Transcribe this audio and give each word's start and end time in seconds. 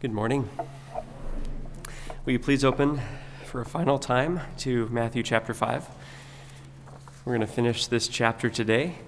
Good 0.00 0.12
morning. 0.12 0.48
Will 2.24 2.32
you 2.32 2.38
please 2.38 2.64
open 2.64 3.00
for 3.46 3.60
a 3.60 3.64
final 3.64 3.98
time 3.98 4.40
to 4.58 4.88
Matthew 4.90 5.24
chapter 5.24 5.52
5? 5.52 5.88
We're 7.24 7.34
going 7.34 7.40
to 7.40 7.52
finish 7.52 7.88
this 7.88 8.06
chapter 8.06 8.48
today 8.48 8.98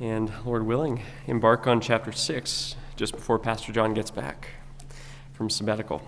and, 0.00 0.32
Lord 0.46 0.64
willing, 0.64 1.02
embark 1.26 1.66
on 1.66 1.82
chapter 1.82 2.12
6 2.12 2.76
just 2.96 3.12
before 3.12 3.38
Pastor 3.38 3.74
John 3.74 3.92
gets 3.92 4.10
back 4.10 4.48
from 5.34 5.50
sabbatical. 5.50 6.00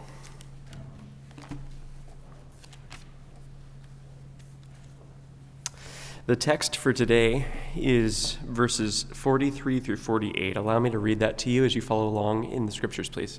The 6.25 6.37
text 6.37 6.79
for 6.79 6.95
today 6.95 7.45
is 7.77 8.39
verses 8.47 9.05
43 9.13 9.81
through 9.81 9.99
48. 9.99 10.57
Allow 10.57 10.79
me 10.79 10.89
to 10.89 10.99
read 10.99 11.21
that 11.21 11.37
to 11.41 11.51
you 11.51 11.67
as 11.67 11.75
you 11.75 11.83
follow 11.83 12.09
along 12.09 12.51
in 12.51 12.65
the 12.65 12.73
scriptures, 12.73 13.11
please. 13.11 13.39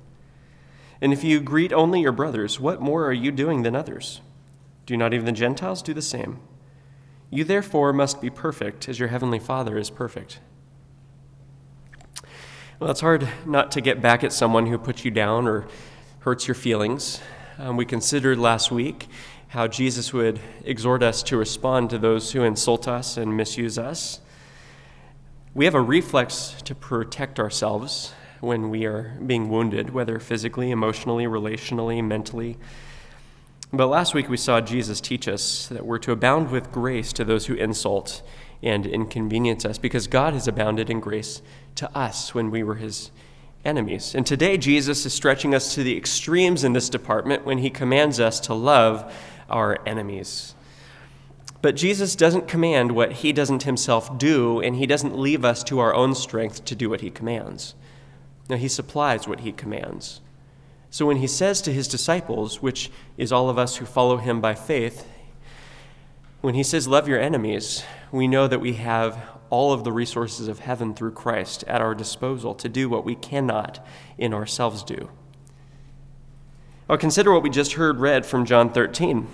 And 1.01 1.11
if 1.11 1.23
you 1.23 1.39
greet 1.41 1.73
only 1.73 2.01
your 2.01 2.11
brothers, 2.11 2.59
what 2.59 2.79
more 2.79 3.05
are 3.05 3.13
you 3.13 3.31
doing 3.31 3.63
than 3.63 3.75
others? 3.75 4.21
Do 4.85 4.95
not 4.95 5.13
even 5.13 5.25
the 5.25 5.31
Gentiles 5.31 5.81
do 5.81 5.93
the 5.93 6.01
same? 6.01 6.39
You 7.31 7.43
therefore 7.43 7.91
must 7.91 8.21
be 8.21 8.29
perfect, 8.29 8.87
as 8.87 8.99
your 8.99 9.07
heavenly 9.09 9.39
Father 9.39 9.77
is 9.77 9.89
perfect. 9.89 10.39
Well, 12.79 12.91
it's 12.91 13.01
hard 13.01 13.27
not 13.45 13.71
to 13.71 13.81
get 13.81 14.01
back 14.01 14.23
at 14.23 14.33
someone 14.33 14.67
who 14.67 14.77
puts 14.77 15.03
you 15.03 15.11
down 15.11 15.47
or 15.47 15.67
hurts 16.19 16.47
your 16.47 16.55
feelings. 16.55 17.19
Um, 17.57 17.77
we 17.77 17.85
considered 17.85 18.37
last 18.37 18.71
week 18.71 19.07
how 19.49 19.67
Jesus 19.67 20.13
would 20.13 20.39
exhort 20.63 21.03
us 21.03 21.23
to 21.23 21.37
respond 21.37 21.89
to 21.89 21.97
those 21.97 22.31
who 22.31 22.43
insult 22.43 22.87
us 22.87 23.17
and 23.17 23.35
misuse 23.35 23.77
us. 23.77 24.19
We 25.53 25.65
have 25.65 25.75
a 25.75 25.81
reflex 25.81 26.55
to 26.63 26.75
protect 26.75 27.39
ourselves 27.39 28.13
when 28.41 28.69
we 28.69 28.85
are 28.85 29.17
being 29.25 29.49
wounded, 29.49 29.91
whether 29.91 30.19
physically, 30.19 30.71
emotionally, 30.71 31.25
relationally, 31.25 32.03
mentally. 32.03 32.57
But 33.71 33.87
last 33.87 34.13
week 34.13 34.27
we 34.27 34.37
saw 34.37 34.59
Jesus 34.59 34.99
teach 34.99 35.27
us 35.27 35.67
that 35.67 35.85
we're 35.85 35.99
to 35.99 36.11
abound 36.11 36.51
with 36.51 36.71
grace 36.71 37.13
to 37.13 37.23
those 37.23 37.45
who 37.45 37.53
insult 37.53 38.21
and 38.61 38.85
inconvenience 38.85 39.63
us 39.63 39.77
because 39.77 40.07
God 40.07 40.33
has 40.33 40.47
abounded 40.47 40.89
in 40.89 40.99
grace 40.99 41.41
to 41.75 41.95
us 41.97 42.35
when 42.35 42.51
we 42.51 42.63
were 42.63 42.75
his 42.75 43.11
enemies. 43.63 44.13
And 44.15 44.25
today 44.25 44.57
Jesus 44.57 45.05
is 45.05 45.13
stretching 45.13 45.55
us 45.55 45.73
to 45.75 45.83
the 45.83 45.95
extremes 45.95 46.63
in 46.63 46.73
this 46.73 46.89
department 46.89 47.45
when 47.45 47.59
he 47.59 47.69
commands 47.69 48.19
us 48.19 48.39
to 48.41 48.53
love 48.53 49.13
our 49.49 49.79
enemies. 49.85 50.55
But 51.61 51.75
Jesus 51.75 52.15
doesn't 52.15 52.47
command 52.47 52.91
what 52.91 53.11
he 53.11 53.31
doesn't 53.31 53.63
himself 53.63 54.17
do, 54.17 54.59
and 54.59 54.75
he 54.75 54.87
doesn't 54.87 55.17
leave 55.17 55.45
us 55.45 55.63
to 55.65 55.79
our 55.79 55.93
own 55.93 56.15
strength 56.15 56.65
to 56.65 56.75
do 56.75 56.89
what 56.89 57.01
he 57.01 57.11
commands. 57.11 57.75
Now, 58.51 58.57
he 58.57 58.67
supplies 58.67 59.29
what 59.29 59.39
he 59.39 59.53
commands. 59.53 60.19
So 60.89 61.05
when 61.05 61.15
he 61.15 61.27
says 61.27 61.61
to 61.61 61.71
his 61.71 61.87
disciples, 61.87 62.61
which 62.61 62.91
is 63.15 63.31
all 63.31 63.49
of 63.49 63.57
us 63.57 63.77
who 63.77 63.85
follow 63.85 64.17
him 64.17 64.41
by 64.41 64.55
faith, 64.55 65.07
when 66.41 66.53
he 66.53 66.61
says, 66.61 66.85
Love 66.85 67.07
your 67.07 67.17
enemies, 67.17 67.85
we 68.11 68.27
know 68.27 68.49
that 68.49 68.59
we 68.59 68.73
have 68.73 69.23
all 69.49 69.71
of 69.71 69.85
the 69.85 69.93
resources 69.93 70.49
of 70.49 70.59
heaven 70.59 70.93
through 70.93 71.13
Christ 71.13 71.63
at 71.65 71.79
our 71.79 71.95
disposal 71.95 72.53
to 72.55 72.67
do 72.67 72.89
what 72.89 73.05
we 73.05 73.15
cannot 73.15 73.87
in 74.17 74.33
ourselves 74.33 74.83
do. 74.83 75.09
Now, 76.89 76.97
consider 76.97 77.31
what 77.31 77.43
we 77.43 77.49
just 77.49 77.73
heard 77.73 78.01
read 78.01 78.25
from 78.25 78.43
John 78.43 78.73
13. 78.73 79.29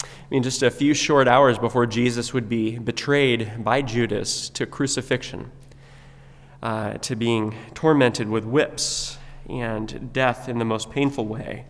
I 0.00 0.06
mean, 0.30 0.44
just 0.44 0.62
a 0.62 0.70
few 0.70 0.94
short 0.94 1.26
hours 1.26 1.58
before 1.58 1.86
Jesus 1.86 2.32
would 2.32 2.48
be 2.48 2.78
betrayed 2.78 3.64
by 3.64 3.82
Judas 3.82 4.48
to 4.50 4.64
crucifixion, 4.64 5.50
uh, 6.62 6.94
to 6.94 7.16
being 7.16 7.54
tormented 7.74 8.28
with 8.28 8.44
whips 8.44 9.18
and 9.48 10.12
death 10.12 10.48
in 10.48 10.58
the 10.58 10.64
most 10.64 10.90
painful 10.90 11.26
way, 11.26 11.64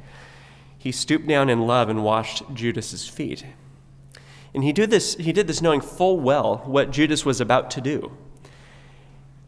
he 0.79 0.93
stooped 0.93 1.27
down 1.27 1.51
in 1.51 1.67
love 1.67 1.89
and 1.89 2.05
washed 2.05 2.43
Judas's 2.55 3.09
feet. 3.09 3.45
And 4.55 4.65
he 4.65 4.73
did 4.73 4.91
this, 4.91 5.15
he 5.17 5.33
did 5.33 5.47
this 5.47 5.61
knowing 5.61 5.81
full 5.81 6.19
well 6.19 6.59
what 6.65 6.91
Judas 6.91 7.25
was 7.25 7.41
about 7.41 7.71
to 7.73 7.81
do. 7.81 8.17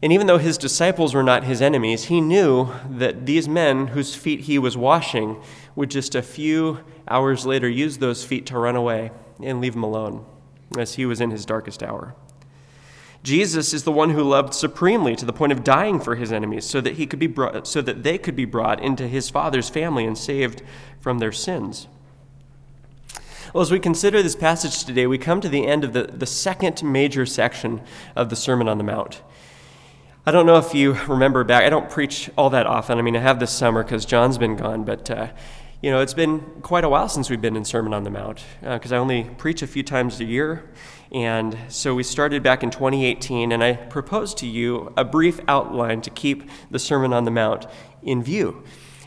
And 0.03 0.11
even 0.11 0.25
though 0.25 0.39
his 0.39 0.57
disciples 0.57 1.13
were 1.13 1.23
not 1.23 1.43
his 1.43 1.61
enemies, 1.61 2.05
he 2.05 2.21
knew 2.21 2.69
that 2.89 3.25
these 3.25 3.47
men 3.47 3.87
whose 3.87 4.15
feet 4.15 4.41
he 4.41 4.57
was 4.57 4.75
washing 4.75 5.41
would 5.75 5.91
just 5.91 6.15
a 6.15 6.23
few 6.23 6.79
hours 7.07 7.45
later 7.45 7.69
use 7.69 7.97
those 7.97 8.23
feet 8.23 8.45
to 8.47 8.57
run 8.57 8.75
away 8.75 9.11
and 9.41 9.61
leave 9.61 9.75
him 9.75 9.83
alone 9.83 10.25
as 10.77 10.95
he 10.95 11.05
was 11.05 11.21
in 11.21 11.29
his 11.29 11.45
darkest 11.45 11.83
hour. 11.83 12.15
Jesus 13.23 13.73
is 13.73 13.83
the 13.83 13.91
one 13.91 14.11
who 14.11 14.23
loved 14.23 14.53
supremely 14.53 15.15
to 15.15 15.25
the 15.25 15.33
point 15.33 15.51
of 15.51 15.63
dying 15.63 15.99
for 15.99 16.15
his 16.15 16.31
enemies 16.31 16.65
so 16.65 16.81
that 16.81 16.95
he 16.95 17.05
could 17.05 17.19
be 17.19 17.27
brought, 17.27 17.67
so 17.67 17.81
that 17.81 18.03
they 18.03 18.17
could 18.17 18.35
be 18.35 18.45
brought 18.45 18.81
into 18.81 19.07
his 19.07 19.29
father's 19.29 19.69
family 19.69 20.05
and 20.05 20.17
saved 20.17 20.63
from 20.99 21.19
their 21.19 21.31
sins. 21.31 21.87
Well, 23.53 23.61
as 23.61 23.69
we 23.69 23.79
consider 23.79 24.23
this 24.23 24.35
passage 24.35 24.85
today, 24.85 25.05
we 25.07 25.17
come 25.17 25.41
to 25.41 25.49
the 25.49 25.67
end 25.67 25.83
of 25.83 25.93
the, 25.93 26.03
the 26.03 26.25
second 26.25 26.81
major 26.83 27.25
section 27.25 27.81
of 28.15 28.29
the 28.29 28.35
Sermon 28.35 28.67
on 28.67 28.77
the 28.77 28.83
Mount. 28.83 29.21
I 30.25 30.31
don't 30.31 30.45
know 30.45 30.57
if 30.57 30.73
you 30.73 30.93
remember 31.07 31.43
back, 31.43 31.63
I 31.63 31.69
don't 31.69 31.89
preach 31.89 32.29
all 32.37 32.49
that 32.51 32.65
often. 32.65 32.97
I 32.97 33.01
mean, 33.01 33.15
I 33.15 33.19
have 33.19 33.39
this 33.39 33.51
summer 33.51 33.83
because 33.83 34.05
John's 34.05 34.37
been 34.37 34.55
gone, 34.55 34.83
but 34.83 35.11
uh, 35.11 35.27
you 35.81 35.89
know, 35.91 35.99
it's 35.99 36.13
been 36.13 36.39
quite 36.61 36.83
a 36.83 36.89
while 36.89 37.09
since 37.09 37.29
we've 37.29 37.41
been 37.41 37.55
in 37.55 37.65
Sermon 37.65 37.93
on 37.93 38.03
the 38.03 38.11
Mount 38.11 38.43
because 38.61 38.91
uh, 38.91 38.95
I 38.95 38.99
only 38.99 39.23
preach 39.23 39.61
a 39.61 39.67
few 39.67 39.83
times 39.83 40.19
a 40.19 40.25
year. 40.25 40.69
And 41.11 41.57
so 41.67 41.93
we 41.93 42.03
started 42.03 42.41
back 42.41 42.63
in 42.63 42.71
2018, 42.71 43.51
and 43.51 43.63
I 43.63 43.73
proposed 43.73 44.37
to 44.37 44.47
you 44.47 44.93
a 44.95 45.03
brief 45.03 45.41
outline 45.47 46.01
to 46.01 46.09
keep 46.09 46.49
the 46.69 46.79
Sermon 46.79 47.11
on 47.11 47.25
the 47.25 47.31
Mount 47.31 47.65
in 48.01 48.23
view. 48.23 48.63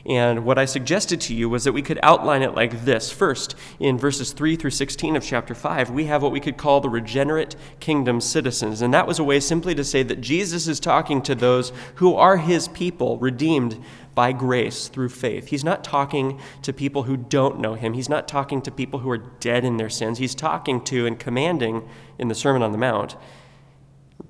And 0.06 0.44
what 0.44 0.58
I 0.58 0.66
suggested 0.66 1.18
to 1.22 1.34
you 1.34 1.48
was 1.48 1.64
that 1.64 1.72
we 1.72 1.80
could 1.80 1.98
outline 2.02 2.42
it 2.42 2.54
like 2.54 2.84
this. 2.84 3.10
First, 3.10 3.54
in 3.80 3.96
verses 3.96 4.32
3 4.32 4.54
through 4.56 4.70
16 4.70 5.16
of 5.16 5.24
chapter 5.24 5.54
5, 5.54 5.88
we 5.88 6.04
have 6.04 6.22
what 6.22 6.32
we 6.32 6.40
could 6.40 6.58
call 6.58 6.82
the 6.82 6.90
regenerate 6.90 7.56
kingdom 7.80 8.20
citizens. 8.20 8.82
And 8.82 8.92
that 8.92 9.06
was 9.06 9.18
a 9.18 9.24
way 9.24 9.40
simply 9.40 9.74
to 9.74 9.84
say 9.84 10.02
that 10.02 10.20
Jesus 10.20 10.68
is 10.68 10.78
talking 10.78 11.22
to 11.22 11.34
those 11.34 11.72
who 11.94 12.14
are 12.16 12.36
his 12.36 12.68
people, 12.68 13.16
redeemed 13.16 13.82
by 14.14 14.32
grace 14.32 14.88
through 14.88 15.08
faith. 15.08 15.48
He's 15.48 15.64
not 15.64 15.82
talking 15.82 16.40
to 16.62 16.72
people 16.72 17.04
who 17.04 17.16
don't 17.16 17.58
know 17.58 17.74
him. 17.74 17.94
He's 17.94 18.08
not 18.08 18.28
talking 18.28 18.62
to 18.62 18.70
people 18.70 19.00
who 19.00 19.10
are 19.10 19.18
dead 19.18 19.64
in 19.64 19.76
their 19.76 19.90
sins. 19.90 20.18
He's 20.18 20.34
talking 20.34 20.82
to 20.84 21.06
and 21.06 21.18
commanding 21.18 21.88
in 22.18 22.28
the 22.28 22.34
Sermon 22.34 22.62
on 22.62 22.72
the 22.72 22.78
Mount 22.78 23.16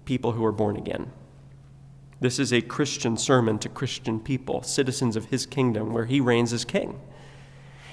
people 0.05 0.33
who 0.33 0.45
are 0.45 0.53
born 0.53 0.77
again. 0.77 1.13
This 2.21 2.39
is 2.39 2.53
a 2.53 2.61
Christian 2.61 3.17
sermon 3.17 3.59
to 3.59 3.69
Christian 3.69 4.21
people, 4.21 4.63
citizens 4.63 5.17
of 5.17 5.27
his 5.27 5.47
kingdom, 5.47 5.93
where 5.93 6.07
he 6.07 6.21
reigns 6.21 6.53
as 6.53 6.65
king. 6.65 7.01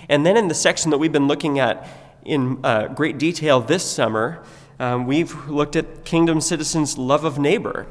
And 0.08 0.26
then 0.26 0.38
in 0.38 0.48
the 0.48 0.56
section 0.56 0.92
that 0.92 0.98
we've 0.98 1.12
been 1.12 1.28
looking 1.28 1.60
at 1.60 1.88
in 2.24 2.60
uh, 2.64 2.88
great 2.88 3.18
detail 3.18 3.60
this 3.60 3.84
summer, 3.84 4.44
um, 4.80 5.06
we've 5.06 5.50
looked 5.50 5.76
at 5.76 6.06
kingdom 6.06 6.42
citizens' 6.42 6.98
love 6.98 7.24
of 7.24 7.40
neighbor. 7.40 7.88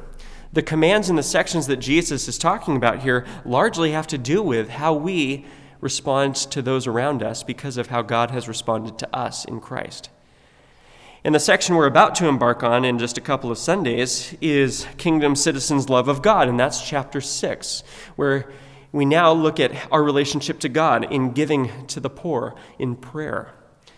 The 0.52 0.62
commands 0.62 1.08
in 1.08 1.16
the 1.16 1.22
sections 1.22 1.68
that 1.68 1.76
Jesus 1.76 2.26
is 2.26 2.36
talking 2.36 2.76
about 2.76 3.00
here 3.00 3.24
largely 3.44 3.92
have 3.92 4.08
to 4.08 4.18
do 4.18 4.42
with 4.42 4.68
how 4.68 4.92
we 4.92 5.46
respond 5.80 6.34
to 6.34 6.60
those 6.60 6.86
around 6.86 7.22
us 7.22 7.42
because 7.42 7.76
of 7.76 7.86
how 7.86 8.02
God 8.02 8.32
has 8.32 8.48
responded 8.48 8.98
to 8.98 9.16
us 9.16 9.44
in 9.44 9.60
Christ. 9.60 10.10
And 11.22 11.34
the 11.34 11.41
section 11.41 11.76
we're 11.76 11.86
about 11.86 12.14
to 12.16 12.26
embark 12.26 12.62
on 12.62 12.84
in 12.84 12.98
just 12.98 13.18
a 13.18 13.20
couple 13.20 13.50
of 13.50 13.58
Sundays 13.58 14.34
is 14.41 14.86
Kingdom 14.97 15.36
Citizens' 15.36 15.88
Love 15.88 16.08
of 16.08 16.22
God, 16.22 16.48
and 16.48 16.58
that's 16.58 16.86
chapter 16.86 17.20
6, 17.20 17.82
where 18.16 18.50
we 18.91 19.04
now 19.04 19.30
look 19.30 19.60
at 19.60 19.72
our 19.92 20.03
relationship 20.03 20.58
to 20.60 20.68
God 20.68 21.12
in 21.12 21.32
giving 21.32 21.86
to 21.88 22.00
the 22.00 22.10
poor, 22.10 22.54
in 22.78 22.96
prayer, 22.96 23.53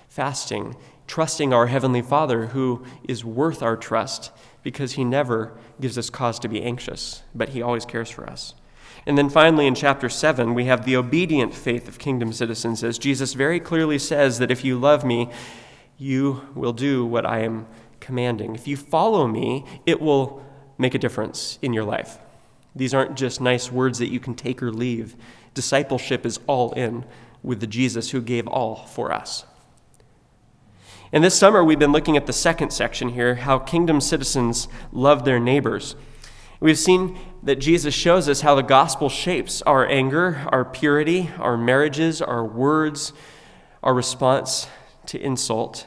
fasting, 0.08 0.76
trusting 1.06 1.52
our 1.52 1.68
Heavenly 1.68 2.02
Father 2.02 2.46
who 2.48 2.84
is 3.08 3.24
worth 3.24 3.62
our 3.62 3.76
trust 3.76 4.32
because 4.62 4.92
He 4.92 5.04
never 5.04 5.56
gives 5.80 5.98
us 5.98 6.10
cause 6.10 6.38
to 6.40 6.48
be 6.48 6.62
anxious, 6.62 7.22
but 7.34 7.50
He 7.50 7.62
always 7.62 7.84
cares 7.84 8.10
for 8.10 8.28
us. 8.28 8.54
And 9.06 9.18
then 9.18 9.30
finally, 9.30 9.66
in 9.66 9.74
chapter 9.74 10.08
7, 10.08 10.54
we 10.54 10.66
have 10.66 10.84
the 10.84 10.96
obedient 10.96 11.54
faith 11.54 11.88
of 11.88 11.98
kingdom 11.98 12.32
citizens, 12.32 12.84
as 12.84 12.98
Jesus 12.98 13.34
very 13.34 13.58
clearly 13.58 13.98
says 13.98 14.38
that 14.38 14.50
if 14.50 14.64
you 14.64 14.78
love 14.78 15.04
me, 15.04 15.30
you 15.98 16.42
will 16.54 16.72
do 16.72 17.04
what 17.04 17.26
I 17.26 17.40
am 17.40 17.66
commanding. 18.00 18.54
If 18.54 18.68
you 18.68 18.76
follow 18.76 19.26
me, 19.26 19.64
it 19.86 20.00
will 20.00 20.44
make 20.78 20.94
a 20.94 20.98
difference 20.98 21.58
in 21.62 21.72
your 21.72 21.84
life. 21.84 22.18
These 22.74 22.94
aren't 22.94 23.16
just 23.16 23.40
nice 23.40 23.70
words 23.70 23.98
that 23.98 24.10
you 24.10 24.20
can 24.20 24.34
take 24.34 24.62
or 24.62 24.72
leave. 24.72 25.16
Discipleship 25.54 26.24
is 26.24 26.40
all 26.46 26.72
in 26.72 27.04
with 27.42 27.60
the 27.60 27.66
Jesus 27.66 28.10
who 28.10 28.20
gave 28.20 28.46
all 28.46 28.76
for 28.86 29.12
us. 29.12 29.44
And 31.14 31.22
this 31.22 31.38
summer, 31.38 31.62
we've 31.62 31.78
been 31.78 31.92
looking 31.92 32.16
at 32.16 32.26
the 32.26 32.32
second 32.32 32.72
section 32.72 33.10
here 33.10 33.34
how 33.34 33.58
kingdom 33.58 34.00
citizens 34.00 34.66
love 34.92 35.26
their 35.26 35.38
neighbors. 35.38 35.94
We've 36.58 36.78
seen 36.78 37.18
that 37.42 37.56
Jesus 37.56 37.92
shows 37.92 38.30
us 38.30 38.40
how 38.40 38.54
the 38.54 38.62
gospel 38.62 39.10
shapes 39.10 39.60
our 39.62 39.86
anger, 39.86 40.46
our 40.48 40.64
purity, 40.64 41.28
our 41.38 41.58
marriages, 41.58 42.22
our 42.22 42.42
words, 42.42 43.12
our 43.82 43.92
response 43.92 44.68
to 45.06 45.20
insult. 45.20 45.86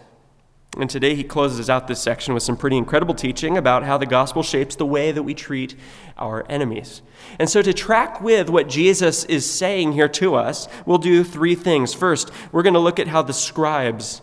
And 0.77 0.89
today 0.89 1.15
he 1.15 1.23
closes 1.23 1.71
out 1.71 1.87
this 1.87 2.03
section 2.03 2.35
with 2.35 2.43
some 2.43 2.57
pretty 2.57 2.77
incredible 2.77 3.15
teaching 3.15 3.57
about 3.57 3.83
how 3.83 3.97
the 3.97 4.05
gospel 4.05 4.43
shapes 4.43 4.75
the 4.75 4.85
way 4.85 5.11
that 5.11 5.23
we 5.23 5.33
treat 5.33 5.75
our 6.17 6.45
enemies. 6.49 7.01
And 7.39 7.49
so, 7.49 7.61
to 7.61 7.73
track 7.73 8.21
with 8.21 8.49
what 8.49 8.67
Jesus 8.67 9.23
is 9.25 9.49
saying 9.49 9.93
here 9.93 10.09
to 10.09 10.35
us, 10.35 10.67
we'll 10.85 10.97
do 10.97 11.23
three 11.23 11.55
things. 11.55 11.93
First, 11.93 12.29
we're 12.51 12.63
going 12.63 12.73
to 12.73 12.79
look 12.79 12.99
at 12.99 13.07
how 13.07 13.21
the 13.21 13.33
scribes, 13.33 14.21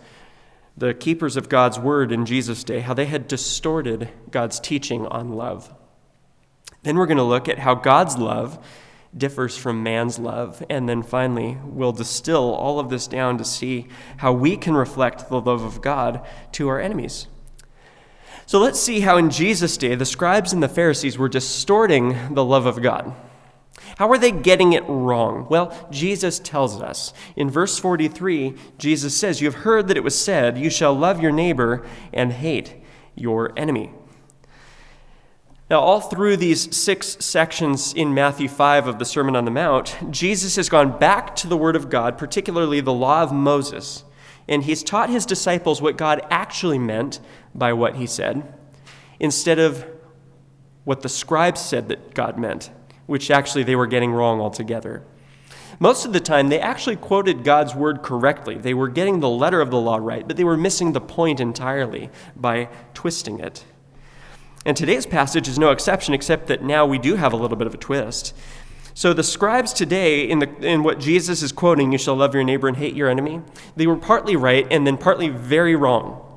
the 0.77 0.95
keepers 0.95 1.37
of 1.37 1.49
God's 1.49 1.79
word 1.79 2.13
in 2.13 2.27
Jesus' 2.27 2.65
day, 2.65 2.81
how 2.81 2.95
they 2.95 3.07
had 3.07 3.29
distorted 3.29 4.09
God's 4.31 4.59
teaching 4.59 5.07
on 5.07 5.33
love. 5.33 5.73
Then 6.83 6.97
we're 6.97 7.07
going 7.07 7.19
to 7.19 7.23
look 7.23 7.49
at 7.49 7.59
how 7.59 7.75
God's 7.75 8.17
love 8.17 8.65
differs 9.17 9.57
from 9.57 9.83
man's 9.83 10.19
love. 10.19 10.65
And 10.71 10.89
then 10.89 11.03
finally, 11.03 11.59
we'll 11.65 11.93
distill 11.93 12.55
all 12.55 12.81
of 12.81 12.89
this 12.89 13.07
down 13.07 13.39
to 13.39 13.45
see 13.45 13.89
how 14.19 14.33
we 14.33 14.57
can 14.57 14.75
reflect 14.75 15.29
the 15.29 15.41
love 15.41 15.63
of 15.63 15.83
God 15.83 16.27
to 16.53 16.69
our 16.69 16.81
enemies. 16.81 17.27
So 18.47 18.59
let's 18.59 18.81
see 18.81 19.01
how 19.01 19.19
in 19.19 19.31
Jesus' 19.31 19.77
day 19.77 19.95
the 19.95 20.05
scribes 20.05 20.53
and 20.53 20.63
the 20.63 20.69
Pharisees 20.69 21.19
were 21.19 21.29
distorting 21.29 22.35
the 22.35 22.45
love 22.45 22.67
of 22.67 22.83
God. 22.83 23.15
How 23.99 24.11
are 24.11 24.19
they 24.19 24.33
getting 24.33 24.73
it 24.73 24.85
wrong? 24.89 25.47
Well, 25.49 25.89
Jesus 25.91 26.39
tells 26.39 26.81
us. 26.81 27.13
In 27.37 27.51
verse 27.51 27.79
43, 27.79 28.55
Jesus 28.79 29.17
says, 29.17 29.41
You 29.41 29.47
have 29.47 29.63
heard 29.63 29.89
that 29.89 29.97
it 29.97 30.05
was 30.05 30.19
said, 30.19 30.59
You 30.59 30.71
shall 30.71 30.95
love 30.95 31.21
your 31.21 31.33
neighbor 31.33 31.87
and 32.13 32.33
hate 32.33 32.75
your 33.15 33.53
enemy. 33.57 33.91
Now, 35.73 35.81
all 35.81 36.01
through 36.01 36.37
these 36.37 36.77
six 36.77 37.17
sections 37.25 37.95
in 37.95 38.13
Matthew 38.13 38.47
5 38.47 38.87
of 38.89 38.99
the 38.99 39.07
Sermon 39.07 39.35
on 39.35 39.47
the 39.47 39.51
Mount, 39.51 39.97
Jesus 40.11 40.57
has 40.57 40.69
gone 40.69 40.99
back 40.99 41.35
to 41.37 41.47
the 41.47 41.57
Word 41.57 41.77
of 41.77 41.89
God, 41.89 42.19
particularly 42.19 42.83
the 42.83 42.93
law 42.93 43.23
of 43.23 43.33
Moses, 43.33 44.05
and 44.47 44.65
he's 44.65 44.83
taught 44.83 45.09
his 45.09 45.25
disciples 45.25 45.81
what 45.81 45.97
God 45.97 46.21
actually 46.31 46.79
meant 46.79 47.21
by 47.55 47.73
what 47.73 47.97
he 47.97 48.07
said, 48.07 48.53
instead 49.19 49.59
of 49.59 49.87
what 50.85 51.01
the 51.01 51.09
scribes 51.09 51.63
said 51.63 51.89
that 51.89 52.13
God 52.13 52.39
meant, 52.39 52.71
which 53.07 53.31
actually 53.31 53.65
they 53.65 53.77
were 53.77 53.87
getting 53.87 54.13
wrong 54.13 54.41
altogether. 54.41 55.03
Most 55.79 56.05
of 56.05 56.13
the 56.13 56.21
time, 56.21 56.49
they 56.49 56.61
actually 56.61 56.97
quoted 56.97 57.45
God's 57.45 57.75
word 57.75 58.03
correctly. 58.03 58.57
They 58.57 58.75
were 58.75 58.89
getting 58.89 59.21
the 59.21 59.29
letter 59.29 59.61
of 59.61 59.71
the 59.71 59.81
law 59.81 59.97
right, 59.97 60.27
but 60.27 60.37
they 60.37 60.45
were 60.45 60.57
missing 60.57 60.93
the 60.93 61.01
point 61.01 61.41
entirely 61.41 62.11
by 62.37 62.69
twisting 62.95 63.41
it. 63.41 63.65
And 64.65 64.77
today's 64.77 65.07
passage 65.07 65.49
is 65.49 65.59
no 65.59 65.71
exception, 65.71 66.15
except 66.15 66.47
that 66.47 66.63
now 66.63 66.87
we 66.87 66.99
do 66.99 67.17
have 67.17 67.33
a 67.33 67.37
little 67.37 67.57
bit 67.57 67.67
of 67.67 67.75
a 67.75 67.79
twist. 67.79 68.33
So 68.95 69.13
the 69.13 69.25
scribes 69.25 69.73
today, 69.73 70.29
in, 70.29 70.39
the, 70.39 70.49
in 70.65 70.83
what 70.83 71.01
Jesus 71.01 71.43
is 71.43 71.51
quoting, 71.51 71.93
you 71.93 71.99
shall 71.99 72.15
love 72.15 72.35
your 72.35 72.45
neighbor 72.45 72.69
and 72.69 72.77
hate 72.77 72.95
your 72.95 73.09
enemy, 73.09 73.41
they 73.75 73.87
were 73.87 73.97
partly 73.97 74.37
right 74.37 74.67
and 74.71 74.87
then 74.87 74.99
partly 74.99 75.31
very 75.31 75.75
wrong. 75.75 76.32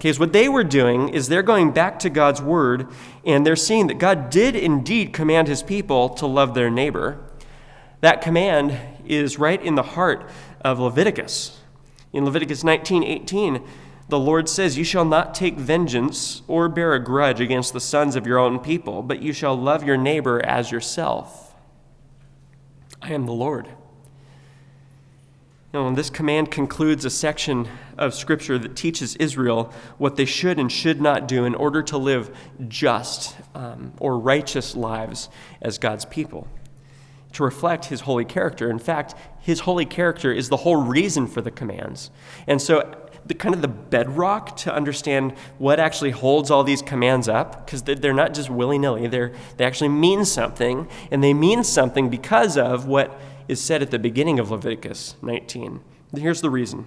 Because 0.00 0.18
what 0.18 0.32
they 0.32 0.48
were 0.48 0.64
doing 0.64 1.10
is 1.10 1.28
they're 1.28 1.42
going 1.42 1.72
back 1.72 1.98
to 1.98 2.08
God's 2.08 2.40
word 2.40 2.88
and 3.22 3.44
they're 3.44 3.54
seeing 3.54 3.86
that 3.88 3.98
God 3.98 4.30
did 4.30 4.56
indeed 4.56 5.12
command 5.12 5.46
his 5.46 5.62
people 5.62 6.08
to 6.08 6.26
love 6.26 6.54
their 6.54 6.70
neighbor. 6.70 7.22
That 8.00 8.22
command 8.22 8.78
is 9.04 9.38
right 9.38 9.62
in 9.62 9.74
the 9.74 9.82
heart 9.82 10.26
of 10.62 10.78
Leviticus. 10.80 11.60
In 12.14 12.24
Leviticus 12.24 12.64
19 12.64 13.04
18, 13.04 13.62
the 14.08 14.18
Lord 14.18 14.48
says, 14.48 14.78
You 14.78 14.84
shall 14.84 15.04
not 15.04 15.34
take 15.34 15.58
vengeance 15.58 16.40
or 16.48 16.70
bear 16.70 16.94
a 16.94 17.04
grudge 17.04 17.42
against 17.42 17.74
the 17.74 17.78
sons 17.78 18.16
of 18.16 18.26
your 18.26 18.38
own 18.38 18.58
people, 18.58 19.02
but 19.02 19.20
you 19.20 19.34
shall 19.34 19.54
love 19.54 19.84
your 19.84 19.98
neighbor 19.98 20.40
as 20.46 20.70
yourself. 20.70 21.54
I 23.02 23.12
am 23.12 23.26
the 23.26 23.32
Lord. 23.32 23.68
Now, 25.74 25.88
this 25.92 26.10
command 26.10 26.50
concludes 26.50 27.04
a 27.04 27.10
section 27.10 27.68
of 28.00 28.14
Scripture 28.14 28.58
that 28.58 28.74
teaches 28.74 29.14
Israel 29.16 29.72
what 29.98 30.16
they 30.16 30.24
should 30.24 30.58
and 30.58 30.72
should 30.72 31.00
not 31.00 31.28
do 31.28 31.44
in 31.44 31.54
order 31.54 31.82
to 31.82 31.98
live 31.98 32.34
just 32.66 33.36
um, 33.54 33.92
or 34.00 34.18
righteous 34.18 34.74
lives 34.74 35.28
as 35.60 35.78
God's 35.78 36.06
people, 36.06 36.48
to 37.34 37.44
reflect 37.44 37.84
His 37.84 38.00
holy 38.00 38.24
character. 38.24 38.70
In 38.70 38.78
fact, 38.78 39.14
His 39.40 39.60
holy 39.60 39.84
character 39.84 40.32
is 40.32 40.48
the 40.48 40.56
whole 40.56 40.76
reason 40.76 41.26
for 41.26 41.42
the 41.42 41.50
commands. 41.50 42.10
And 42.46 42.60
so, 42.60 42.96
the 43.26 43.34
kind 43.34 43.54
of 43.54 43.60
the 43.60 43.68
bedrock 43.68 44.56
to 44.56 44.74
understand 44.74 45.32
what 45.58 45.78
actually 45.78 46.10
holds 46.10 46.50
all 46.50 46.64
these 46.64 46.80
commands 46.80 47.28
up 47.28 47.64
because 47.64 47.82
they're 47.82 48.14
not 48.14 48.32
just 48.32 48.48
willy-nilly 48.48 49.06
they're, 49.08 49.30
they 49.58 49.64
actually 49.64 49.90
mean 49.90 50.24
something 50.24 50.88
and 51.10 51.22
they 51.22 51.34
mean 51.34 51.62
something 51.62 52.08
because 52.08 52.56
of 52.56 52.86
what 52.86 53.20
is 53.46 53.60
said 53.60 53.82
at 53.82 53.90
the 53.90 53.98
beginning 53.98 54.38
of 54.38 54.50
leviticus 54.50 55.16
19 55.22 55.80
here's 56.16 56.40
the 56.40 56.50
reason 56.50 56.86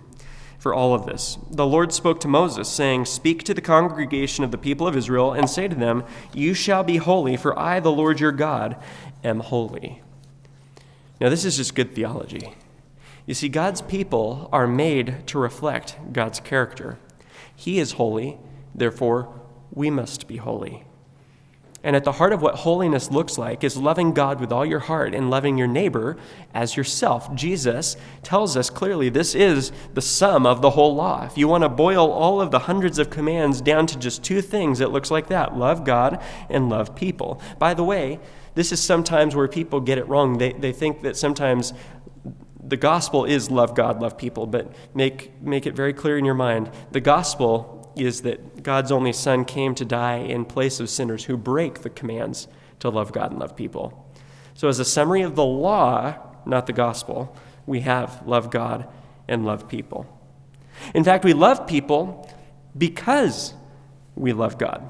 for 0.64 0.74
all 0.74 0.94
of 0.96 1.06
this 1.06 1.38
the 1.52 1.66
lord 1.66 1.92
spoke 1.92 2.22
to 2.22 2.28
moses 2.28 2.70
saying 2.70 3.04
speak 3.04 3.44
to 3.44 3.54
the 3.54 3.62
congregation 3.62 4.46
of 4.46 4.52
the 4.52 4.58
people 4.58 4.88
of 4.88 4.96
israel 4.96 5.34
and 5.34 5.50
say 5.50 5.68
to 5.68 5.76
them 5.76 6.04
you 6.34 6.54
shall 6.54 6.84
be 6.84 6.96
holy 6.96 7.36
for 7.36 7.58
i 7.60 7.82
the 7.82 7.92
lord 7.92 8.20
your 8.22 8.32
god 8.32 8.78
am 9.26 9.42
holy 9.42 10.02
now 11.20 11.28
this 11.28 11.44
is 11.44 11.58
just 11.58 11.76
good 11.76 11.94
theology 11.94 12.56
you 13.26 13.34
see, 13.34 13.48
God's 13.48 13.82
people 13.82 14.50
are 14.52 14.68
made 14.68 15.26
to 15.28 15.40
reflect 15.40 15.96
God's 16.12 16.40
character. 16.40 16.98
He 17.56 17.80
is 17.80 17.94
holy, 17.94 18.38
therefore, 18.76 19.34
we 19.72 19.90
must 19.90 20.28
be 20.28 20.38
holy. 20.38 20.84
And 21.84 21.98
at 21.98 22.06
the 22.06 22.14
heart 22.14 22.32
of 22.32 22.42
what 22.42 22.56
holiness 22.56 23.12
looks 23.12 23.38
like 23.38 23.64
is 23.64 23.76
loving 23.76 24.14
God 24.14 24.40
with 24.40 24.54
all 24.54 24.66
your 24.66 24.80
heart 24.80 25.14
and 25.14 25.30
loving 25.30 25.58
your 25.58 25.68
neighbor 25.68 26.16
as 26.54 26.78
yourself. 26.78 27.36
Jesus 27.36 27.98
tells 28.24 28.56
us 28.56 28.70
clearly 28.70 29.10
this 29.10 29.36
is 29.36 29.74
the 29.94 30.02
sum 30.02 30.46
of 30.46 30.62
the 30.62 30.72
whole 30.72 30.96
law. 30.96 31.26
If 31.26 31.38
you 31.38 31.50
want 31.50 31.64
to 31.66 31.70
boil 31.70 32.10
all 32.10 32.40
of 32.40 32.52
the 32.52 32.60
hundreds 32.60 33.00
of 33.00 33.10
commands 33.10 33.60
down 33.60 33.86
to 33.88 34.00
just 34.00 34.24
two 34.24 34.42
things, 34.42 34.80
it 34.80 34.92
looks 34.92 35.12
like 35.12 35.28
that 35.28 35.58
love 35.58 35.84
God 35.84 36.24
and 36.50 36.70
love 36.70 36.96
people. 36.96 37.42
By 37.60 37.74
the 37.74 37.84
way, 37.84 38.20
this 38.56 38.72
is 38.72 38.80
sometimes 38.80 39.36
where 39.36 39.50
people 39.50 39.82
get 39.82 39.98
it 39.98 40.08
wrong. 40.08 40.38
They, 40.38 40.54
they 40.54 40.72
think 40.72 41.02
that 41.02 41.18
sometimes 41.18 41.74
the 42.66 42.78
gospel 42.78 43.26
is 43.26 43.52
love 43.52 43.76
God, 43.76 44.02
love 44.02 44.18
people, 44.18 44.48
but 44.48 44.74
make, 44.96 45.32
make 45.42 45.66
it 45.66 45.76
very 45.76 45.92
clear 45.92 46.18
in 46.18 46.24
your 46.24 46.34
mind 46.34 46.72
the 46.92 47.02
gospel 47.02 47.83
is 47.96 48.22
that 48.22 48.64
God's 48.64 48.92
only 48.92 49.14
Son 49.14 49.46
came 49.46 49.76
to 49.76 49.86
die 49.86 50.18
in 50.18 50.46
place 50.46 50.80
of 50.80 50.90
sinners 50.90 51.26
who 51.26 51.38
break 51.38 51.82
the 51.82 51.90
commands 51.90 52.48
to 52.80 52.90
love 52.90 53.12
God 53.12 53.32
and 53.32 53.40
love 53.40 53.56
people. 53.56 54.08
So, 54.54 54.68
as 54.68 54.80
a 54.80 54.86
summary 54.86 55.22
of 55.22 55.36
the 55.36 55.46
law, 55.46 56.16
not 56.46 56.68
the 56.68 56.74
gospel, 56.74 57.36
we 57.66 57.82
have 57.82 58.26
love 58.28 58.52
God 58.52 58.88
and 59.28 59.46
love 59.46 59.68
people. 59.68 60.06
In 60.94 61.04
fact, 61.04 61.24
we 61.24 61.34
love 61.34 61.66
people 61.68 62.30
because 62.78 63.54
we 64.16 64.34
love 64.34 64.58
God. 64.58 64.90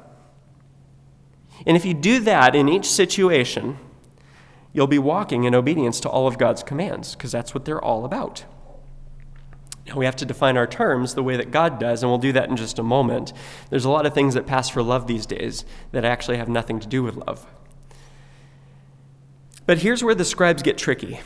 And 1.66 1.78
if 1.78 1.86
you 1.86 1.94
do 1.94 2.20
that 2.22 2.56
in 2.56 2.68
each 2.68 2.90
situation, 2.90 3.78
you'll 4.74 4.88
be 4.88 5.00
walking 5.00 5.44
in 5.44 5.54
obedience 5.54 6.00
to 6.02 6.10
all 6.10 6.28
of 6.28 6.38
God's 6.38 6.64
commands, 6.64 7.16
because 7.16 7.32
that's 7.32 7.54
what 7.54 7.66
they're 7.66 7.84
all 7.84 8.06
about. 8.06 8.46
Now, 9.88 9.96
we 9.96 10.06
have 10.06 10.16
to 10.18 10.26
define 10.26 10.56
our 10.56 10.68
terms 10.68 11.14
the 11.14 11.24
way 11.24 11.36
that 11.36 11.52
God 11.52 11.78
does, 11.80 12.04
and 12.04 12.10
we'll 12.10 12.18
do 12.18 12.32
that 12.32 12.50
in 12.50 12.56
just 12.56 12.80
a 12.80 12.84
moment. 12.84 13.34
There's 13.70 13.86
a 13.86 13.90
lot 13.90 14.06
of 14.06 14.14
things 14.14 14.34
that 14.34 14.46
pass 14.46 14.70
for 14.70 14.82
love 14.82 15.08
these 15.08 15.26
days 15.26 15.66
that 15.92 16.06
actually 16.06 16.38
have 16.38 16.48
nothing 16.48 16.80
to 16.80 16.88
do 16.88 17.04
with 17.04 17.16
love. 17.16 17.46
But 19.66 19.80
here's 19.80 20.04
where 20.04 20.16
the 20.16 20.26
scribes 20.26 20.64
get 20.64 20.78
tricky. 20.78 21.20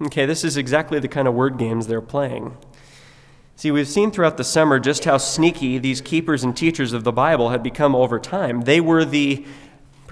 Okay, 0.00 0.26
this 0.26 0.44
is 0.44 0.56
exactly 0.56 0.98
the 0.98 1.08
kind 1.08 1.26
of 1.26 1.34
word 1.34 1.58
games 1.58 1.86
they're 1.86 2.00
playing. 2.00 2.56
See, 3.56 3.72
we've 3.72 3.88
seen 3.88 4.12
throughout 4.12 4.36
the 4.36 4.44
summer 4.44 4.78
just 4.78 5.04
how 5.04 5.18
sneaky 5.18 5.78
these 5.78 6.00
keepers 6.00 6.44
and 6.44 6.56
teachers 6.56 6.92
of 6.92 7.02
the 7.02 7.10
Bible 7.10 7.48
had 7.48 7.62
become 7.62 7.94
over 7.96 8.20
time. 8.20 8.62
They 8.62 8.80
were 8.80 9.04
the 9.04 9.44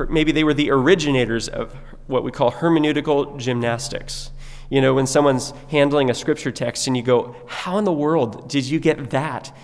maybe 0.08 0.32
they 0.32 0.44
were 0.44 0.52
the 0.52 0.70
originators 0.70 1.48
of 1.48 1.72
what 2.06 2.24
we 2.24 2.32
call 2.32 2.52
hermeneutical 2.52 3.38
gymnastics. 3.38 4.30
You 4.70 4.80
know, 4.80 4.94
when 4.94 5.06
someone's 5.06 5.52
handling 5.70 6.10
a 6.10 6.14
scripture 6.14 6.50
text 6.50 6.86
and 6.86 6.96
you 6.96 7.02
go, 7.02 7.36
How 7.46 7.78
in 7.78 7.84
the 7.84 7.92
world 7.92 8.48
did 8.48 8.64
you 8.64 8.80
get 8.80 9.10
that 9.10 9.56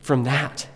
from 0.00 0.24
that? 0.24 0.68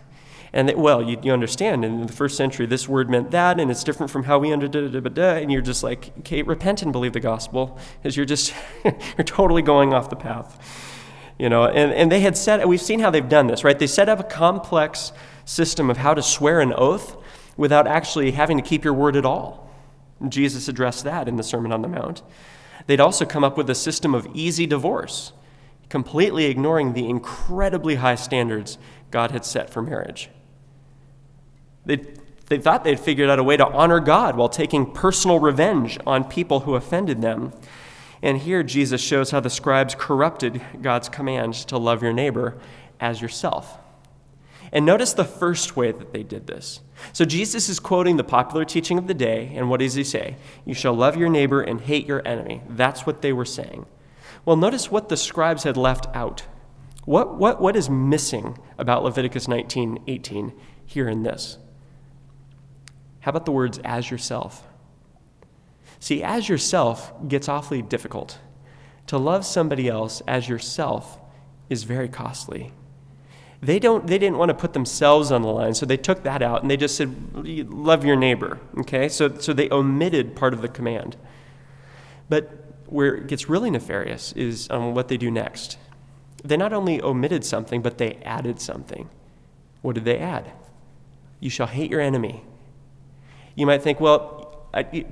And 0.53 0.69
that, 0.69 0.79
well, 0.79 1.03
you, 1.03 1.19
you 1.23 1.33
understand 1.33 1.85
in 1.85 2.07
the 2.07 2.13
first 2.13 2.37
century 2.37 2.67
this 2.67 2.89
word 2.89 3.11
meant 3.11 3.31
that, 3.33 3.61
and 3.61 3.71
it's 3.71 3.85
different 3.85 4.11
from 4.11 4.25
how 4.25 4.39
we 4.39 4.53
understood 4.53 4.95
it, 4.95 5.19
and 5.19 5.53
you're 5.53 5.61
just 5.61 5.83
like, 5.83 6.11
okay, 6.21 6.43
repent 6.43 6.83
and 6.83 6.91
believe 6.91 7.13
the 7.13 7.21
gospel, 7.21 7.79
because 8.01 8.17
you're 8.17 8.27
just, 8.27 8.55
you're 8.85 9.25
totally 9.25 9.63
going 9.63 9.93
off 9.93 10.09
the 10.09 10.17
path. 10.17 10.59
You 11.39 11.49
know, 11.49 11.67
and, 11.67 11.93
and 11.93 12.11
they 12.11 12.21
had 12.21 12.37
set, 12.37 12.67
we've 12.67 12.81
seen 12.81 12.99
how 12.99 13.11
they've 13.11 13.29
done 13.29 13.47
this, 13.47 13.63
right? 13.63 13.79
They 13.79 13.87
set 13.87 14.09
up 14.09 14.19
a 14.19 14.25
complex 14.25 15.13
system 15.45 15.91
of 15.91 15.99
how 15.99 16.15
to 16.15 16.23
swear 16.23 16.61
an 16.61 16.73
oath 16.73 17.17
without 17.57 17.87
actually 17.87 18.33
having 18.33 18.57
to 18.57 18.63
keep 18.63 18.85
your 18.85 18.95
word 18.95 19.17
at 19.17 19.25
all. 19.25 19.71
Jesus 20.29 20.67
addressed 20.67 21.05
that 21.05 21.29
in 21.29 21.37
the 21.37 21.43
Sermon 21.43 21.73
on 21.73 21.83
the 21.83 21.89
Mount. 21.89 22.23
They'd 22.89 23.01
also 23.01 23.27
come 23.27 23.45
up 23.45 23.59
with 23.59 23.69
a 23.69 23.75
system 23.75 24.15
of 24.15 24.27
easy 24.35 24.67
divorce 24.67 25.33
completely 25.91 26.47
ignoring 26.47 26.93
the 26.93 27.09
incredibly 27.09 27.97
high 27.97 28.15
standards 28.15 28.79
God 29.11 29.31
had 29.31 29.45
set 29.45 29.71
for 29.71 29.83
marriage. 29.83 30.31
They, 31.85 31.97
they 32.47 32.59
thought 32.59 32.85
they'd 32.85 33.01
figured 33.01 33.31
out 33.31 33.39
a 33.39 33.45
way 33.45 33.57
to 33.57 33.67
honor 33.67 34.01
God 34.01 34.37
while 34.37 34.49
taking 34.49 34.91
personal 34.93 35.39
revenge 35.39 35.99
on 36.07 36.25
people 36.25 36.61
who 36.61 36.75
offended 36.75 37.23
them. 37.23 37.53
And 38.23 38.39
here 38.39 38.63
Jesus 38.63 39.01
shows 39.01 39.31
how 39.31 39.41
the 39.41 39.51
scribes 39.51 39.95
corrupted 39.95 40.61
God's 40.83 41.09
command 41.09 41.55
to 41.55 41.79
love 41.79 42.03
your 42.03 42.13
neighbor 42.13 42.59
as 43.01 43.21
yourself. 43.21 43.79
And 44.73 44.85
notice 44.85 45.13
the 45.13 45.25
first 45.25 45.77
way 45.77 45.93
that 45.93 46.13
they 46.13 46.23
did 46.23 46.47
this. 46.47 46.81
So 47.13 47.25
Jesus 47.25 47.69
is 47.69 47.81
quoting 47.81 48.17
the 48.17 48.25
popular 48.25 48.65
teaching 48.65 48.99
of 48.99 49.07
the 49.07 49.15
day, 49.15 49.53
and 49.55 49.71
what 49.71 49.81
does 49.81 49.95
he 49.95 50.05
say? 50.05 50.37
You 50.65 50.75
shall 50.75 50.95
love 50.95 51.17
your 51.17 51.29
neighbor 51.29 51.61
and 51.61 51.81
hate 51.81 52.07
your 52.07 52.27
enemy. 52.27 52.63
That's 52.69 53.07
what 53.07 53.23
they 53.23 53.33
were 53.33 53.45
saying. 53.45 53.87
Well, 54.45 54.57
notice 54.57 54.91
what 54.91 55.09
the 55.09 55.17
scribes 55.17 55.63
had 55.63 55.77
left 55.77 56.07
out. 56.15 56.45
What, 57.05 57.39
what, 57.39 57.61
what 57.61 57.77
is 57.77 57.89
missing 57.89 58.59
about 58.77 59.05
Leviticus 59.05 59.49
19 59.49 60.05
18 60.07 60.53
here 60.85 61.09
in 61.09 61.23
this? 61.23 61.59
How 63.21 63.31
about 63.31 63.47
the 63.47 63.53
words 63.53 63.79
as 63.85 64.11
yourself? 64.11 64.67
See, 66.01 66.23
as 66.23 66.49
yourself 66.49 67.13
gets 67.27 67.49
awfully 67.49 67.83
difficult. 67.83 68.39
To 69.09 69.19
love 69.19 69.45
somebody 69.45 69.89
else 69.89 70.23
as 70.27 70.49
yourself 70.49 71.19
is 71.69 71.85
very 71.85 72.09
costly. 72.09 72.73
They, 73.61 73.79
don't, 73.79 74.07
they 74.07 74.19
didn't 74.19 74.39
want 74.39 74.51
to 74.51 74.55
put 74.55 74.73
themselves 74.73 75.33
on 75.33 75.43
the 75.43 75.49
line, 75.49 75.75
so 75.75 75.85
they 75.85 75.97
took 75.97 76.23
that 76.23 76.43
out 76.43 76.63
and 76.63 76.71
they 76.71 76.77
just 76.77 76.97
said, 76.97 77.35
Love 77.35 78.05
your 78.05 78.17
neighbor. 78.17 78.61
Okay? 78.79 79.09
So, 79.09 79.37
so 79.39 79.53
they 79.53 79.69
omitted 79.71 80.37
part 80.37 80.55
of 80.55 80.63
the 80.63 80.69
command. 80.69 81.17
But 82.29 82.69
where 82.87 83.17
it 83.17 83.27
gets 83.27 83.49
really 83.49 83.71
nefarious 83.71 84.33
is 84.33 84.69
on 84.71 84.95
what 84.95 85.09
they 85.09 85.17
do 85.17 85.31
next. 85.31 85.77
They 86.45 86.57
not 86.57 86.73
only 86.73 87.03
omitted 87.03 87.45
something, 87.45 87.83
but 87.83 87.99
they 87.99 88.15
added 88.25 88.61
something. 88.61 89.11
What 89.83 89.95
did 89.95 90.05
they 90.05 90.19
add? 90.19 90.53
You 91.41 91.51
shall 91.51 91.67
hate 91.67 91.91
your 91.91 92.01
enemy. 92.01 92.45
You 93.55 93.67
might 93.67 93.83
think, 93.83 94.01
well, 94.01 94.69
I, 94.73 95.07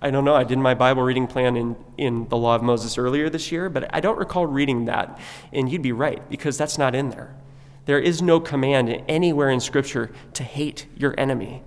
I 0.00 0.10
don't 0.10 0.24
know. 0.24 0.34
I 0.34 0.44
did 0.44 0.58
my 0.58 0.74
Bible 0.74 1.02
reading 1.02 1.26
plan 1.26 1.56
in, 1.56 1.76
in 1.98 2.28
the 2.28 2.36
Law 2.36 2.56
of 2.56 2.62
Moses 2.62 2.96
earlier 2.96 3.28
this 3.28 3.52
year, 3.52 3.68
but 3.68 3.94
I 3.94 4.00
don't 4.00 4.18
recall 4.18 4.46
reading 4.46 4.86
that. 4.86 5.18
And 5.52 5.70
you'd 5.70 5.82
be 5.82 5.92
right, 5.92 6.28
because 6.30 6.56
that's 6.56 6.78
not 6.78 6.94
in 6.94 7.10
there. 7.10 7.36
There 7.84 7.98
is 7.98 8.22
no 8.22 8.40
command 8.40 9.02
anywhere 9.08 9.50
in 9.50 9.60
Scripture 9.60 10.10
to 10.34 10.44
hate 10.44 10.86
your 10.96 11.14
enemy. 11.18 11.62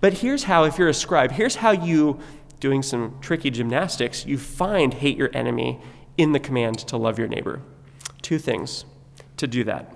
But 0.00 0.14
here's 0.14 0.44
how, 0.44 0.64
if 0.64 0.78
you're 0.78 0.88
a 0.88 0.94
scribe, 0.94 1.32
here's 1.32 1.56
how 1.56 1.70
you, 1.70 2.18
doing 2.58 2.82
some 2.82 3.18
tricky 3.20 3.50
gymnastics, 3.50 4.26
you 4.26 4.36
find 4.38 4.94
hate 4.94 5.16
your 5.16 5.30
enemy 5.32 5.80
in 6.16 6.32
the 6.32 6.40
command 6.40 6.78
to 6.78 6.96
love 6.96 7.18
your 7.18 7.28
neighbor. 7.28 7.60
Two 8.20 8.38
things 8.38 8.84
to 9.36 9.46
do 9.46 9.62
that. 9.64 9.94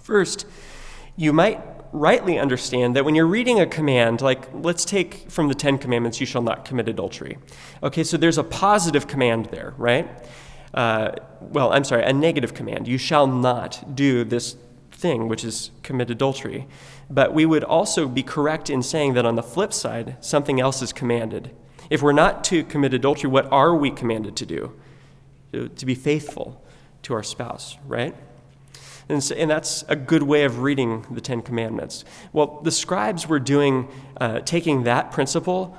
First, 0.00 0.46
you 1.16 1.32
might 1.32 1.60
rightly 1.92 2.38
understand 2.38 2.94
that 2.96 3.04
when 3.04 3.14
you're 3.14 3.26
reading 3.26 3.60
a 3.60 3.66
command, 3.66 4.20
like 4.20 4.48
let's 4.54 4.84
take 4.84 5.30
from 5.30 5.48
the 5.48 5.54
Ten 5.54 5.78
Commandments, 5.78 6.20
you 6.20 6.26
shall 6.26 6.42
not 6.42 6.64
commit 6.64 6.88
adultery. 6.88 7.38
Okay, 7.82 8.04
so 8.04 8.16
there's 8.16 8.38
a 8.38 8.44
positive 8.44 9.06
command 9.06 9.46
there, 9.46 9.74
right? 9.76 10.08
Uh, 10.74 11.12
well, 11.40 11.72
I'm 11.72 11.84
sorry, 11.84 12.04
a 12.04 12.12
negative 12.12 12.54
command. 12.54 12.86
You 12.86 12.98
shall 12.98 13.26
not 13.26 13.94
do 13.94 14.24
this 14.24 14.56
thing, 14.92 15.28
which 15.28 15.44
is 15.44 15.70
commit 15.82 16.10
adultery. 16.10 16.66
But 17.08 17.34
we 17.34 17.44
would 17.44 17.64
also 17.64 18.06
be 18.06 18.22
correct 18.22 18.70
in 18.70 18.82
saying 18.82 19.14
that 19.14 19.26
on 19.26 19.34
the 19.34 19.42
flip 19.42 19.72
side, 19.72 20.16
something 20.20 20.60
else 20.60 20.80
is 20.82 20.92
commanded. 20.92 21.50
If 21.88 22.02
we're 22.02 22.12
not 22.12 22.44
to 22.44 22.62
commit 22.62 22.94
adultery, 22.94 23.28
what 23.28 23.50
are 23.50 23.74
we 23.74 23.90
commanded 23.90 24.36
to 24.36 24.46
do? 24.46 24.72
To, 25.52 25.68
to 25.68 25.86
be 25.86 25.96
faithful 25.96 26.64
to 27.02 27.14
our 27.14 27.24
spouse, 27.24 27.76
right? 27.86 28.14
And, 29.08 29.24
so, 29.24 29.34
and, 29.34 29.50
that's 29.50 29.84
a 29.88 29.96
good 29.96 30.22
way 30.22 30.44
of 30.44 30.60
reading 30.60 31.04
the 31.10 31.20
Ten 31.20 31.42
Commandments. 31.42 32.04
Well, 32.32 32.60
the 32.62 32.70
scribes 32.70 33.26
were 33.26 33.40
doing, 33.40 33.88
uh, 34.20 34.40
taking 34.40 34.84
that 34.84 35.10
principle 35.10 35.76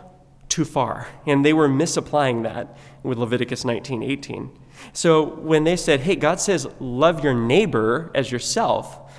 too 0.49 0.65
far, 0.65 1.07
and 1.25 1.45
they 1.45 1.53
were 1.53 1.69
misapplying 1.69 2.43
that 2.43 2.77
with 3.03 3.17
Leviticus 3.17 3.63
19 3.63 4.03
18. 4.03 4.51
So 4.93 5.23
when 5.23 5.63
they 5.63 5.75
said, 5.75 6.01
hey, 6.01 6.15
God 6.15 6.39
says, 6.39 6.67
love 6.79 7.23
your 7.23 7.33
neighbor 7.33 8.11
as 8.13 8.31
yourself, 8.31 9.11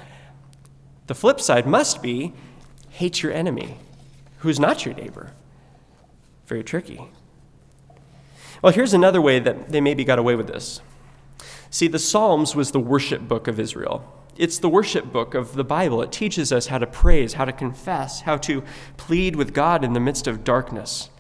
the 1.06 1.14
flip 1.14 1.40
side 1.40 1.66
must 1.66 2.02
be 2.02 2.32
hate 2.90 3.22
your 3.22 3.32
enemy, 3.32 3.78
who's 4.38 4.60
not 4.60 4.84
your 4.84 4.94
neighbor. 4.94 5.32
Very 6.46 6.62
tricky. 6.62 7.00
Well, 8.60 8.72
here's 8.72 8.94
another 8.94 9.20
way 9.20 9.40
that 9.40 9.70
they 9.70 9.80
maybe 9.80 10.04
got 10.04 10.18
away 10.18 10.36
with 10.36 10.46
this. 10.46 10.80
See, 11.70 11.88
the 11.88 11.98
Psalms 11.98 12.54
was 12.54 12.70
the 12.70 12.78
worship 12.78 13.26
book 13.26 13.48
of 13.48 13.58
Israel. 13.58 14.04
It's 14.36 14.58
the 14.58 14.68
worship 14.68 15.10
book 15.12 15.34
of 15.34 15.54
the 15.54 15.64
Bible. 15.64 16.02
It 16.02 16.12
teaches 16.12 16.52
us 16.52 16.66
how 16.66 16.78
to 16.78 16.86
praise, 16.86 17.34
how 17.34 17.44
to 17.44 17.52
confess, 17.52 18.20
how 18.22 18.36
to 18.38 18.62
plead 18.96 19.36
with 19.36 19.52
God 19.54 19.84
in 19.84 19.94
the 19.94 20.00
midst 20.00 20.26
of 20.26 20.44
darkness. 20.44 21.10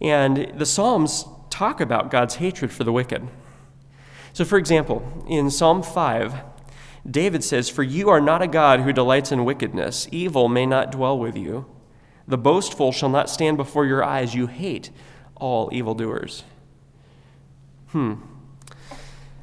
And 0.00 0.52
the 0.56 0.66
Psalms 0.66 1.24
talk 1.58 1.80
about 1.80 2.08
God's 2.08 2.36
hatred 2.36 2.70
for 2.70 2.84
the 2.84 2.92
wicked. 2.92 3.28
So, 4.32 4.44
for 4.44 4.58
example, 4.58 5.24
in 5.28 5.50
Psalm 5.50 5.82
5, 5.82 6.34
David 7.10 7.42
says, 7.42 7.68
For 7.68 7.82
you 7.82 8.08
are 8.10 8.20
not 8.20 8.42
a 8.42 8.46
God 8.46 8.80
who 8.80 8.92
delights 8.92 9.32
in 9.32 9.44
wickedness. 9.44 10.06
Evil 10.12 10.48
may 10.48 10.66
not 10.66 10.92
dwell 10.92 11.18
with 11.18 11.36
you. 11.36 11.66
The 12.28 12.38
boastful 12.38 12.92
shall 12.92 13.08
not 13.08 13.28
stand 13.28 13.56
before 13.56 13.86
your 13.86 14.04
eyes. 14.04 14.36
You 14.36 14.46
hate 14.46 14.90
all 15.34 15.68
evildoers. 15.72 16.44
Hmm. 17.88 18.14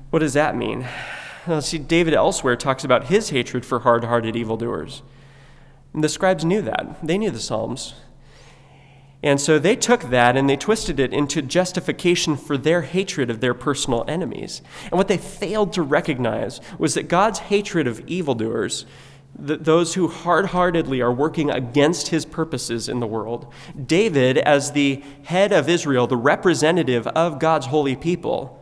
What 0.09 0.19
does 0.19 0.33
that 0.33 0.55
mean? 0.55 0.87
See, 1.59 1.79
David 1.79 2.13
elsewhere 2.13 2.55
talks 2.55 2.85
about 2.85 3.07
his 3.07 3.31
hatred 3.31 3.65
for 3.65 3.79
hard 3.79 4.05
hearted 4.05 4.37
evildoers. 4.37 5.01
And 5.93 6.01
the 6.01 6.07
scribes 6.07 6.45
knew 6.45 6.61
that. 6.61 6.95
They 7.03 7.17
knew 7.17 7.31
the 7.31 7.41
Psalms. 7.41 7.95
And 9.23 9.41
so 9.41 9.57
they 9.57 9.75
took 9.75 10.03
that 10.09 10.37
and 10.37 10.49
they 10.49 10.57
twisted 10.57 10.99
it 10.99 11.13
into 11.13 11.41
justification 11.41 12.37
for 12.37 12.57
their 12.57 12.81
hatred 12.81 13.29
of 13.29 13.39
their 13.39 13.53
personal 13.53 14.05
enemies. 14.07 14.61
And 14.83 14.93
what 14.93 15.07
they 15.07 15.17
failed 15.17 15.73
to 15.73 15.81
recognize 15.81 16.61
was 16.77 16.93
that 16.93 17.07
God's 17.07 17.39
hatred 17.39 17.87
of 17.87 18.07
evildoers, 18.07 18.85
those 19.37 19.95
who 19.95 20.07
hard 20.07 20.47
heartedly 20.47 21.01
are 21.01 21.11
working 21.11 21.49
against 21.49 22.09
his 22.09 22.25
purposes 22.25 22.87
in 22.87 22.99
the 22.99 23.07
world, 23.07 23.51
David, 23.85 24.37
as 24.37 24.71
the 24.71 25.03
head 25.23 25.51
of 25.51 25.67
Israel, 25.67 26.07
the 26.07 26.17
representative 26.17 27.07
of 27.07 27.39
God's 27.39 27.65
holy 27.65 27.95
people, 27.95 28.61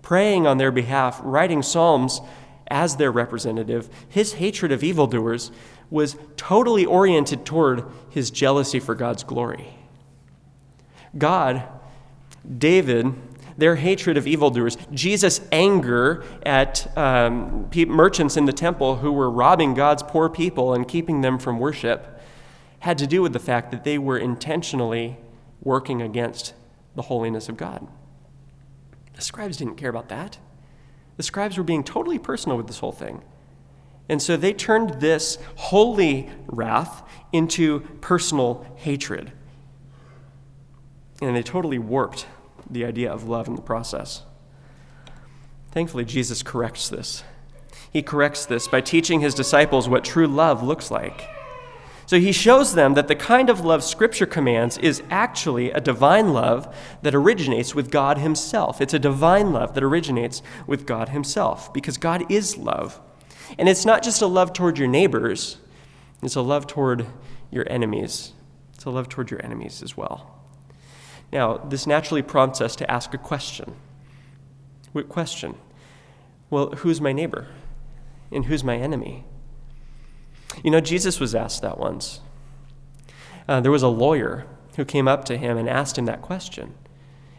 praying 0.00 0.46
on 0.46 0.58
their 0.58 0.72
behalf, 0.72 1.20
writing 1.22 1.62
Psalms 1.62 2.20
as 2.68 2.96
their 2.96 3.10
representative, 3.10 3.88
his 4.08 4.34
hatred 4.34 4.72
of 4.72 4.84
evildoers 4.84 5.50
was 5.90 6.16
totally 6.36 6.84
oriented 6.84 7.44
toward 7.44 7.84
his 8.10 8.30
jealousy 8.30 8.78
for 8.78 8.94
God's 8.94 9.24
glory. 9.24 9.77
God, 11.18 11.62
David, 12.58 13.14
their 13.56 13.76
hatred 13.76 14.16
of 14.16 14.26
evildoers, 14.26 14.76
Jesus' 14.92 15.40
anger 15.50 16.24
at 16.44 16.96
um, 16.96 17.68
merchants 17.88 18.36
in 18.36 18.44
the 18.44 18.52
temple 18.52 18.96
who 18.96 19.12
were 19.12 19.30
robbing 19.30 19.74
God's 19.74 20.02
poor 20.02 20.28
people 20.28 20.72
and 20.72 20.86
keeping 20.86 21.20
them 21.20 21.38
from 21.38 21.58
worship, 21.58 22.20
had 22.80 22.98
to 22.98 23.06
do 23.06 23.20
with 23.20 23.32
the 23.32 23.40
fact 23.40 23.72
that 23.72 23.82
they 23.82 23.98
were 23.98 24.16
intentionally 24.16 25.16
working 25.60 26.00
against 26.00 26.54
the 26.94 27.02
holiness 27.02 27.48
of 27.48 27.56
God. 27.56 27.86
The 29.14 29.22
scribes 29.22 29.56
didn't 29.56 29.74
care 29.74 29.90
about 29.90 30.08
that. 30.08 30.38
The 31.16 31.24
scribes 31.24 31.58
were 31.58 31.64
being 31.64 31.82
totally 31.82 32.20
personal 32.20 32.56
with 32.56 32.68
this 32.68 32.78
whole 32.78 32.92
thing. 32.92 33.22
And 34.08 34.22
so 34.22 34.36
they 34.36 34.52
turned 34.52 35.00
this 35.00 35.38
holy 35.56 36.30
wrath 36.46 37.02
into 37.32 37.80
personal 38.00 38.64
hatred. 38.76 39.32
And 41.20 41.34
they 41.34 41.42
totally 41.42 41.78
warped 41.78 42.26
the 42.70 42.84
idea 42.84 43.10
of 43.10 43.28
love 43.28 43.48
in 43.48 43.56
the 43.56 43.62
process. 43.62 44.22
Thankfully, 45.70 46.04
Jesus 46.04 46.42
corrects 46.42 46.88
this. 46.88 47.24
He 47.92 48.02
corrects 48.02 48.46
this 48.46 48.68
by 48.68 48.80
teaching 48.80 49.20
his 49.20 49.34
disciples 49.34 49.88
what 49.88 50.04
true 50.04 50.26
love 50.26 50.62
looks 50.62 50.90
like. 50.90 51.28
So 52.08 52.18
he 52.18 52.32
shows 52.32 52.74
them 52.74 52.94
that 52.94 53.06
the 53.06 53.14
kind 53.14 53.50
of 53.50 53.60
love 53.60 53.84
Scripture 53.84 54.24
commands 54.24 54.78
is 54.78 55.02
actually 55.10 55.70
a 55.70 55.80
divine 55.80 56.32
love 56.32 56.74
that 57.02 57.14
originates 57.14 57.74
with 57.74 57.90
God 57.90 58.16
Himself. 58.16 58.80
It's 58.80 58.94
a 58.94 58.98
divine 58.98 59.52
love 59.52 59.74
that 59.74 59.84
originates 59.84 60.40
with 60.66 60.86
God 60.86 61.10
Himself 61.10 61.70
because 61.74 61.98
God 61.98 62.30
is 62.32 62.56
love. 62.56 62.98
And 63.58 63.68
it's 63.68 63.84
not 63.84 64.02
just 64.02 64.22
a 64.22 64.26
love 64.26 64.54
toward 64.54 64.78
your 64.78 64.88
neighbors, 64.88 65.58
it's 66.22 66.34
a 66.34 66.40
love 66.40 66.66
toward 66.66 67.04
your 67.50 67.70
enemies. 67.70 68.32
It's 68.74 68.84
a 68.84 68.90
love 68.90 69.10
toward 69.10 69.30
your 69.30 69.44
enemies 69.44 69.82
as 69.82 69.94
well. 69.94 70.37
Now, 71.32 71.58
this 71.58 71.86
naturally 71.86 72.22
prompts 72.22 72.60
us 72.60 72.74
to 72.76 72.90
ask 72.90 73.12
a 73.14 73.18
question. 73.18 73.74
What 74.92 75.08
question? 75.08 75.56
Well, 76.50 76.70
who's 76.70 77.00
my 77.00 77.12
neighbor? 77.12 77.46
And 78.32 78.46
who's 78.46 78.64
my 78.64 78.76
enemy? 78.76 79.24
You 80.62 80.70
know, 80.70 80.80
Jesus 80.80 81.20
was 81.20 81.34
asked 81.34 81.62
that 81.62 81.78
once. 81.78 82.20
Uh, 83.48 83.60
there 83.60 83.70
was 83.70 83.82
a 83.82 83.88
lawyer 83.88 84.46
who 84.76 84.84
came 84.84 85.08
up 85.08 85.24
to 85.26 85.36
him 85.36 85.56
and 85.56 85.68
asked 85.68 85.98
him 85.98 86.06
that 86.06 86.22
question. 86.22 86.74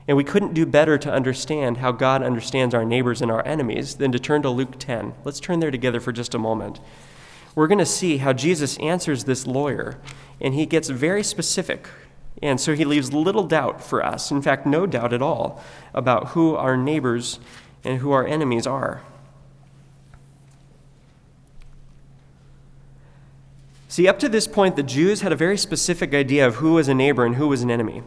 And 0.08 0.18
we 0.18 0.24
couldn't 0.24 0.54
do 0.54 0.66
better 0.66 0.98
to 0.98 1.12
understand 1.12 1.78
how 1.78 1.92
God 1.92 2.24
understands 2.24 2.74
our 2.74 2.84
neighbors 2.84 3.22
and 3.22 3.30
our 3.30 3.46
enemies 3.46 3.96
than 3.96 4.12
to 4.12 4.20
turn 4.20 4.42
to 4.42 4.50
Luke 4.50 4.80
10. 4.80 5.14
Let's 5.24 5.40
turn 5.40 5.60
there 5.60 5.72
together 5.72 6.00
for 6.00 6.12
just 6.12 6.34
a 6.34 6.40
moment. 6.40 6.80
We're 7.56 7.68
going 7.68 7.80
to 7.80 7.86
see 7.86 8.18
how 8.18 8.34
Jesus 8.34 8.78
answers 8.80 9.26
this 9.26 9.46
lawyer, 9.46 10.00
and 10.42 10.54
he 10.54 10.66
gets 10.66 10.90
very 10.90 11.24
specific. 11.24 11.88
And 12.42 12.60
so 12.60 12.74
he 12.74 12.86
leaves 12.86 13.12
little 13.12 13.44
doubt 13.44 13.84
for 13.84 14.04
us, 14.04 14.32
in 14.32 14.42
fact, 14.42 14.66
no 14.66 14.86
doubt 14.86 15.12
at 15.14 15.22
all, 15.22 15.62
about 15.94 16.30
who 16.30 16.56
our 16.56 16.78
neighbors 16.78 17.40
and 17.84 18.00
who 18.00 18.12
our 18.12 18.26
enemies 18.26 18.66
are. 18.66 19.02
See, 23.90 24.08
up 24.08 24.20
to 24.20 24.30
this 24.30 24.48
point, 24.48 24.76
the 24.76 24.84
Jews 24.84 25.22
had 25.22 25.32
a 25.32 25.36
very 25.36 25.58
specific 25.58 26.14
idea 26.14 26.48
of 26.48 26.56
who 26.56 26.74
was 26.74 26.88
a 26.88 26.94
neighbor 26.94 27.26
and 27.26 27.36
who 27.36 27.48
was 27.48 27.64
an 27.64 27.72
enemy. 27.72 28.04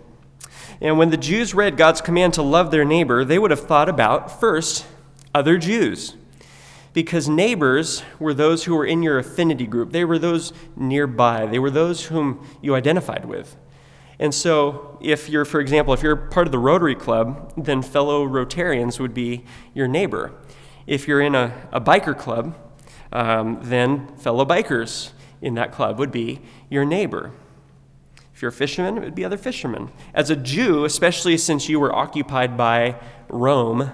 And 0.80 0.96
when 0.96 1.10
the 1.10 1.16
Jews 1.16 1.54
read 1.54 1.76
God's 1.76 2.00
command 2.00 2.34
to 2.34 2.42
love 2.42 2.70
their 2.70 2.84
neighbor, 2.84 3.24
they 3.24 3.38
would 3.38 3.50
have 3.50 3.66
thought 3.66 3.88
about, 3.88 4.40
first, 4.40 4.86
other 5.34 5.58
Jews. 5.58 6.14
Because 6.92 7.28
neighbors 7.28 8.02
were 8.18 8.32
those 8.32 8.64
who 8.64 8.74
were 8.74 8.86
in 8.86 9.02
your 9.02 9.18
affinity 9.18 9.66
group, 9.66 9.92
they 9.92 10.04
were 10.04 10.18
those 10.18 10.52
nearby, 10.76 11.46
they 11.46 11.58
were 11.58 11.70
those 11.70 12.06
whom 12.06 12.46
you 12.60 12.74
identified 12.74 13.24
with. 13.24 13.56
And 14.18 14.34
so, 14.34 14.98
if 15.00 15.28
you're, 15.28 15.44
for 15.44 15.60
example, 15.60 15.94
if 15.94 16.02
you're 16.02 16.16
part 16.16 16.46
of 16.46 16.52
the 16.52 16.58
Rotary 16.58 16.94
Club, 16.94 17.52
then 17.56 17.82
fellow 17.82 18.26
Rotarians 18.26 19.00
would 19.00 19.14
be 19.14 19.44
your 19.74 19.88
neighbor. 19.88 20.32
If 20.86 21.08
you're 21.08 21.20
in 21.20 21.34
a, 21.34 21.68
a 21.72 21.80
biker 21.80 22.16
club, 22.16 22.56
um, 23.12 23.58
then 23.62 24.16
fellow 24.16 24.44
bikers 24.44 25.12
in 25.40 25.54
that 25.54 25.72
club 25.72 25.98
would 25.98 26.12
be 26.12 26.40
your 26.70 26.84
neighbor. 26.84 27.32
If 28.34 28.42
you're 28.42 28.50
a 28.50 28.52
fisherman, 28.52 28.98
it 28.98 29.04
would 29.04 29.14
be 29.14 29.24
other 29.24 29.36
fishermen. 29.36 29.90
As 30.14 30.30
a 30.30 30.36
Jew, 30.36 30.84
especially 30.84 31.36
since 31.36 31.68
you 31.68 31.78
were 31.78 31.94
occupied 31.94 32.56
by 32.56 32.96
Rome, 33.28 33.90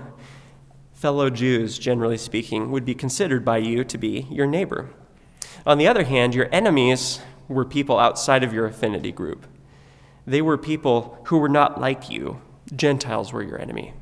fellow 0.93 1.31
Jews, 1.31 1.79
generally 1.79 2.19
speaking, 2.19 2.71
would 2.71 2.85
be 2.85 2.95
considered 2.95 3.45
by 3.45 3.59
you 3.59 3.85
to 3.85 3.99
be 3.99 4.27
your 4.31 4.47
neighbor. 4.47 4.91
On 5.67 5.79
the 5.79 5.87
other 5.87 6.05
hand, 6.05 6.35
your 6.35 6.49
enemies 6.53 7.21
were 7.49 7.65
people 7.65 7.99
outside 7.99 8.43
of 8.43 8.53
your 8.53 8.67
affinity 8.67 9.13
group. 9.13 9.47
They 10.29 10.43
were 10.43 10.59
people 10.59 11.19
who 11.25 11.39
were 11.39 11.49
not 11.49 11.81
like 11.81 12.11
you. 12.11 12.41
Gentiles 12.75 13.33
were 13.33 13.43
your 13.43 13.61
enemy 13.61 13.95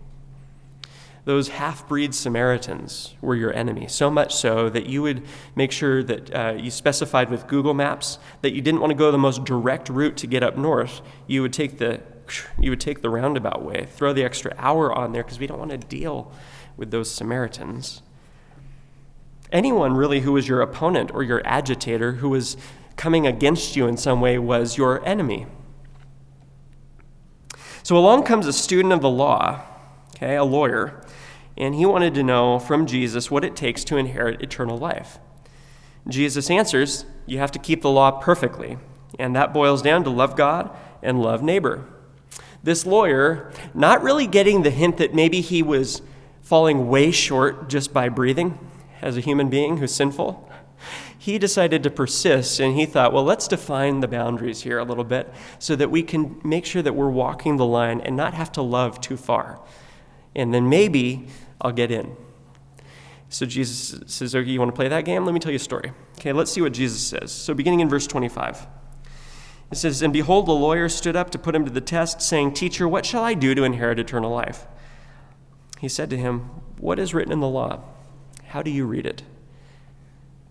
those 1.27 1.49
half 1.49 1.87
breed 1.89 2.15
Samaritans 2.15 3.15
were 3.21 3.35
your 3.35 3.53
enemy, 3.53 3.89
so 3.89 4.09
much 4.09 4.33
so 4.33 4.71
that 4.71 4.87
you 4.87 5.03
would 5.03 5.27
make 5.57 5.73
sure 5.73 6.03
that 6.05 6.33
uh, 6.33 6.55
you 6.57 6.71
specified 6.71 7.31
with 7.31 7.49
Google 7.49 7.75
Maps 7.75 8.21
that 8.43 8.55
you 8.55 8.63
didn't 8.63 8.81
want 8.81 8.93
to 8.93 8.97
go 8.97 9.11
the 9.11 9.19
most 9.19 9.45
direct 9.45 9.89
route 9.89 10.17
to 10.19 10.29
get 10.29 10.45
up 10.45 10.57
north. 10.57 11.01
You 11.27 11.43
would 11.43 11.53
take 11.53 11.79
the, 11.79 12.01
you 12.61 12.71
would 12.71 12.81
take 12.81 13.03
the 13.03 13.11
roundabout 13.11 13.65
way, 13.65 13.89
throw 13.91 14.13
the 14.13 14.23
extra 14.23 14.55
hour 14.57 14.93
on 14.93 15.11
there 15.11 15.25
because 15.25 15.41
we 15.41 15.49
don't 15.49 15.59
want 15.59 15.73
to 15.73 15.79
deal 15.79 16.31
with 16.77 16.93
those 16.93 17.11
Samaritans. 17.11 18.03
Anyone 19.51 19.95
really 19.95 20.21
who 20.21 20.31
was 20.31 20.47
your 20.47 20.61
opponent 20.61 21.11
or 21.13 21.25
your 21.25 21.45
agitator, 21.45 22.13
who 22.13 22.29
was 22.29 22.57
coming 22.95 23.27
against 23.27 23.75
you 23.75 23.89
in 23.89 23.97
some 23.97 24.21
way, 24.21 24.39
was 24.39 24.77
your 24.77 25.05
enemy. 25.05 25.47
So 27.87 27.97
along 27.97 28.25
comes 28.25 28.49
a 28.49 28.53
student 28.53 28.93
of 28.93 29.01
the 29.01 29.09
law, 29.09 29.63
okay, 30.17 30.35
a 30.35 30.43
lawyer, 30.43 31.05
and 31.57 31.73
he 31.73 31.87
wanted 31.87 32.15
to 32.15 32.25
know 32.25 32.59
from 32.59 32.85
Jesus 32.85 33.31
what 33.31 33.45
it 33.45 33.55
takes 33.55 33.85
to 33.85 33.97
inherit 33.97 34.43
eternal 34.43 34.77
life. 34.77 35.21
Jesus 36.09 36.51
answers, 36.51 37.07
You 37.27 37.39
have 37.39 37.53
to 37.53 37.61
keep 37.61 37.83
the 37.83 37.89
law 37.89 38.11
perfectly, 38.11 38.79
and 39.21 39.37
that 39.37 39.55
boils 39.55 39.83
down 39.83 40.03
to 40.03 40.11
love 40.11 40.35
God 40.35 40.77
and 41.01 41.23
love 41.23 41.45
neighbor. 41.45 41.87
This 42.61 42.87
lawyer, 42.87 43.53
not 43.73 44.03
really 44.03 44.27
getting 44.27 44.65
the 44.65 44.71
hint 44.71 44.97
that 44.97 45.15
maybe 45.15 45.41
he 45.41 45.63
was 45.63 46.03
falling 46.43 46.89
way 46.89 47.13
short 47.13 47.69
just 47.69 47.93
by 47.93 48.09
breathing 48.09 48.59
as 49.01 49.17
a 49.17 49.21
human 49.21 49.49
being 49.49 49.77
who's 49.77 49.95
sinful, 49.95 50.51
he 51.27 51.41
decided 51.41 51.83
to 51.83 51.91
persist 51.91 52.61
and 52.61 52.77
he 52.77 52.87
thought, 52.87 53.13
well, 53.13 53.25
let's 53.25 53.49
define 53.49 53.99
the 53.99 54.07
boundaries 54.07 54.63
here 54.63 54.79
a 54.79 54.85
little 54.85 55.03
bit 55.03 55.29
so 55.59 55.75
that 55.75 55.91
we 55.91 56.01
can 56.01 56.41
make 56.45 56.65
sure 56.65 56.83
that 56.83 56.95
we're 56.95 57.11
walking 57.11 57.57
the 57.57 57.67
line 57.67 58.01
and 58.01 58.17
not 58.17 58.33
have 58.33 58.53
to 58.53 58.63
love 58.63 59.01
too 59.01 59.17
far. 59.17 59.61
And 60.37 60.55
then 60.55 60.69
maybe 60.69 61.27
I'll 61.61 61.73
get 61.73 61.91
in. 61.91 62.17
So 63.29 63.45
Jesus 63.45 64.01
says, 64.07 64.37
Okay, 64.37 64.49
you 64.49 64.61
want 64.61 64.69
to 64.69 64.77
play 64.77 64.87
that 64.87 65.05
game? 65.05 65.25
Let 65.25 65.35
me 65.35 65.41
tell 65.41 65.51
you 65.51 65.57
a 65.57 65.59
story. 65.59 65.91
Okay, 66.21 66.33
let's 66.33 66.53
see 66.53 66.61
what 66.61 66.73
Jesus 66.73 67.05
says. 67.05 67.33
So, 67.33 67.55
beginning 67.55 67.81
in 67.81 67.89
verse 67.89 68.07
25, 68.07 68.65
it 69.73 69.77
says, 69.79 70.03
And 70.03 70.13
behold, 70.13 70.47
the 70.47 70.53
lawyer 70.53 70.89
stood 70.89 71.17
up 71.17 71.31
to 71.31 71.41
put 71.41 71.57
him 71.57 71.65
to 71.65 71.73
the 71.73 71.81
test, 71.81 72.23
saying, 72.23 72.55
Teacher, 72.55 72.87
what 72.87 73.05
shall 73.05 73.25
I 73.25 73.35
do 73.35 73.53
to 73.53 73.65
inherit 73.65 73.99
eternal 73.99 74.31
life? 74.31 74.69
He 75.81 75.89
said 75.89 76.09
to 76.11 76.17
him, 76.17 76.51
What 76.79 77.01
is 77.01 77.13
written 77.13 77.33
in 77.33 77.41
the 77.41 77.49
law? 77.49 77.83
How 78.45 78.63
do 78.63 78.71
you 78.71 78.87
read 78.87 79.07
it? 79.07 79.25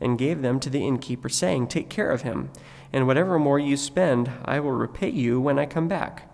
and 0.00 0.18
gave 0.18 0.42
them 0.42 0.60
to 0.60 0.70
the 0.70 0.86
innkeeper, 0.86 1.28
saying, 1.28 1.68
Take 1.68 1.88
care 1.88 2.10
of 2.10 2.22
him, 2.22 2.50
and 2.92 3.06
whatever 3.06 3.38
more 3.38 3.58
you 3.58 3.76
spend, 3.76 4.30
I 4.44 4.60
will 4.60 4.72
repay 4.72 5.10
you 5.10 5.40
when 5.40 5.58
I 5.58 5.66
come 5.66 5.88
back. 5.88 6.30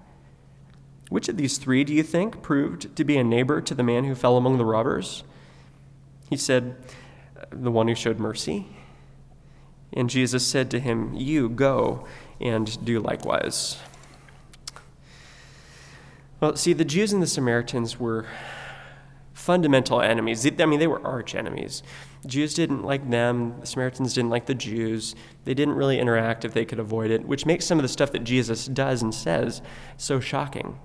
Which 1.08 1.28
of 1.28 1.36
these 1.36 1.58
three 1.58 1.84
do 1.84 1.92
you 1.92 2.02
think 2.02 2.42
proved 2.42 2.96
to 2.96 3.04
be 3.04 3.16
a 3.16 3.24
neighbor 3.24 3.60
to 3.60 3.74
the 3.74 3.82
man 3.82 4.04
who 4.04 4.14
fell 4.14 4.36
among 4.36 4.58
the 4.58 4.64
robbers? 4.64 5.22
He 6.30 6.36
said, 6.36 6.76
the 7.50 7.70
one 7.70 7.88
who 7.88 7.94
showed 7.94 8.18
mercy. 8.18 8.66
And 9.92 10.10
Jesus 10.10 10.46
said 10.46 10.70
to 10.72 10.80
him, 10.80 11.14
You 11.14 11.48
go 11.48 12.06
and 12.40 12.84
do 12.84 13.00
likewise. 13.00 13.78
Well, 16.40 16.56
see, 16.56 16.72
the 16.72 16.84
Jews 16.84 17.12
and 17.12 17.22
the 17.22 17.26
Samaritans 17.26 17.98
were 17.98 18.26
fundamental 19.32 20.00
enemies. 20.00 20.46
I 20.46 20.66
mean, 20.66 20.80
they 20.80 20.86
were 20.86 21.04
arch 21.06 21.34
enemies. 21.34 21.82
Jews 22.24 22.54
didn't 22.54 22.82
like 22.82 23.08
them, 23.10 23.60
the 23.60 23.66
Samaritans 23.66 24.14
didn't 24.14 24.30
like 24.30 24.46
the 24.46 24.54
Jews. 24.54 25.14
They 25.44 25.54
didn't 25.54 25.74
really 25.74 25.98
interact 25.98 26.44
if 26.44 26.54
they 26.54 26.64
could 26.64 26.78
avoid 26.78 27.10
it, 27.10 27.26
which 27.26 27.46
makes 27.46 27.64
some 27.64 27.78
of 27.78 27.82
the 27.82 27.88
stuff 27.88 28.12
that 28.12 28.24
Jesus 28.24 28.66
does 28.66 29.02
and 29.02 29.14
says 29.14 29.62
so 29.96 30.20
shocking. 30.20 30.78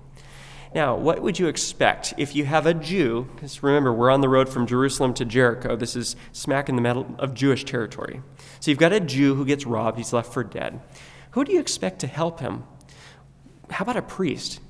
Now, 0.72 0.94
what 0.94 1.20
would 1.20 1.38
you 1.38 1.48
expect 1.48 2.14
if 2.16 2.36
you 2.36 2.44
have 2.44 2.64
a 2.64 2.74
Jew? 2.74 3.28
Because 3.34 3.62
remember, 3.62 3.92
we're 3.92 4.10
on 4.10 4.20
the 4.20 4.28
road 4.28 4.48
from 4.48 4.66
Jerusalem 4.66 5.14
to 5.14 5.24
Jericho. 5.24 5.74
This 5.74 5.96
is 5.96 6.14
smack 6.30 6.68
in 6.68 6.76
the 6.76 6.82
middle 6.82 7.12
of 7.18 7.34
Jewish 7.34 7.64
territory. 7.64 8.22
So 8.60 8.70
you've 8.70 8.78
got 8.78 8.92
a 8.92 9.00
Jew 9.00 9.34
who 9.34 9.44
gets 9.44 9.66
robbed, 9.66 9.98
he's 9.98 10.12
left 10.12 10.32
for 10.32 10.44
dead. 10.44 10.80
Who 11.32 11.44
do 11.44 11.52
you 11.52 11.60
expect 11.60 11.98
to 12.00 12.06
help 12.06 12.38
him? 12.38 12.64
How 13.70 13.82
about 13.82 13.96
a 13.96 14.02
priest? 14.02 14.60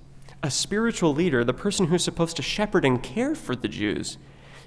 A 0.42 0.50
spiritual 0.50 1.12
leader, 1.12 1.44
the 1.44 1.52
person 1.52 1.86
who's 1.86 2.04
supposed 2.04 2.36
to 2.36 2.42
shepherd 2.42 2.86
and 2.86 3.02
care 3.02 3.34
for 3.34 3.54
the 3.54 3.68
Jews. 3.68 4.16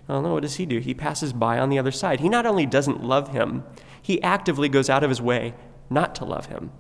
Well, 0.08 0.22
no, 0.22 0.34
what 0.34 0.44
does 0.44 0.56
he 0.56 0.66
do? 0.66 0.80
He 0.80 0.94
passes 0.94 1.34
by 1.34 1.60
on 1.60 1.70
the 1.70 1.80
other 1.80 1.92
side. 1.92 2.20
He 2.20 2.30
not 2.30 2.46
only 2.46 2.66
doesn't 2.66 3.04
love 3.04 3.30
him, 3.30 3.64
he 4.02 4.22
actively 4.22 4.68
goes 4.68 4.90
out 4.90 5.04
of 5.04 5.10
his 5.10 5.22
way 5.22 5.54
not 5.90 6.16
to 6.16 6.26
love 6.26 6.48
him. 6.48 6.72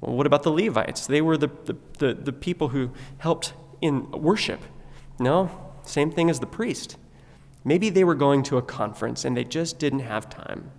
Well, 0.00 0.16
what 0.16 0.26
about 0.26 0.42
the 0.42 0.50
Levites? 0.50 1.06
They 1.06 1.20
were 1.20 1.36
the, 1.36 1.50
the, 1.64 1.76
the, 1.98 2.14
the 2.14 2.32
people 2.32 2.68
who 2.68 2.90
helped 3.18 3.54
in 3.80 4.10
worship. 4.10 4.60
No, 5.18 5.50
same 5.84 6.10
thing 6.10 6.28
as 6.28 6.40
the 6.40 6.46
priest. 6.46 6.96
Maybe 7.64 7.88
they 7.88 8.04
were 8.04 8.14
going 8.14 8.42
to 8.44 8.58
a 8.58 8.62
conference 8.62 9.24
and 9.24 9.36
they 9.36 9.44
just 9.44 9.78
didn't 9.78 10.00
have 10.00 10.28
time. 10.28 10.70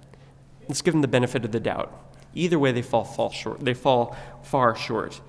Let's 0.68 0.82
give 0.82 0.94
them 0.94 1.02
the 1.02 1.08
benefit 1.08 1.46
of 1.46 1.52
the 1.52 1.60
doubt. 1.60 2.02
Either 2.34 2.60
way, 2.60 2.72
they 2.72 2.82
fall, 2.82 3.06
fall 3.06 3.32
short. 3.32 3.62
They 3.62 3.74
fall 3.74 4.16
far 4.44 4.76
short. 4.76 5.22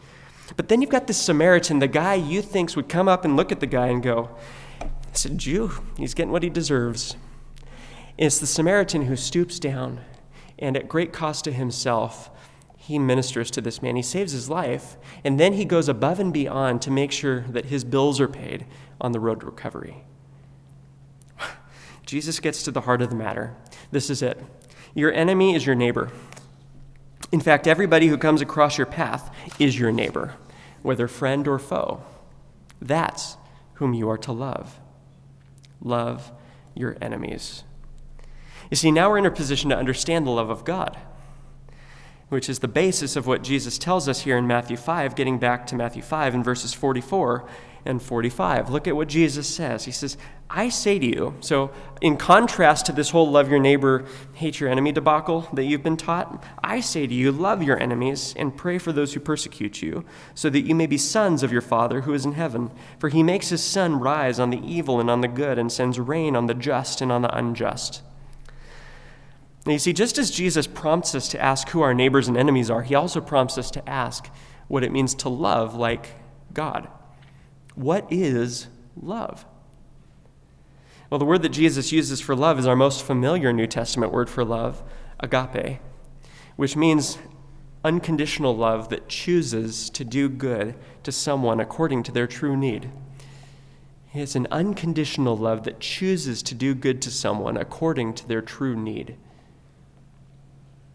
But 0.56 0.68
then 0.68 0.80
you've 0.80 0.90
got 0.90 1.06
this 1.06 1.20
Samaritan, 1.20 1.78
the 1.78 1.88
guy 1.88 2.14
you 2.14 2.42
think 2.42 2.74
would 2.76 2.88
come 2.88 3.08
up 3.08 3.24
and 3.24 3.36
look 3.36 3.52
at 3.52 3.60
the 3.60 3.66
guy 3.66 3.88
and 3.88 4.02
go, 4.02 4.36
It's 5.16 5.24
a 5.24 5.30
Jew. 5.30 5.72
He's 5.96 6.12
getting 6.12 6.30
what 6.30 6.42
he 6.42 6.50
deserves. 6.50 7.16
And 8.18 8.26
it's 8.26 8.38
the 8.38 8.46
Samaritan 8.46 9.06
who 9.06 9.16
stoops 9.16 9.58
down 9.58 10.02
and, 10.58 10.76
at 10.76 10.90
great 10.90 11.14
cost 11.14 11.44
to 11.44 11.52
himself, 11.52 12.28
he 12.76 12.98
ministers 12.98 13.50
to 13.52 13.62
this 13.62 13.80
man. 13.80 13.96
He 13.96 14.02
saves 14.02 14.32
his 14.32 14.50
life, 14.50 14.98
and 15.24 15.40
then 15.40 15.54
he 15.54 15.64
goes 15.64 15.88
above 15.88 16.20
and 16.20 16.34
beyond 16.34 16.82
to 16.82 16.90
make 16.90 17.12
sure 17.12 17.40
that 17.48 17.64
his 17.64 17.82
bills 17.82 18.20
are 18.20 18.28
paid 18.28 18.66
on 19.00 19.12
the 19.12 19.18
road 19.18 19.40
to 19.40 19.46
recovery. 19.46 20.04
Jesus 22.04 22.38
gets 22.38 22.62
to 22.64 22.70
the 22.70 22.82
heart 22.82 23.00
of 23.00 23.08
the 23.08 23.16
matter. 23.16 23.56
This 23.90 24.10
is 24.10 24.20
it 24.20 24.38
Your 24.92 25.14
enemy 25.14 25.54
is 25.54 25.64
your 25.64 25.76
neighbor. 25.76 26.10
In 27.32 27.40
fact, 27.40 27.66
everybody 27.66 28.08
who 28.08 28.18
comes 28.18 28.42
across 28.42 28.76
your 28.76 28.86
path 28.86 29.34
is 29.58 29.78
your 29.78 29.92
neighbor, 29.92 30.34
whether 30.82 31.08
friend 31.08 31.48
or 31.48 31.58
foe. 31.58 32.02
That's 32.82 33.38
whom 33.76 33.94
you 33.94 34.10
are 34.10 34.18
to 34.18 34.32
love. 34.32 34.78
Love 35.80 36.32
your 36.74 36.96
enemies. 37.00 37.64
You 38.70 38.76
see, 38.76 38.90
now 38.90 39.10
we're 39.10 39.18
in 39.18 39.26
a 39.26 39.30
position 39.30 39.70
to 39.70 39.76
understand 39.76 40.26
the 40.26 40.30
love 40.30 40.50
of 40.50 40.64
God 40.64 40.96
which 42.28 42.48
is 42.48 42.58
the 42.58 42.68
basis 42.68 43.16
of 43.16 43.26
what 43.26 43.42
Jesus 43.42 43.78
tells 43.78 44.08
us 44.08 44.22
here 44.22 44.36
in 44.36 44.46
Matthew 44.46 44.76
5, 44.76 45.14
getting 45.14 45.38
back 45.38 45.66
to 45.68 45.76
Matthew 45.76 46.02
5 46.02 46.34
in 46.34 46.42
verses 46.42 46.74
44 46.74 47.48
and 47.86 48.02
45. 48.02 48.70
Look 48.70 48.86
at 48.86 48.96
what 48.96 49.08
Jesus 49.08 49.48
says. 49.48 49.84
He 49.84 49.92
says, 49.92 50.16
I 50.48 50.68
say 50.68 50.98
to 50.98 51.06
you, 51.06 51.34
so 51.40 51.72
in 52.00 52.16
contrast 52.16 52.86
to 52.86 52.92
this 52.92 53.10
whole 53.10 53.30
love 53.30 53.50
your 53.50 53.58
neighbor, 53.58 54.04
hate 54.34 54.60
your 54.60 54.68
enemy 54.68 54.92
debacle 54.92 55.48
that 55.52 55.64
you've 55.64 55.82
been 55.82 55.96
taught, 55.96 56.44
I 56.62 56.80
say 56.80 57.06
to 57.06 57.14
you, 57.14 57.32
love 57.32 57.62
your 57.62 57.80
enemies 57.80 58.32
and 58.36 58.56
pray 58.56 58.78
for 58.78 58.92
those 58.92 59.14
who 59.14 59.20
persecute 59.20 59.82
you, 59.82 60.04
so 60.34 60.48
that 60.50 60.60
you 60.60 60.74
may 60.74 60.86
be 60.86 60.98
sons 60.98 61.42
of 61.42 61.50
your 61.52 61.62
Father 61.62 62.02
who 62.02 62.14
is 62.14 62.24
in 62.24 62.32
heaven. 62.32 62.70
For 62.98 63.08
he 63.08 63.22
makes 63.22 63.48
his 63.48 63.62
sun 63.62 63.98
rise 63.98 64.38
on 64.38 64.50
the 64.50 64.64
evil 64.64 65.00
and 65.00 65.10
on 65.10 65.20
the 65.20 65.28
good, 65.28 65.58
and 65.58 65.72
sends 65.72 65.98
rain 65.98 66.36
on 66.36 66.46
the 66.46 66.54
just 66.54 67.00
and 67.00 67.10
on 67.10 67.22
the 67.22 67.36
unjust. 67.36 68.02
Now, 69.66 69.72
you 69.72 69.78
see, 69.80 69.92
just 69.92 70.16
as 70.16 70.30
Jesus 70.30 70.68
prompts 70.68 71.14
us 71.16 71.28
to 71.30 71.40
ask 71.42 71.70
who 71.70 71.80
our 71.80 71.92
neighbors 71.92 72.28
and 72.28 72.36
enemies 72.36 72.70
are, 72.70 72.82
he 72.82 72.94
also 72.94 73.20
prompts 73.20 73.58
us 73.58 73.68
to 73.72 73.88
ask 73.88 74.30
what 74.68 74.84
it 74.84 74.92
means 74.92 75.12
to 75.16 75.28
love 75.28 75.74
like 75.74 76.10
God. 76.52 76.88
What 77.76 78.10
is 78.10 78.66
love? 79.00 79.44
Well, 81.08 81.18
the 81.18 81.24
word 81.24 81.42
that 81.42 81.50
Jesus 81.50 81.92
uses 81.92 82.20
for 82.20 82.34
love 82.34 82.58
is 82.58 82.66
our 82.66 82.74
most 82.74 83.04
familiar 83.04 83.52
New 83.52 83.68
Testament 83.68 84.12
word 84.12 84.28
for 84.28 84.44
love, 84.44 84.82
agape, 85.20 85.78
which 86.56 86.74
means 86.74 87.18
unconditional 87.84 88.56
love 88.56 88.88
that 88.88 89.08
chooses 89.08 89.88
to 89.90 90.04
do 90.04 90.28
good 90.28 90.74
to 91.04 91.12
someone 91.12 91.60
according 91.60 92.02
to 92.02 92.12
their 92.12 92.26
true 92.26 92.56
need. 92.56 92.90
It's 94.12 94.34
an 94.34 94.48
unconditional 94.50 95.36
love 95.36 95.64
that 95.64 95.78
chooses 95.78 96.42
to 96.44 96.54
do 96.54 96.74
good 96.74 97.02
to 97.02 97.10
someone 97.10 97.56
according 97.56 98.14
to 98.14 98.26
their 98.26 98.40
true 98.40 98.74
need. 98.74 99.16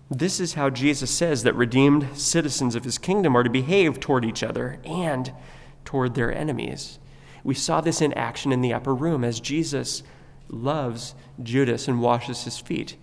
This 0.09 0.39
is 0.39 0.55
how 0.55 0.69
Jesus 0.69 1.11
says 1.11 1.43
that 1.43 1.55
redeemed 1.55 2.17
citizens 2.17 2.75
of 2.75 2.83
his 2.83 2.97
kingdom 2.97 3.37
are 3.37 3.43
to 3.43 3.49
behave 3.49 3.99
toward 3.99 4.25
each 4.25 4.43
other 4.43 4.79
and 4.83 5.31
toward 5.85 6.15
their 6.15 6.33
enemies. 6.33 6.99
We 7.43 7.55
saw 7.55 7.81
this 7.81 8.01
in 8.01 8.13
action 8.13 8.51
in 8.51 8.61
the 8.61 8.73
upper 8.73 8.93
room 8.93 9.23
as 9.23 9.39
Jesus 9.39 10.03
loves 10.49 11.15
Judas 11.41 11.87
and 11.87 12.01
washes 12.01 12.43
his 12.43 12.59
feet. 12.59 12.97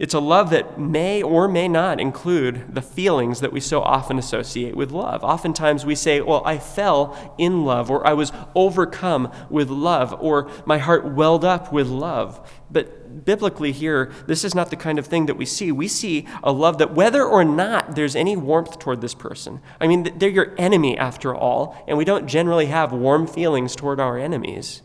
It's 0.00 0.14
a 0.14 0.18
love 0.18 0.48
that 0.48 0.80
may 0.80 1.22
or 1.22 1.46
may 1.46 1.68
not 1.68 2.00
include 2.00 2.74
the 2.74 2.80
feelings 2.80 3.40
that 3.40 3.52
we 3.52 3.60
so 3.60 3.82
often 3.82 4.18
associate 4.18 4.74
with 4.74 4.92
love. 4.92 5.22
Oftentimes 5.22 5.84
we 5.84 5.94
say, 5.94 6.22
Well, 6.22 6.42
I 6.46 6.56
fell 6.56 7.34
in 7.36 7.66
love, 7.66 7.90
or 7.90 8.06
I 8.06 8.14
was 8.14 8.32
overcome 8.54 9.30
with 9.50 9.68
love, 9.68 10.16
or 10.18 10.50
my 10.64 10.78
heart 10.78 11.04
welled 11.04 11.44
up 11.44 11.70
with 11.70 11.88
love. 11.88 12.50
But 12.70 12.99
biblically, 13.24 13.72
here, 13.72 14.10
this 14.26 14.44
is 14.44 14.54
not 14.54 14.70
the 14.70 14.76
kind 14.76 14.98
of 14.98 15.06
thing 15.06 15.26
that 15.26 15.36
we 15.36 15.44
see. 15.44 15.70
We 15.70 15.88
see 15.88 16.26
a 16.42 16.52
love 16.52 16.78
that, 16.78 16.94
whether 16.94 17.24
or 17.24 17.44
not 17.44 17.94
there's 17.94 18.16
any 18.16 18.36
warmth 18.36 18.78
toward 18.78 19.00
this 19.00 19.14
person, 19.14 19.60
I 19.80 19.86
mean, 19.86 20.18
they're 20.18 20.28
your 20.28 20.54
enemy 20.56 20.96
after 20.96 21.34
all, 21.34 21.82
and 21.86 21.98
we 21.98 22.04
don't 22.04 22.26
generally 22.26 22.66
have 22.66 22.92
warm 22.92 23.26
feelings 23.26 23.76
toward 23.76 24.00
our 24.00 24.18
enemies. 24.18 24.82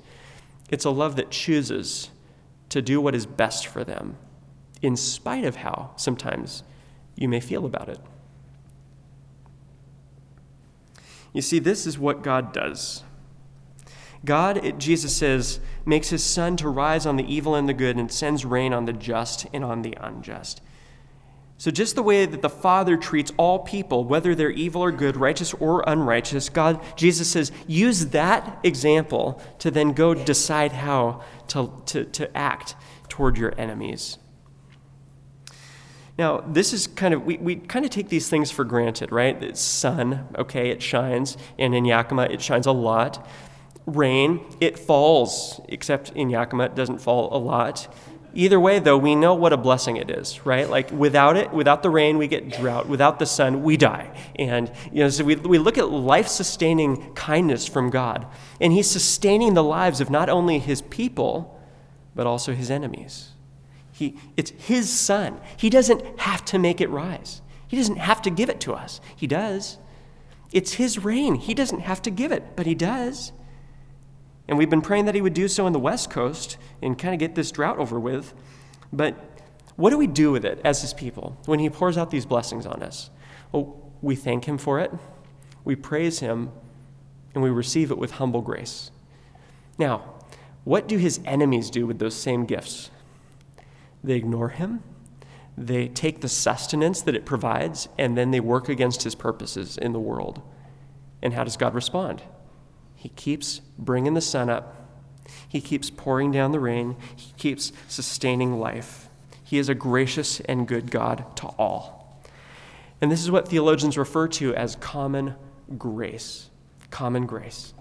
It's 0.70 0.86
a 0.86 0.90
love 0.90 1.16
that 1.16 1.32
chooses 1.32 2.10
to 2.70 2.82
do 2.82 3.00
what 3.00 3.16
is 3.16 3.26
best 3.26 3.68
for 3.68 3.84
them 3.84 4.18
in 4.82 4.96
spite 4.96 5.46
of 5.46 5.58
how 5.58 5.92
sometimes 5.96 6.64
you 7.16 7.30
may 7.30 7.40
feel 7.40 7.66
about 7.66 7.88
it. 7.88 8.00
You 11.32 11.42
see, 11.42 11.60
this 11.60 11.88
is 11.88 11.98
what 11.98 12.24
God 12.24 12.54
does. 12.54 13.05
God, 14.26 14.80
Jesus 14.80 15.16
says, 15.16 15.60
makes 15.86 16.10
his 16.10 16.24
sun 16.24 16.58
to 16.58 16.68
rise 16.68 17.06
on 17.06 17.16
the 17.16 17.34
evil 17.34 17.56
and 17.56 17.70
the 17.70 17.74
good 17.74 17.96
and 17.96 18.12
sends 18.12 18.44
rain 18.44 18.74
on 18.74 18.86
the 18.86 18.94
just 18.94 19.46
and 19.54 19.64
on 19.64 19.84
the 19.84 19.96
unjust. 20.00 20.62
So, 21.58 21.72
just 21.72 21.96
the 21.96 22.04
way 22.04 22.26
that 22.26 22.42
the 22.42 22.50
Father 22.50 22.98
treats 22.98 23.32
all 23.38 23.60
people, 23.60 24.04
whether 24.04 24.36
they're 24.36 24.50
evil 24.50 24.84
or 24.84 24.92
good, 24.92 25.16
righteous 25.16 25.54
or 25.54 25.86
unrighteous, 25.88 26.50
God, 26.50 26.84
Jesus 26.98 27.30
says, 27.30 27.52
use 27.66 28.08
that 28.08 28.60
example 28.64 29.42
to 29.60 29.72
then 29.72 29.94
go 29.94 30.14
decide 30.14 30.74
how 30.74 31.24
to, 31.48 31.72
to, 31.86 32.04
to 32.06 32.38
act 32.38 32.76
toward 33.08 33.38
your 33.38 33.54
enemies. 33.58 34.18
Now, 36.18 36.42
this 36.42 36.74
is 36.74 36.88
kind 36.88 37.14
of, 37.14 37.26
we, 37.26 37.38
we 37.38 37.56
kind 37.56 37.86
of 37.86 37.92
take 37.92 38.10
these 38.10 38.30
things 38.30 38.52
for 38.52 38.64
granted, 38.64 39.12
right? 39.12 39.42
It's 39.42 39.62
sun, 39.62 40.28
okay, 40.38 40.70
it 40.70 40.82
shines. 40.82 41.38
And 41.58 41.76
in 41.76 41.86
Yakima, 41.86 42.24
it 42.24 42.42
shines 42.42 42.66
a 42.66 42.72
lot. 42.72 43.26
Rain, 43.86 44.44
it 44.60 44.80
falls, 44.80 45.62
except 45.70 46.10
in 46.12 46.30
Yakima, 46.30 46.66
it 46.66 46.76
doesn't 46.76 47.00
fall 47.00 47.36
a 47.36 47.38
lot. 47.38 47.88
Either 48.38 48.60
way, 48.60 48.80
though, 48.80 48.98
we 48.98 49.16
know 49.16 49.34
what 49.34 49.54
a 49.54 49.58
blessing 49.58 49.96
it 49.96 50.10
is, 50.10 50.46
right? 50.46 50.70
Like 50.70 50.92
without 50.92 51.38
it, 51.38 51.54
without 51.54 51.84
the 51.84 51.90
rain, 51.90 52.18
we 52.18 52.28
get 52.28 52.50
drought. 52.50 52.90
Without 52.90 53.18
the 53.18 53.26
sun, 53.26 53.64
we 53.64 53.78
die. 53.78 54.14
And, 54.38 54.70
you 54.92 55.04
know, 55.04 55.10
so 55.10 55.24
we, 55.24 55.38
we 55.38 55.58
look 55.58 55.78
at 55.78 55.90
life 55.90 56.28
sustaining 56.28 57.14
kindness 57.14 57.66
from 57.66 57.90
God. 57.90 58.28
And 58.60 58.74
He's 58.74 58.92
sustaining 58.92 59.54
the 59.54 59.64
lives 59.64 60.02
of 60.02 60.10
not 60.10 60.28
only 60.28 60.60
His 60.60 60.82
people, 60.82 61.58
but 62.14 62.28
also 62.28 62.54
His 62.54 62.70
enemies. 62.70 63.30
He, 63.94 64.18
it's 64.36 64.52
His 64.58 64.92
sun. 64.92 65.40
He 65.56 65.70
doesn't 65.70 66.20
have 66.20 66.44
to 66.46 66.60
make 66.60 66.82
it 66.82 66.90
rise, 66.90 67.42
He 67.70 67.78
doesn't 67.78 67.98
have 67.98 68.22
to 68.24 68.30
give 68.30 68.50
it 68.50 68.60
to 68.62 68.74
us. 68.74 69.00
He 69.16 69.28
does. 69.28 69.78
It's 70.52 70.74
His 70.74 71.00
rain. 71.00 71.36
He 71.36 71.54
doesn't 71.54 71.80
have 71.80 72.02
to 72.02 72.12
give 72.12 72.34
it, 72.34 72.58
but 72.58 72.66
He 72.66 72.76
does. 72.76 73.32
And 74.48 74.58
we've 74.58 74.70
been 74.70 74.82
praying 74.82 75.06
that 75.06 75.16
He 75.16 75.22
would 75.22 75.34
do 75.34 75.48
so 75.48 75.68
in 75.68 75.74
the 75.74 75.80
West 75.80 76.10
Coast 76.10 76.58
and 76.82 76.98
kind 76.98 77.14
of 77.14 77.20
get 77.20 77.36
this 77.36 77.52
drought 77.52 77.78
over 77.80 78.00
with. 78.00 78.34
But 78.94 79.16
what 79.76 79.90
do 79.90 79.98
we 79.98 80.08
do 80.08 80.32
with 80.32 80.46
it 80.46 80.62
as 80.64 80.82
His 80.82 80.94
people 80.94 81.38
when 81.46 81.60
He 81.60 81.70
pours 81.70 81.98
out 81.98 82.12
these 82.12 82.26
blessings 82.26 82.66
on 82.66 82.84
us? 82.84 83.10
Well, 83.52 83.92
we 84.02 84.16
thank 84.16 84.46
Him 84.46 84.58
for 84.58 84.80
it, 84.80 84.92
we 85.64 85.76
praise 85.76 86.20
Him, 86.20 86.52
and 87.34 87.44
we 87.44 87.50
receive 87.50 87.92
it 87.92 87.98
with 87.98 88.12
humble 88.12 88.42
grace. 88.42 88.92
Now, 89.78 90.14
what 90.64 90.88
do 90.88 90.98
His 90.98 91.20
enemies 91.26 91.70
do 91.70 91.86
with 91.88 92.00
those 92.00 92.16
same 92.16 92.46
gifts? 92.46 92.92
They 94.06 94.16
ignore 94.16 94.50
him. 94.50 94.84
They 95.58 95.88
take 95.88 96.22
the 96.22 96.30
sustenance 96.30 97.02
that 97.02 97.16
it 97.16 97.26
provides, 97.26 97.90
and 97.98 98.18
then 98.18 98.32
they 98.32 98.40
work 98.40 98.70
against 98.70 99.04
his 99.04 99.16
purposes 99.16 99.78
in 99.78 99.94
the 99.94 100.00
world. 100.00 100.42
And 101.22 101.34
how 101.34 101.44
does 101.44 101.58
God 101.58 101.74
respond? 101.74 102.22
He 103.06 103.10
keeps 103.10 103.62
bringing 103.78 104.16
the 104.16 104.20
sun 104.20 104.50
up, 104.50 104.76
he 105.48 105.62
keeps 105.62 105.92
pouring 105.92 106.32
down 106.32 106.52
the 106.52 106.60
rain, 106.60 106.96
he 107.16 107.34
keeps 107.38 107.72
sustaining 107.88 108.60
life. 108.60 109.10
He 109.44 109.60
is 109.60 109.70
a 109.70 109.76
gracious 109.76 110.40
and 110.40 110.68
good 110.68 110.90
God 110.90 111.24
to 111.38 111.46
all. 111.50 112.20
And 113.00 113.12
this 113.12 113.22
is 113.22 113.30
what 113.30 113.48
theologians 113.48 113.96
refer 113.96 114.28
to 114.30 114.56
as 114.56 114.76
common 114.78 115.36
grace. 115.78 116.50
Common 116.90 117.28
grace. 117.28 117.76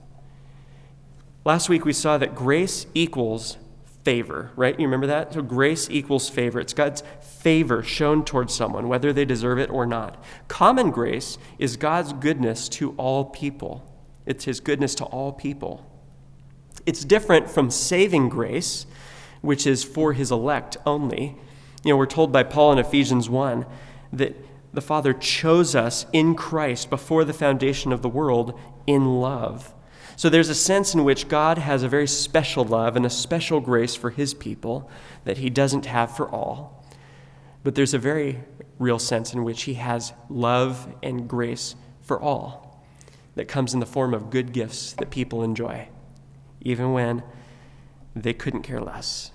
Last 1.47 1.71
week 1.71 1.87
we 1.87 1.95
saw 1.95 2.19
that 2.19 2.35
grace 2.35 2.85
equals 2.93 3.57
favor, 4.03 4.51
right? 4.57 4.79
You 4.79 4.85
remember 4.85 5.07
that? 5.07 5.33
So 5.33 5.41
grace 5.41 5.89
equals 5.89 6.29
favor. 6.29 6.61
It's 6.61 6.75
God's 6.75 7.03
favor 7.23 7.83
shown 7.83 8.27
towards 8.27 8.53
someone, 8.53 8.89
whether 8.89 9.11
they 9.11 9.25
deserve 9.25 9.59
it 9.59 9.71
or 9.71 9.87
not. 9.87 10.23
Common 10.49 10.91
grace 10.91 11.39
is 11.59 11.79
God's 11.79 12.13
goodness 12.13 12.69
to 12.69 12.93
all 12.99 13.25
people, 13.25 13.91
it's 14.27 14.45
His 14.45 14.61
goodness 14.61 14.95
to 14.97 15.05
all 15.05 15.33
people. 15.33 15.85
It's 16.87 17.05
different 17.05 17.51
from 17.51 17.71
saving 17.71 18.29
grace, 18.29 18.87
which 19.41 19.67
is 19.67 19.85
for 19.85 20.13
His 20.13 20.31
elect 20.31 20.77
only. 20.87 21.37
You 21.85 21.93
know, 21.93 21.97
we're 21.97 22.07
told 22.07 22.33
by 22.33 22.43
Paul 22.43 22.73
in 22.73 22.79
Ephesians 22.79 23.29
1 23.29 23.67
that 24.13 24.37
the 24.73 24.81
Father 24.81 25.13
chose 25.13 25.75
us 25.75 26.07
in 26.13 26.35
Christ 26.35 26.91
before 26.91 27.25
the 27.25 27.33
foundation 27.33 27.93
of 27.93 28.03
the 28.03 28.09
world 28.09 28.59
in 28.87 29.21
love. 29.21 29.73
So 30.17 30.29
there's 30.29 30.49
a 30.49 30.55
sense 30.55 30.95
in 30.95 31.05
which 31.05 31.29
God 31.29 31.59
has 31.59 31.83
a 31.83 31.89
very 31.89 32.07
special 32.07 32.65
love 32.65 32.97
and 32.97 33.05
a 33.05 33.11
special 33.11 33.61
grace 33.61 33.95
for 33.95 34.11
his 34.11 34.33
people 34.33 34.89
that 35.25 35.39
he 35.39 35.51
doesn't 35.51 35.87
have 35.87 36.17
for 36.17 36.29
all. 36.29 36.85
But 37.63 37.75
there's 37.75 37.95
a 37.95 37.99
very 37.99 38.41
real 38.79 38.99
sense 38.99 39.33
in 39.33 39.45
which 39.45 39.63
he 39.63 39.75
has 39.75 40.13
love 40.29 40.93
and 41.03 41.29
grace 41.29 41.75
for 42.03 42.21
all 42.21 42.64
that 43.35 43.49
comes 43.49 43.75
in 43.75 43.81
the 43.81 43.87
form 43.87 44.15
of 44.15 44.31
good 44.31 44.53
gifts 44.53 44.93
that 44.95 45.11
people 45.11 45.43
enjoy. 45.43 45.89
even 46.65 46.93
when 46.95 47.23
they 48.17 48.33
couldn't 48.33 48.63
care 48.63 48.81
less. 48.81 49.31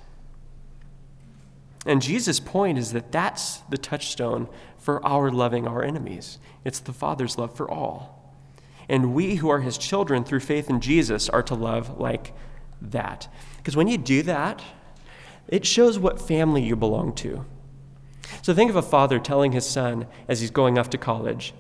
And 1.86 2.02
Jesus' 2.02 2.40
point 2.40 2.78
is 2.78 2.92
that 2.92 3.12
that's 3.12 3.58
the 3.70 3.78
touchstone 3.78 4.50
for 4.78 5.06
our 5.06 5.30
loving 5.32 5.68
our 5.68 5.84
enemies. 5.84 6.40
It's 6.66 6.80
the 6.80 6.94
Father's 6.94 7.38
love 7.38 7.56
for 7.56 7.70
all. 7.70 8.36
And 8.90 9.14
we 9.14 9.36
who 9.36 9.50
are 9.50 9.62
his 9.62 9.78
children 9.78 10.24
through 10.24 10.40
faith 10.42 10.70
in 10.70 10.82
Jesus 10.82 11.30
are 11.30 11.44
to 11.44 11.56
love 11.56 12.00
like 12.00 12.34
that. 12.82 13.32
Because 13.58 13.78
when 13.78 13.88
you 13.88 13.98
do 13.98 14.24
that, 14.24 14.64
it 15.48 15.66
shows 15.66 16.00
what 16.00 16.22
family 16.22 16.64
you 16.64 16.76
belong 16.76 17.14
to. 17.16 17.46
So 18.42 18.54
think 18.54 18.70
of 18.70 18.76
a 18.76 18.82
father 18.82 19.20
telling 19.20 19.52
his 19.52 19.66
son 19.66 20.08
as 20.28 20.42
he's 20.42 20.52
going 20.52 20.78
off 20.78 20.90
to 20.92 20.98
college 20.98 21.54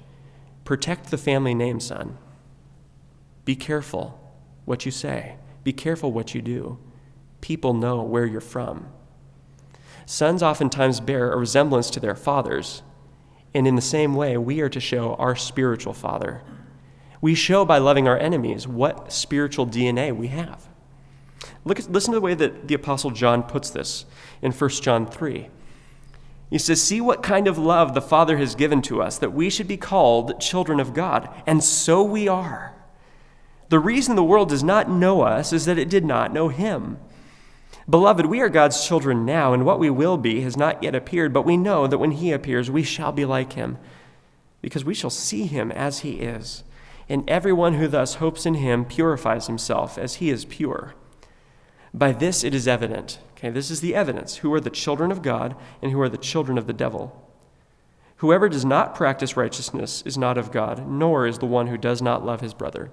protect 0.65 1.09
the 1.09 1.17
family 1.17 1.55
name, 1.55 1.79
son. 1.79 2.15
Be 3.49 3.55
careful 3.55 4.35
what 4.65 4.85
you 4.85 4.91
say, 4.91 5.37
be 5.63 5.73
careful 5.73 6.11
what 6.11 6.35
you 6.35 6.41
do. 6.43 6.77
People 7.41 7.73
know 7.73 8.03
where 8.03 8.27
you're 8.27 8.41
from. 8.41 8.89
Sons 10.05 10.43
oftentimes 10.43 10.99
bear 10.99 11.33
a 11.33 11.35
resemblance 11.35 11.89
to 11.89 11.99
their 11.99 12.13
fathers, 12.13 12.83
and 13.55 13.67
in 13.67 13.73
the 13.73 13.81
same 13.81 14.13
way, 14.13 14.37
we 14.37 14.61
are 14.61 14.69
to 14.69 14.79
show 14.79 15.15
our 15.15 15.35
spiritual 15.35 15.93
father. 15.93 16.43
We 17.21 17.33
show 17.33 17.65
by 17.65 17.79
loving 17.79 18.07
our 18.07 18.19
enemies 18.19 18.67
what 18.67 19.11
spiritual 19.11 19.65
DNA 19.65 20.15
we 20.15 20.27
have. 20.27 20.69
Look, 21.65 21.79
listen 21.89 22.13
to 22.13 22.19
the 22.19 22.23
way 22.23 22.35
that 22.35 22.67
the 22.67 22.75
Apostle 22.75 23.09
John 23.09 23.41
puts 23.41 23.71
this 23.71 24.05
in 24.43 24.51
1 24.51 24.69
John 24.69 25.07
3. 25.07 25.49
He 26.51 26.59
says, 26.59 26.83
See 26.83 27.01
what 27.01 27.23
kind 27.23 27.47
of 27.47 27.57
love 27.57 27.95
the 27.95 27.99
Father 27.99 28.37
has 28.37 28.53
given 28.53 28.83
to 28.83 29.01
us, 29.01 29.17
that 29.17 29.33
we 29.33 29.49
should 29.49 29.67
be 29.67 29.75
called 29.75 30.39
children 30.39 30.79
of 30.79 30.93
God. 30.93 31.27
And 31.47 31.63
so 31.63 32.03
we 32.03 32.27
are. 32.27 32.75
The 33.69 33.79
reason 33.79 34.15
the 34.15 34.23
world 34.23 34.49
does 34.49 34.63
not 34.63 34.89
know 34.89 35.21
us 35.21 35.53
is 35.53 35.65
that 35.65 35.77
it 35.77 35.89
did 35.89 36.03
not 36.03 36.33
know 36.33 36.49
Him. 36.49 36.97
Beloved, 37.87 38.25
we 38.25 38.41
are 38.41 38.49
God's 38.49 38.85
children 38.85 39.25
now, 39.25 39.53
and 39.53 39.65
what 39.65 39.79
we 39.79 39.89
will 39.89 40.17
be 40.17 40.41
has 40.41 40.57
not 40.57 40.83
yet 40.83 40.95
appeared, 40.95 41.33
but 41.33 41.45
we 41.45 41.57
know 41.57 41.87
that 41.87 41.97
when 41.97 42.11
He 42.11 42.31
appears, 42.31 42.69
we 42.69 42.83
shall 42.83 43.11
be 43.11 43.25
like 43.25 43.53
Him, 43.53 43.77
because 44.61 44.83
we 44.83 44.93
shall 44.93 45.09
see 45.09 45.45
Him 45.45 45.71
as 45.71 45.99
He 45.99 46.19
is. 46.19 46.63
And 47.07 47.27
everyone 47.29 47.75
who 47.75 47.87
thus 47.87 48.15
hopes 48.15 48.45
in 48.45 48.55
Him 48.55 48.85
purifies 48.85 49.47
himself 49.47 49.97
as 49.97 50.15
He 50.15 50.29
is 50.29 50.45
pure. 50.45 50.93
By 51.93 52.11
this 52.11 52.43
it 52.43 52.53
is 52.53 52.67
evident. 52.67 53.19
Okay, 53.31 53.49
this 53.49 53.71
is 53.71 53.81
the 53.81 53.95
evidence 53.95 54.37
who 54.37 54.53
are 54.53 54.59
the 54.59 54.69
children 54.69 55.11
of 55.11 55.21
God 55.21 55.55
and 55.81 55.91
who 55.91 56.01
are 56.01 56.09
the 56.09 56.17
children 56.17 56.57
of 56.57 56.67
the 56.67 56.73
devil. 56.73 57.25
Whoever 58.17 58.49
does 58.49 58.65
not 58.65 58.95
practice 58.95 59.37
righteousness 59.37 60.03
is 60.05 60.17
not 60.17 60.37
of 60.37 60.51
God, 60.51 60.87
nor 60.87 61.25
is 61.25 61.39
the 61.39 61.45
one 61.45 61.67
who 61.67 61.77
does 61.77 62.01
not 62.01 62.25
love 62.25 62.41
his 62.41 62.53
brother. 62.53 62.91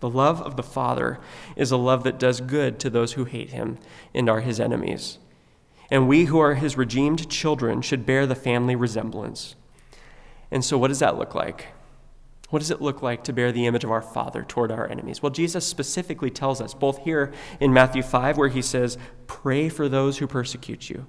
The 0.00 0.10
love 0.10 0.40
of 0.42 0.56
the 0.56 0.62
Father 0.62 1.18
is 1.56 1.70
a 1.70 1.76
love 1.76 2.04
that 2.04 2.18
does 2.18 2.40
good 2.40 2.78
to 2.80 2.90
those 2.90 3.14
who 3.14 3.24
hate 3.24 3.50
him 3.50 3.78
and 4.14 4.28
are 4.28 4.40
his 4.40 4.60
enemies. 4.60 5.18
And 5.90 6.08
we 6.08 6.26
who 6.26 6.38
are 6.38 6.54
his 6.54 6.76
redeemed 6.76 7.30
children 7.30 7.82
should 7.82 8.06
bear 8.06 8.26
the 8.26 8.34
family 8.34 8.76
resemblance. 8.76 9.54
And 10.50 10.64
so, 10.64 10.78
what 10.78 10.88
does 10.88 10.98
that 11.00 11.18
look 11.18 11.34
like? 11.34 11.68
What 12.50 12.60
does 12.60 12.70
it 12.70 12.80
look 12.80 13.02
like 13.02 13.24
to 13.24 13.32
bear 13.32 13.52
the 13.52 13.66
image 13.66 13.84
of 13.84 13.90
our 13.90 14.00
Father 14.00 14.42
toward 14.42 14.72
our 14.72 14.88
enemies? 14.88 15.22
Well, 15.22 15.30
Jesus 15.30 15.66
specifically 15.66 16.30
tells 16.30 16.60
us, 16.60 16.72
both 16.72 17.04
here 17.04 17.32
in 17.60 17.74
Matthew 17.74 18.02
5, 18.02 18.38
where 18.38 18.48
he 18.48 18.62
says, 18.62 18.96
Pray 19.26 19.68
for 19.68 19.88
those 19.88 20.18
who 20.18 20.26
persecute 20.26 20.88
you. 20.88 21.06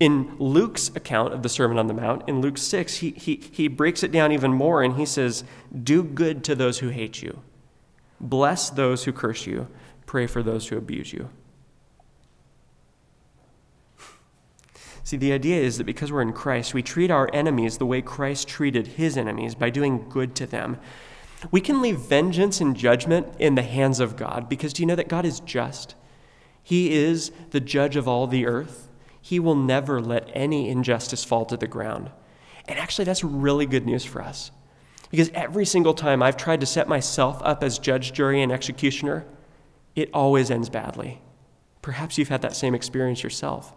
In 0.00 0.36
Luke's 0.38 0.88
account 0.94 1.34
of 1.34 1.42
the 1.42 1.48
Sermon 1.48 1.78
on 1.78 1.88
the 1.88 1.94
Mount, 1.94 2.28
in 2.28 2.40
Luke 2.40 2.56
6, 2.56 2.98
he, 2.98 3.10
he, 3.10 3.36
he 3.50 3.66
breaks 3.66 4.02
it 4.02 4.12
down 4.12 4.30
even 4.30 4.52
more 4.52 4.82
and 4.82 4.96
he 4.96 5.04
says, 5.04 5.42
Do 5.82 6.04
good 6.04 6.44
to 6.44 6.54
those 6.54 6.78
who 6.78 6.90
hate 6.90 7.20
you, 7.20 7.42
bless 8.20 8.70
those 8.70 9.04
who 9.04 9.12
curse 9.12 9.46
you, 9.46 9.66
pray 10.06 10.26
for 10.26 10.42
those 10.42 10.68
who 10.68 10.76
abuse 10.76 11.12
you. 11.12 11.30
See, 15.08 15.16
the 15.16 15.32
idea 15.32 15.58
is 15.58 15.78
that 15.78 15.84
because 15.84 16.12
we're 16.12 16.20
in 16.20 16.34
Christ, 16.34 16.74
we 16.74 16.82
treat 16.82 17.10
our 17.10 17.30
enemies 17.32 17.78
the 17.78 17.86
way 17.86 18.02
Christ 18.02 18.46
treated 18.46 18.86
his 18.86 19.16
enemies 19.16 19.54
by 19.54 19.70
doing 19.70 20.06
good 20.10 20.34
to 20.34 20.46
them. 20.46 20.76
We 21.50 21.62
can 21.62 21.80
leave 21.80 21.98
vengeance 21.98 22.60
and 22.60 22.76
judgment 22.76 23.26
in 23.38 23.54
the 23.54 23.62
hands 23.62 24.00
of 24.00 24.16
God 24.16 24.50
because 24.50 24.74
do 24.74 24.82
you 24.82 24.86
know 24.86 24.96
that 24.96 25.08
God 25.08 25.24
is 25.24 25.40
just? 25.40 25.94
He 26.62 26.92
is 26.92 27.32
the 27.50 27.60
judge 27.60 27.96
of 27.96 28.06
all 28.06 28.26
the 28.26 28.46
earth. 28.46 28.87
He 29.28 29.38
will 29.38 29.54
never 29.54 30.00
let 30.00 30.30
any 30.32 30.70
injustice 30.70 31.22
fall 31.22 31.44
to 31.46 31.56
the 31.56 31.66
ground. 31.66 32.10
And 32.66 32.78
actually, 32.78 33.04
that's 33.04 33.22
really 33.22 33.66
good 33.66 33.84
news 33.84 34.04
for 34.04 34.22
us. 34.22 34.50
Because 35.10 35.30
every 35.34 35.66
single 35.66 35.94
time 35.94 36.22
I've 36.22 36.36
tried 36.36 36.60
to 36.60 36.66
set 36.66 36.88
myself 36.88 37.40
up 37.42 37.62
as 37.62 37.78
judge, 37.78 38.12
jury, 38.12 38.42
and 38.42 38.50
executioner, 38.50 39.26
it 39.96 40.10
always 40.14 40.50
ends 40.50 40.68
badly. 40.68 41.20
Perhaps 41.82 42.16
you've 42.16 42.28
had 42.28 42.42
that 42.42 42.56
same 42.56 42.74
experience 42.74 43.22
yourself 43.22 43.74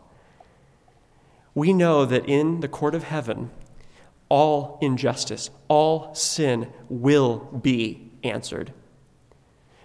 we 1.53 1.73
know 1.73 2.05
that 2.05 2.27
in 2.27 2.61
the 2.61 2.67
court 2.67 2.95
of 2.95 3.03
heaven, 3.03 3.51
all 4.29 4.77
injustice, 4.81 5.49
all 5.67 6.13
sin 6.15 6.71
will 6.89 7.39
be 7.61 8.11
answered. 8.23 8.73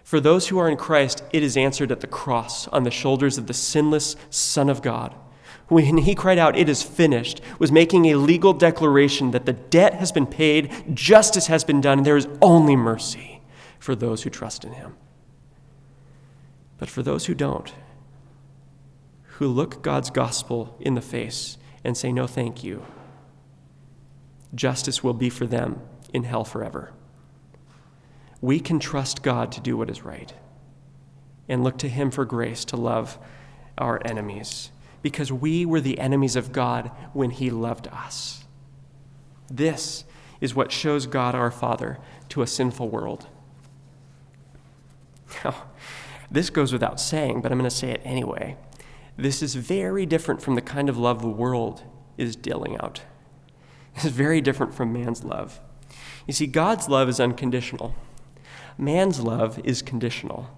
For 0.05 0.21
those 0.21 0.49
who 0.49 0.59
are 0.59 0.69
in 0.69 0.77
Christ, 0.77 1.25
it 1.33 1.43
is 1.43 1.57
answered 1.57 1.91
at 1.91 2.01
the 2.01 2.07
cross 2.07 2.69
on 2.69 2.85
the 2.85 2.93
shoulders 2.93 3.39
of 3.39 3.49
the 3.49 3.55
sinless 3.55 4.15
Son 4.31 4.69
of 4.69 4.83
God. 4.83 5.15
When 5.69 5.99
he 5.99 6.15
cried 6.15 6.39
out, 6.39 6.57
It 6.57 6.69
is 6.69 6.83
finished, 6.83 7.41
was 7.59 7.73
making 7.73 8.07
a 8.07 8.17
legal 8.17 8.53
declaration 8.53 9.33
that 9.33 9.47
the 9.47 9.53
debt 9.53 9.95
has 9.95 10.13
been 10.13 10.27
paid, 10.27 10.95
justice 10.95 11.49
has 11.49 11.65
been 11.65 11.81
done, 11.81 11.99
and 11.99 12.07
there 12.07 12.17
is 12.17 12.29
only 12.41 12.77
mercy 12.77 13.43
for 13.79 13.97
those 13.97 14.23
who 14.23 14.31
trust 14.31 14.65
in 14.65 14.73
him. 14.73 14.97
But 16.79 16.89
for 16.89 17.03
those 17.03 17.27
who 17.27 17.35
don't, 17.35 17.73
who 19.23 19.49
look 19.49 19.83
God's 19.83 20.11
gospel 20.11 20.77
in 20.81 20.95
the 20.95 21.01
face 21.01 21.59
and 21.83 21.97
say, 21.97 22.13
No, 22.13 22.27
thank 22.27 22.63
you. 22.63 22.85
Justice 24.55 25.03
will 25.03 25.15
be 25.15 25.29
for 25.29 25.47
them 25.47 25.81
in 26.13 26.25
hell 26.25 26.45
forever. 26.45 26.93
We 28.41 28.61
can 28.61 28.79
trust 28.79 29.23
God 29.23 29.51
to 29.53 29.61
do 29.61 29.77
what 29.77 29.91
is 29.91 30.03
right 30.03 30.33
and 31.49 31.65
look 31.65 31.79
to 31.79 31.89
Him 31.89 32.11
for 32.11 32.25
grace 32.25 32.65
to 32.67 32.77
love 32.77 33.19
our 33.79 34.01
enemies 34.05 34.71
because 35.07 35.31
we 35.31 35.65
were 35.65 35.81
the 35.81 36.01
enemies 36.01 36.35
of 36.35 36.51
God 36.51 36.91
when 37.13 37.31
He 37.31 37.49
loved 37.49 37.87
us. 37.87 38.43
This 39.49 40.03
is 40.41 40.53
what 40.53 40.73
shows 40.73 41.07
God 41.07 41.33
our 41.33 41.53
Father 41.53 41.99
to 42.31 42.43
a 42.43 42.47
sinful 42.49 42.89
world. 42.89 43.29
Now, 45.45 45.55
this 46.29 46.51
goes 46.51 46.73
without 46.73 47.01
saying, 47.01 47.41
but 47.41 47.53
I'm 47.53 47.59
going 47.59 47.71
to 47.71 47.77
say 47.77 47.91
it 47.91 48.01
anyway. 48.03 48.57
This 49.17 49.45
is 49.45 49.55
very 49.55 50.07
different 50.07 50.43
from 50.43 50.57
the 50.57 50.61
kind 50.61 50.89
of 50.89 50.99
love 50.99 51.23
the 51.23 51.29
world 51.29 51.85
is 52.19 52.35
dealing 52.35 52.77
out. 52.81 53.03
This 53.95 54.07
is 54.07 54.11
very 54.11 54.41
different 54.41 54.75
from 54.75 54.93
man's 54.93 55.23
love. 55.23 55.61
You 56.27 56.33
see, 56.33 56.49
God's 56.49 56.89
love 56.89 57.09
is 57.09 57.21
unconditional, 57.21 57.95
man's 58.77 59.21
love 59.21 59.61
is 59.61 59.83
conditional. 59.83 60.51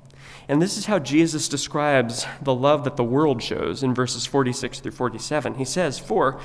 And 0.49 0.63
this 0.63 0.79
is 0.79 0.87
how 0.87 0.99
Jesus 0.99 1.47
describes 1.47 2.27
the 2.41 2.55
love 2.55 2.85
that 2.85 2.97
the 2.97 3.05
world 3.05 3.43
shows 3.43 3.83
in 3.83 3.95
verses 3.95 4.25
46 4.25 4.81
through 4.81 4.93
47. 4.93 5.57
He 5.57 5.65
says, 5.65 5.99
For 5.99 6.41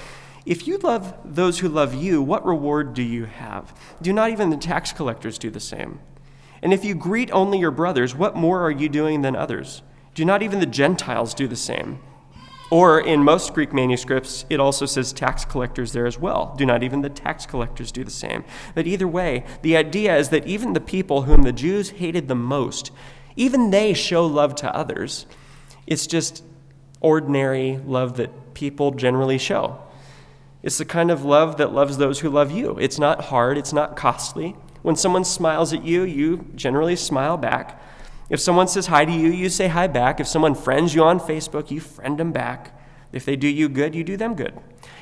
if 0.45 0.67
you 0.67 0.77
love 0.79 1.15
those 1.23 1.59
who 1.59 1.69
love 1.69 1.93
you, 1.93 2.21
what 2.21 2.45
reward 2.45 2.93
do 2.93 3.01
you 3.01 3.25
have? 3.25 3.73
Do 4.01 4.11
not 4.11 4.29
even 4.29 4.49
the 4.49 4.57
tax 4.57 4.91
collectors 4.91 5.37
do 5.37 5.49
the 5.49 5.61
same? 5.61 5.99
And 6.61 6.73
if 6.73 6.83
you 6.83 6.95
greet 6.95 7.31
only 7.31 7.59
your 7.59 7.71
brothers, 7.71 8.13
what 8.13 8.35
more 8.35 8.61
are 8.61 8.71
you 8.71 8.89
doing 8.89 9.21
than 9.21 9.37
others? 9.37 9.81
Do 10.15 10.25
not 10.25 10.43
even 10.43 10.59
the 10.59 10.65
Gentiles 10.65 11.33
do 11.33 11.47
the 11.47 11.55
same? 11.55 11.99
Or 12.69 12.99
in 12.99 13.23
most 13.23 13.53
Greek 13.53 13.71
manuscripts, 13.71 14.45
it 14.49 14.59
also 14.59 14.85
says 14.85 15.13
tax 15.13 15.45
collectors 15.45 15.93
there 15.93 16.07
as 16.07 16.17
well. 16.17 16.55
Do 16.57 16.65
not 16.65 16.83
even 16.83 17.01
the 17.01 17.09
tax 17.09 17.45
collectors 17.45 17.91
do 17.91 18.03
the 18.03 18.11
same? 18.11 18.43
But 18.75 18.87
either 18.87 19.07
way, 19.07 19.45
the 19.61 19.77
idea 19.77 20.17
is 20.17 20.29
that 20.29 20.47
even 20.47 20.73
the 20.73 20.81
people 20.81 21.23
whom 21.23 21.43
the 21.43 21.51
Jews 21.51 21.91
hated 21.91 22.27
the 22.27 22.35
most, 22.35 22.91
even 23.35 23.71
they 23.71 23.93
show 23.93 24.25
love 24.25 24.55
to 24.55 24.75
others. 24.75 25.25
It's 25.87 26.07
just 26.07 26.43
ordinary 27.01 27.79
love 27.85 28.17
that 28.17 28.53
people 28.53 28.91
generally 28.91 29.37
show. 29.37 29.79
It's 30.61 30.77
the 30.77 30.85
kind 30.85 31.11
of 31.11 31.25
love 31.25 31.57
that 31.57 31.73
loves 31.73 31.97
those 31.97 32.21
who 32.21 32.29
love 32.29 32.51
you. 32.51 32.77
It's 32.79 32.97
not 32.97 33.25
hard, 33.25 33.57
it's 33.57 33.73
not 33.73 33.97
costly. 33.97 34.55
When 34.81 34.95
someone 34.95 35.25
smiles 35.25 35.73
at 35.73 35.83
you, 35.83 36.03
you 36.03 36.45
generally 36.55 36.95
smile 36.95 37.37
back. 37.37 37.81
If 38.29 38.39
someone 38.39 38.67
says 38.67 38.87
hi 38.87 39.05
to 39.05 39.11
you, 39.11 39.29
you 39.29 39.49
say 39.49 39.67
hi 39.67 39.87
back. 39.87 40.19
If 40.19 40.27
someone 40.27 40.55
friends 40.55 40.95
you 40.95 41.03
on 41.03 41.19
Facebook, 41.19 41.69
you 41.69 41.79
friend 41.81 42.17
them 42.17 42.31
back. 42.31 42.77
If 43.11 43.25
they 43.25 43.35
do 43.35 43.47
you 43.47 43.69
good, 43.69 43.93
you 43.93 44.03
do 44.03 44.17
them 44.17 44.35
good. 44.35 44.59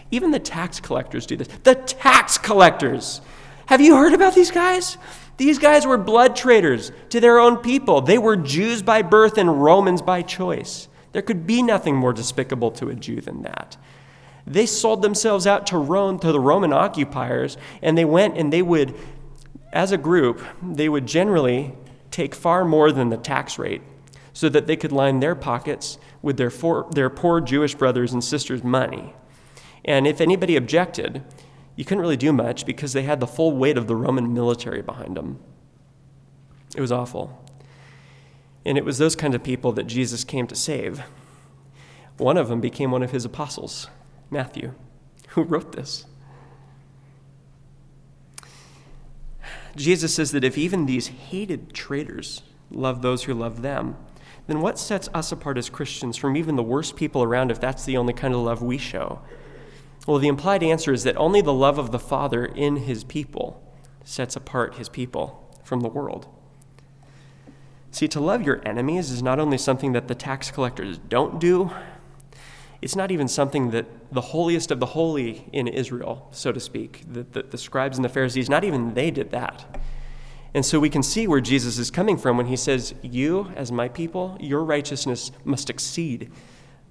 Even 0.10 0.32
the 0.32 0.40
tax 0.40 0.80
collectors 0.80 1.26
do 1.26 1.38
this. 1.38 1.48
The 1.64 1.76
tax 1.76 2.38
collectors! 2.38 3.22
Have 3.68 3.80
you 3.80 3.96
heard 3.96 4.14
about 4.14 4.36
these 4.36 4.52
guys? 4.52 4.98
These 5.38 5.60
guys 5.60 5.86
were 5.86 5.98
blood 5.98 6.36
traitors 6.36 6.92
to 7.10 7.20
their 7.20 7.40
own 7.40 7.58
people. 7.58 8.02
They 8.02 8.18
were 8.18 8.36
Jews 8.36 8.82
by 8.82 9.02
birth 9.02 9.38
and 9.38 9.64
Romans 9.64 10.02
by 10.02 10.22
choice. 10.22 10.88
There 11.12 11.22
could 11.22 11.46
be 11.46 11.62
nothing 11.62 11.96
more 11.96 12.14
despicable 12.14 12.72
to 12.72 12.90
a 12.90 12.96
Jew 12.96 13.22
than 13.22 13.42
that. 13.44 13.78
They 14.46 14.66
sold 14.66 15.02
themselves 15.02 15.46
out 15.46 15.68
to 15.68 15.78
Rome, 15.78 16.20
to 16.20 16.32
the 16.32 16.40
Roman 16.40 16.74
occupiers, 16.74 17.58
and 17.82 17.98
they 17.98 18.06
went 18.06 18.38
and 18.38 18.52
they 18.52 18.62
would, 18.62 18.96
as 19.72 19.92
a 19.92 19.98
group, 19.98 20.42
they 20.62 20.90
would 20.90 21.06
generally 21.06 21.76
take 22.10 22.36
far 22.36 22.66
more 22.66 22.92
than 22.92 23.10
the 23.10 23.18
tax 23.18 23.58
rate 23.60 23.82
so 24.34 24.50
that 24.50 24.68
they 24.68 24.76
could 24.76 24.92
line 24.92 25.20
their 25.20 25.36
pockets 25.36 25.98
with 26.22 26.38
their, 26.38 26.50
for, 26.50 26.88
their 26.92 27.10
poor 27.10 27.42
Jewish 27.42 27.76
brothers 27.76 28.14
and 28.14 28.24
sisters' 28.24 28.64
money. 28.64 29.14
And 29.84 30.08
if 30.08 30.22
anybody 30.22 30.56
objected, 30.56 31.24
you 31.82 31.86
couldn't 31.86 32.04
really 32.04 32.16
do 32.16 32.32
much 32.32 32.68
because 32.68 32.94
they 32.94 33.02
had 33.02 33.20
the 33.20 33.26
full 33.26 33.58
weight 33.58 33.76
of 33.76 33.88
the 33.88 33.96
Roman 33.96 34.36
military 34.36 34.84
behind 34.84 35.18
them. 35.18 35.40
It 36.76 36.80
was 36.80 36.92
awful. 36.92 37.44
And 38.64 38.78
it 38.78 38.86
was 38.86 39.00
those 39.00 39.16
kind 39.16 39.34
of 39.34 39.42
people 39.42 39.72
that 39.72 39.88
Jesus 39.88 40.24
came 40.24 40.46
to 40.46 40.54
save. 40.56 41.02
One 42.20 42.38
of 42.38 42.50
them 42.50 42.62
became 42.62 42.92
one 42.92 43.02
of 43.02 43.10
his 43.10 43.26
apostles, 43.26 43.88
Matthew, 44.30 44.76
who 45.30 45.42
wrote 45.42 45.72
this. 45.72 46.06
Jesus 49.76 50.14
says 50.14 50.34
that 50.34 50.44
if 50.44 50.60
even 50.60 50.86
these 50.86 51.08
hated 51.08 51.74
traitors 51.74 52.44
love 52.70 53.02
those 53.02 53.24
who 53.24 53.34
love 53.34 53.64
them, 53.64 53.98
then 54.46 54.62
what 54.62 54.78
sets 54.78 55.10
us 55.16 55.32
apart 55.32 55.58
as 55.58 55.68
Christians 55.68 56.16
from 56.16 56.38
even 56.38 56.58
the 56.58 56.62
worst 56.62 56.96
people 56.96 57.24
around 57.24 57.50
if 57.50 57.60
that's 57.60 57.86
the 57.86 57.98
only 57.98 58.14
kind 58.14 58.36
of 58.36 58.42
love 58.42 58.62
we 58.62 58.78
show? 58.78 59.20
Well, 60.08 60.18
the 60.18 60.28
implied 60.28 60.64
answer 60.64 60.92
is 60.92 61.04
that 61.04 61.16
only 61.18 61.42
the 61.42 61.54
love 61.54 61.78
of 61.78 61.92
the 61.92 62.00
Father 62.00 62.46
in 62.46 62.78
his 62.78 63.04
people 63.04 63.62
sets 64.04 64.36
apart 64.36 64.76
his 64.76 64.90
people 64.90 65.48
from 65.64 65.82
the 65.82 65.90
world. 65.90 66.28
See, 67.92 68.08
to 68.08 68.20
love 68.20 68.42
your 68.42 68.62
enemies 68.66 69.12
is 69.12 69.22
not 69.22 69.40
only 69.40 69.58
something 69.58 69.92
that 69.94 70.08
the 70.08 70.16
tax 70.16 70.50
collectors 70.50 70.98
don't 70.98 71.40
do, 71.40 71.72
it's 72.82 72.96
not 72.96 73.12
even 73.12 73.28
something 73.28 73.72
that 73.72 73.86
the 74.12 74.22
holiest 74.22 74.72
of 74.72 74.80
the 74.80 74.88
holy 74.88 75.48
in 75.54 75.68
Israel, 75.68 76.28
so 76.32 76.52
to 76.52 76.60
speak, 76.60 77.04
the, 77.08 77.44
the, 77.44 77.58
scribes 77.58 77.98
and 77.98 78.04
the 78.04 78.10
Pharisees, 78.10 78.50
not 78.50 78.64
even 78.64 78.96
they 78.96 79.12
did 79.12 79.30
that. 79.32 79.80
And 80.54 80.66
so 80.66 80.80
we 80.80 80.90
can 80.90 81.04
see 81.04 81.28
where 81.28 81.42
Jesus 81.42 81.78
is 81.78 81.92
coming 81.92 82.18
from 82.18 82.38
when 82.38 82.48
he 82.48 82.56
says, 82.56 82.96
You, 83.04 83.52
as 83.56 83.72
my 83.72 83.88
people, 83.88 84.36
your 84.40 84.64
righteousness 84.64 85.32
must 85.46 85.70
exceed 85.70 86.32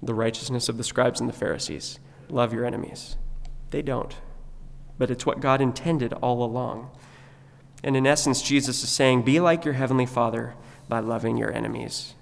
the 0.03 0.15
righteousness 0.15 0.69
of 0.69 0.77
the 0.77 0.85
scribes 0.85 1.19
and 1.21 1.29
the 1.29 1.35
Pharisees. 1.35 1.99
Love 2.31 2.53
your 2.53 2.65
enemies. 2.65 3.17
They 3.71 3.83
don't. 3.83 4.17
But 4.99 5.11
it's 5.11 5.27
what 5.27 5.41
God 5.41 5.61
intended 5.61 6.13
all 6.15 6.43
along. 6.43 6.91
And 7.83 7.97
in 7.97 8.07
essence, 8.07 8.43
Jesus 8.43 8.83
is 8.83 8.91
saying, 8.91 9.23
Be 9.23 9.41
like 9.41 9.65
your 9.65 9.75
heavenly 9.75 10.07
Father 10.07 10.55
by 10.89 11.01
loving 11.01 11.37
your 11.37 11.53
enemies. 11.53 12.15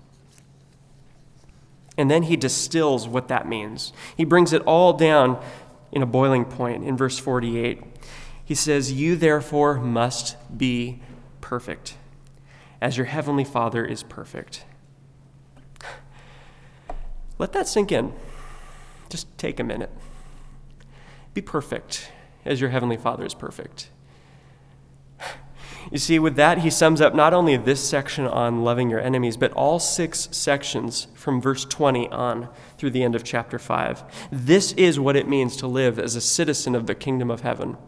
And 1.97 2.11
then 2.11 2.25
he 2.25 2.37
distills 2.37 3.09
what 3.09 3.29
that 3.29 3.49
means. 3.49 3.93
He 4.17 4.25
brings 4.25 4.53
it 4.53 4.63
all 4.63 4.93
down 4.93 5.43
in 5.91 6.01
a 6.01 6.07
boiling 6.07 6.45
point 6.45 6.85
in 6.85 6.97
verse 6.97 7.19
48. 7.19 7.83
He 8.45 8.55
says, 8.55 8.93
You 8.93 9.17
therefore 9.17 9.79
must 9.79 10.37
be 10.57 11.03
perfect, 11.41 11.97
as 12.81 12.97
your 12.97 13.07
heavenly 13.07 13.45
Father 13.45 13.85
is 13.85 14.05
perfect. 14.05 14.65
Let 17.39 17.53
that 17.53 17.67
sink 17.67 17.91
in. 17.91 18.13
Just 19.09 19.37
take 19.39 19.59
a 19.61 19.65
minute. 19.65 19.91
Be 21.35 21.41
perfect, 21.41 22.11
as 22.45 22.61
your 22.61 22.71
heavenly 22.71 22.97
Father 22.97 23.25
is 23.25 23.35
perfect. 23.35 23.91
You 25.91 25.99
see, 25.99 26.19
with 26.19 26.37
that, 26.37 26.59
he 26.59 26.71
sums 26.71 27.01
up 27.01 27.15
not 27.15 27.33
only 27.33 27.57
this 27.57 27.87
section 27.87 28.27
on 28.27 28.63
loving 28.63 28.91
your 28.91 29.01
enemies, 29.01 29.37
but 29.37 29.53
all 29.53 29.79
six 29.79 30.29
sections 30.33 31.07
from 31.15 31.41
verse 31.41 31.65
20 31.65 32.09
on 32.09 32.49
through 32.77 32.91
the 32.91 33.03
end 33.03 33.15
of 33.15 33.25
chapter 33.25 33.59
5. 33.59 34.29
This 34.31 34.73
is 34.73 35.01
what 35.01 35.17
it 35.17 35.29
means 35.29 35.57
to 35.57 35.67
live 35.67 35.99
as 35.99 36.15
a 36.15 36.21
citizen 36.21 36.75
of 36.75 36.87
the 36.87 36.95
kingdom 36.95 37.31
of 37.31 37.41
heaven. 37.41 37.79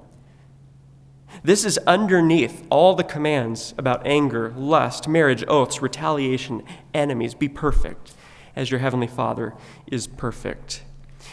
This 1.42 1.64
is 1.64 1.78
underneath 1.86 2.66
all 2.70 2.94
the 2.94 3.04
commands 3.04 3.74
about 3.76 4.06
anger, 4.06 4.52
lust, 4.56 5.06
marriage, 5.06 5.44
oaths, 5.46 5.82
retaliation, 5.82 6.62
enemies. 6.94 7.34
Be 7.34 7.48
perfect, 7.48 8.14
as 8.56 8.70
your 8.70 8.80
heavenly 8.80 9.06
Father 9.06 9.54
is 9.86 10.06
perfect. 10.06 10.84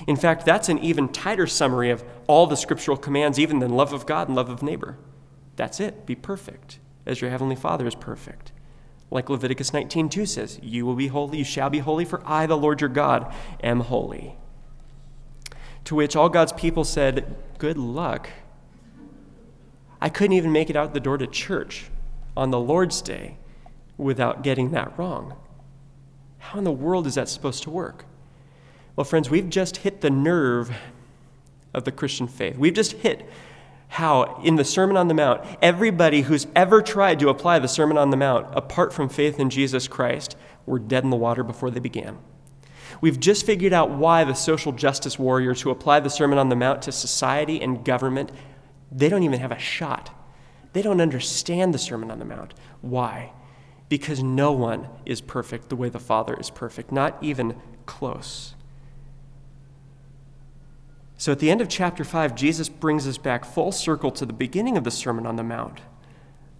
In 0.05 0.15
fact, 0.15 0.45
that's 0.45 0.69
an 0.69 0.79
even 0.79 1.09
tighter 1.09 1.47
summary 1.47 1.89
of 1.89 2.03
all 2.27 2.47
the 2.47 2.57
scriptural 2.57 2.97
commands, 2.97 3.39
even 3.39 3.59
than 3.59 3.71
love 3.71 3.93
of 3.93 4.05
God 4.05 4.27
and 4.27 4.35
love 4.35 4.49
of 4.49 4.61
neighbor. 4.61 4.97
That's 5.55 5.79
it. 5.79 6.05
Be 6.05 6.15
perfect, 6.15 6.79
as 7.05 7.21
your 7.21 7.31
heavenly 7.31 7.55
Father 7.55 7.87
is 7.87 7.95
perfect. 7.95 8.51
Like 9.09 9.29
Leviticus 9.29 9.71
19:2 9.71 10.25
says, 10.25 10.59
"You 10.61 10.85
will 10.85 10.95
be 10.95 11.07
holy, 11.07 11.37
you 11.39 11.43
shall 11.43 11.69
be 11.69 11.79
holy, 11.79 12.03
for 12.03 12.21
I, 12.25 12.45
the 12.45 12.57
Lord 12.57 12.81
your 12.81 12.89
God, 12.89 13.33
am 13.63 13.79
holy." 13.79 14.37
To 15.85 15.95
which 15.95 16.15
all 16.15 16.27
God's 16.27 16.51
people 16.51 16.83
said, 16.83 17.37
"Good 17.57 17.77
luck." 17.77 18.29
I 20.01 20.09
couldn't 20.09 20.35
even 20.35 20.51
make 20.51 20.69
it 20.69 20.75
out 20.75 20.93
the 20.93 20.99
door 20.99 21.17
to 21.17 21.25
church 21.25 21.89
on 22.35 22.51
the 22.51 22.59
Lord's 22.59 23.01
day 23.01 23.37
without 23.97 24.43
getting 24.43 24.71
that 24.71 24.97
wrong. 24.99 25.35
How 26.39 26.59
in 26.59 26.65
the 26.65 26.71
world 26.71 27.07
is 27.07 27.15
that 27.15 27.29
supposed 27.29 27.63
to 27.63 27.69
work? 27.69 28.05
Well, 28.97 29.05
friends, 29.05 29.29
we've 29.29 29.49
just 29.49 29.77
hit 29.77 30.01
the 30.01 30.09
nerve 30.09 30.75
of 31.71 31.83
the 31.83 31.91
Christian 31.91 32.27
faith. 32.27 32.57
We've 32.57 32.73
just 32.73 32.93
hit 32.93 33.29
how 33.89 34.41
in 34.43 34.55
the 34.55 34.65
Sermon 34.65 34.97
on 34.97 35.07
the 35.07 35.13
Mount, 35.13 35.45
everybody 35.61 36.21
who's 36.23 36.47
ever 36.55 36.81
tried 36.81 37.19
to 37.19 37.29
apply 37.29 37.59
the 37.59 37.67
Sermon 37.67 37.95
on 37.95 38.09
the 38.09 38.17
Mount 38.17 38.47
apart 38.53 38.91
from 38.91 39.07
faith 39.07 39.39
in 39.39 39.51
Jesus 39.51 39.87
Christ 39.87 40.35
were 40.65 40.79
dead 40.79 41.03
in 41.03 41.11
the 41.11 41.15
water 41.15 41.43
before 41.43 41.69
they 41.69 41.79
began. 41.79 42.17
We've 42.99 43.19
just 43.19 43.45
figured 43.45 43.71
out 43.71 43.91
why 43.91 44.23
the 44.23 44.33
social 44.33 44.71
justice 44.71 45.19
warriors 45.19 45.61
who 45.61 45.69
apply 45.69 45.99
the 45.99 46.09
Sermon 46.09 46.39
on 46.39 46.49
the 46.49 46.55
Mount 46.55 46.81
to 46.81 46.91
society 46.91 47.61
and 47.61 47.85
government, 47.85 48.31
they 48.91 49.09
don't 49.09 49.21
even 49.21 49.39
have 49.39 49.51
a 49.51 49.59
shot. 49.59 50.09
They 50.73 50.81
don't 50.81 51.01
understand 51.01 51.71
the 51.71 51.77
Sermon 51.77 52.09
on 52.09 52.17
the 52.17 52.25
Mount. 52.25 52.55
Why? 52.81 53.31
Because 53.89 54.23
no 54.23 54.53
one 54.53 54.87
is 55.05 55.21
perfect 55.21 55.69
the 55.69 55.75
way 55.75 55.89
the 55.89 55.99
Father 55.99 56.33
is 56.33 56.49
perfect, 56.49 56.91
not 56.91 57.15
even 57.21 57.61
close. 57.85 58.55
So 61.17 61.31
at 61.31 61.39
the 61.39 61.49
end 61.49 61.61
of 61.61 61.67
chapter 61.67 62.03
5, 62.03 62.35
Jesus 62.35 62.69
brings 62.69 63.07
us 63.07 63.17
back 63.17 63.43
full 63.43 63.71
circle 63.71 64.11
to 64.11 64.25
the 64.25 64.33
beginning 64.33 64.77
of 64.77 64.83
the 64.83 64.91
Sermon 64.91 65.25
on 65.25 65.35
the 65.35 65.43
Mount. 65.43 65.81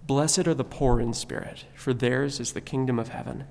Blessed 0.08 0.48
are 0.48 0.54
the 0.54 0.64
poor 0.64 1.00
in 1.00 1.14
spirit, 1.14 1.66
for 1.74 1.94
theirs 1.94 2.40
is 2.40 2.52
the 2.52 2.60
kingdom 2.60 2.98
of 2.98 3.08
heaven. 3.08 3.44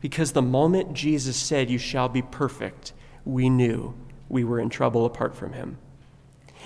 Because 0.00 0.32
the 0.32 0.42
moment 0.42 0.94
Jesus 0.94 1.36
said, 1.36 1.70
You 1.70 1.78
shall 1.78 2.08
be 2.08 2.22
perfect, 2.22 2.94
we 3.26 3.50
knew 3.50 3.94
we 4.28 4.42
were 4.42 4.58
in 4.58 4.70
trouble 4.70 5.04
apart 5.04 5.36
from 5.36 5.52
him. 5.52 5.76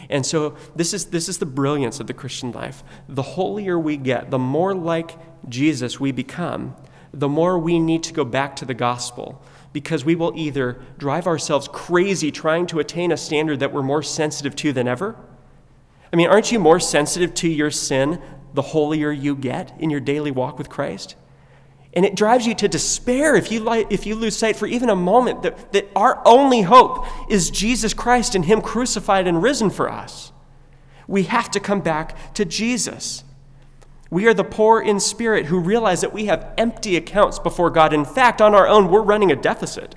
And 0.08 0.24
so 0.24 0.56
this 0.76 0.94
is, 0.94 1.06
this 1.06 1.28
is 1.28 1.38
the 1.38 1.46
brilliance 1.46 1.98
of 1.98 2.06
the 2.06 2.14
Christian 2.14 2.52
life. 2.52 2.84
The 3.08 3.22
holier 3.22 3.78
we 3.78 3.96
get, 3.96 4.30
the 4.30 4.38
more 4.38 4.74
like 4.74 5.16
Jesus 5.48 5.98
we 5.98 6.12
become, 6.12 6.76
the 7.12 7.28
more 7.28 7.58
we 7.58 7.80
need 7.80 8.04
to 8.04 8.12
go 8.12 8.24
back 8.24 8.54
to 8.56 8.64
the 8.64 8.74
gospel 8.74 9.42
because 9.72 10.04
we 10.04 10.14
will 10.14 10.32
either 10.34 10.80
drive 10.96 11.26
ourselves 11.26 11.68
crazy 11.72 12.30
trying 12.30 12.66
to 12.66 12.78
attain 12.78 13.12
a 13.12 13.16
standard 13.16 13.60
that 13.60 13.72
we're 13.72 13.82
more 13.82 14.02
sensitive 14.02 14.56
to 14.56 14.72
than 14.72 14.88
ever. 14.88 15.16
I 16.12 16.16
mean, 16.16 16.28
aren't 16.28 16.52
you 16.52 16.58
more 16.58 16.80
sensitive 16.80 17.34
to 17.34 17.48
your 17.48 17.70
sin 17.70 18.20
the 18.54 18.62
holier 18.62 19.10
you 19.10 19.36
get 19.36 19.74
in 19.78 19.90
your 19.90 20.00
daily 20.00 20.30
walk 20.30 20.58
with 20.58 20.68
Christ? 20.68 21.16
And 21.94 22.04
it 22.04 22.14
drives 22.14 22.46
you 22.46 22.54
to 22.56 22.68
despair 22.68 23.34
if 23.34 23.50
you, 23.50 23.70
if 23.90 24.06
you 24.06 24.14
lose 24.14 24.36
sight 24.36 24.56
for 24.56 24.66
even 24.66 24.90
a 24.90 24.96
moment 24.96 25.42
that, 25.42 25.72
that 25.72 25.88
our 25.96 26.22
only 26.24 26.62
hope 26.62 27.06
is 27.30 27.50
Jesus 27.50 27.94
Christ 27.94 28.34
and 28.34 28.44
Him 28.44 28.60
crucified 28.60 29.26
and 29.26 29.42
risen 29.42 29.70
for 29.70 29.90
us. 29.90 30.32
We 31.06 31.24
have 31.24 31.50
to 31.52 31.60
come 31.60 31.80
back 31.80 32.34
to 32.34 32.44
Jesus. 32.44 33.24
We 34.10 34.26
are 34.26 34.34
the 34.34 34.44
poor 34.44 34.80
in 34.80 35.00
spirit 35.00 35.46
who 35.46 35.58
realize 35.58 36.00
that 36.00 36.12
we 36.12 36.26
have 36.26 36.52
empty 36.56 36.96
accounts 36.96 37.38
before 37.38 37.70
God. 37.70 37.92
In 37.92 38.04
fact, 38.04 38.40
on 38.40 38.54
our 38.54 38.66
own, 38.66 38.90
we're 38.90 39.02
running 39.02 39.30
a 39.30 39.36
deficit. 39.36 39.94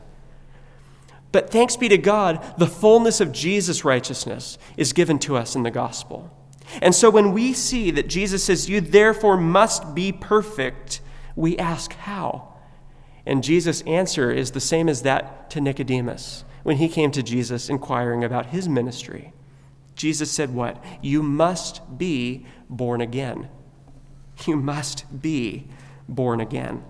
But 1.31 1.49
thanks 1.49 1.77
be 1.77 1.87
to 1.89 1.97
God, 1.97 2.55
the 2.57 2.67
fullness 2.67 3.21
of 3.21 3.31
Jesus' 3.31 3.85
righteousness 3.85 4.57
is 4.75 4.91
given 4.91 5.17
to 5.19 5.37
us 5.37 5.55
in 5.55 5.63
the 5.63 5.71
gospel. 5.71 6.29
And 6.81 6.93
so 6.93 7.09
when 7.09 7.31
we 7.31 7.53
see 7.53 7.89
that 7.91 8.09
Jesus 8.09 8.43
says, 8.43 8.69
You 8.69 8.81
therefore 8.81 9.37
must 9.37 9.95
be 9.95 10.11
perfect, 10.11 11.01
we 11.35 11.57
ask, 11.57 11.93
How? 11.93 12.53
And 13.25 13.43
Jesus' 13.43 13.81
answer 13.83 14.31
is 14.31 14.51
the 14.51 14.59
same 14.59 14.89
as 14.89 15.03
that 15.03 15.49
to 15.51 15.61
Nicodemus 15.61 16.43
when 16.63 16.77
he 16.77 16.89
came 16.89 17.11
to 17.11 17.23
Jesus 17.23 17.69
inquiring 17.69 18.23
about 18.23 18.47
his 18.47 18.67
ministry. 18.67 19.33
Jesus 19.95 20.31
said, 20.31 20.53
What? 20.53 20.83
You 21.01 21.23
must 21.23 21.97
be 21.97 22.45
born 22.69 22.99
again. 22.99 23.49
You 24.47 24.57
must 24.57 25.21
be 25.21 25.67
born 26.07 26.41
again. 26.41 26.83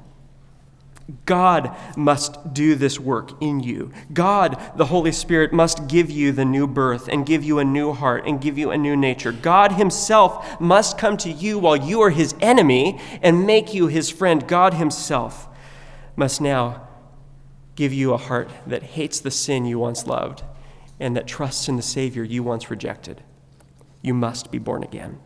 God 1.26 1.76
must 1.98 2.54
do 2.54 2.76
this 2.76 3.00
work 3.00 3.42
in 3.42 3.60
you. 3.60 3.92
God, 4.14 4.62
the 4.76 4.86
Holy 4.86 5.12
Spirit, 5.12 5.52
must 5.52 5.88
give 5.88 6.10
you 6.10 6.32
the 6.32 6.46
new 6.46 6.68
birth 6.68 7.08
and 7.08 7.26
give 7.26 7.44
you 7.44 7.60
a 7.60 7.66
new 7.66 7.92
heart 7.94 8.26
and 8.26 8.42
give 8.42 8.58
you 8.58 8.72
a 8.72 8.78
new 8.78 8.96
nature. 8.96 9.32
God 9.32 9.74
Himself 9.74 10.60
must 10.60 10.98
come 10.98 11.18
to 11.18 11.32
you 11.32 11.60
while 11.60 11.76
you 11.76 12.02
are 12.02 12.12
His 12.12 12.36
enemy 12.40 13.00
and 13.22 13.46
make 13.46 13.74
you 13.74 13.88
His 13.88 14.10
friend. 14.10 14.48
God 14.48 14.76
Himself 14.76 15.48
must 16.16 16.40
now 16.40 16.88
give 17.76 17.94
you 17.94 18.14
a 18.14 18.18
heart 18.18 18.50
that 18.68 18.84
hates 18.84 19.20
the 19.20 19.32
sin 19.32 19.66
you 19.66 19.80
once 19.80 20.06
loved 20.06 20.44
and 21.00 21.16
that 21.16 21.28
trusts 21.28 21.68
in 21.68 21.78
the 21.78 21.82
Savior 21.82 22.24
you 22.24 22.44
once 22.44 22.70
rejected. 22.70 23.24
You 24.02 24.14
must 24.14 24.52
be 24.52 24.60
born 24.60 24.84
again. 24.84 25.20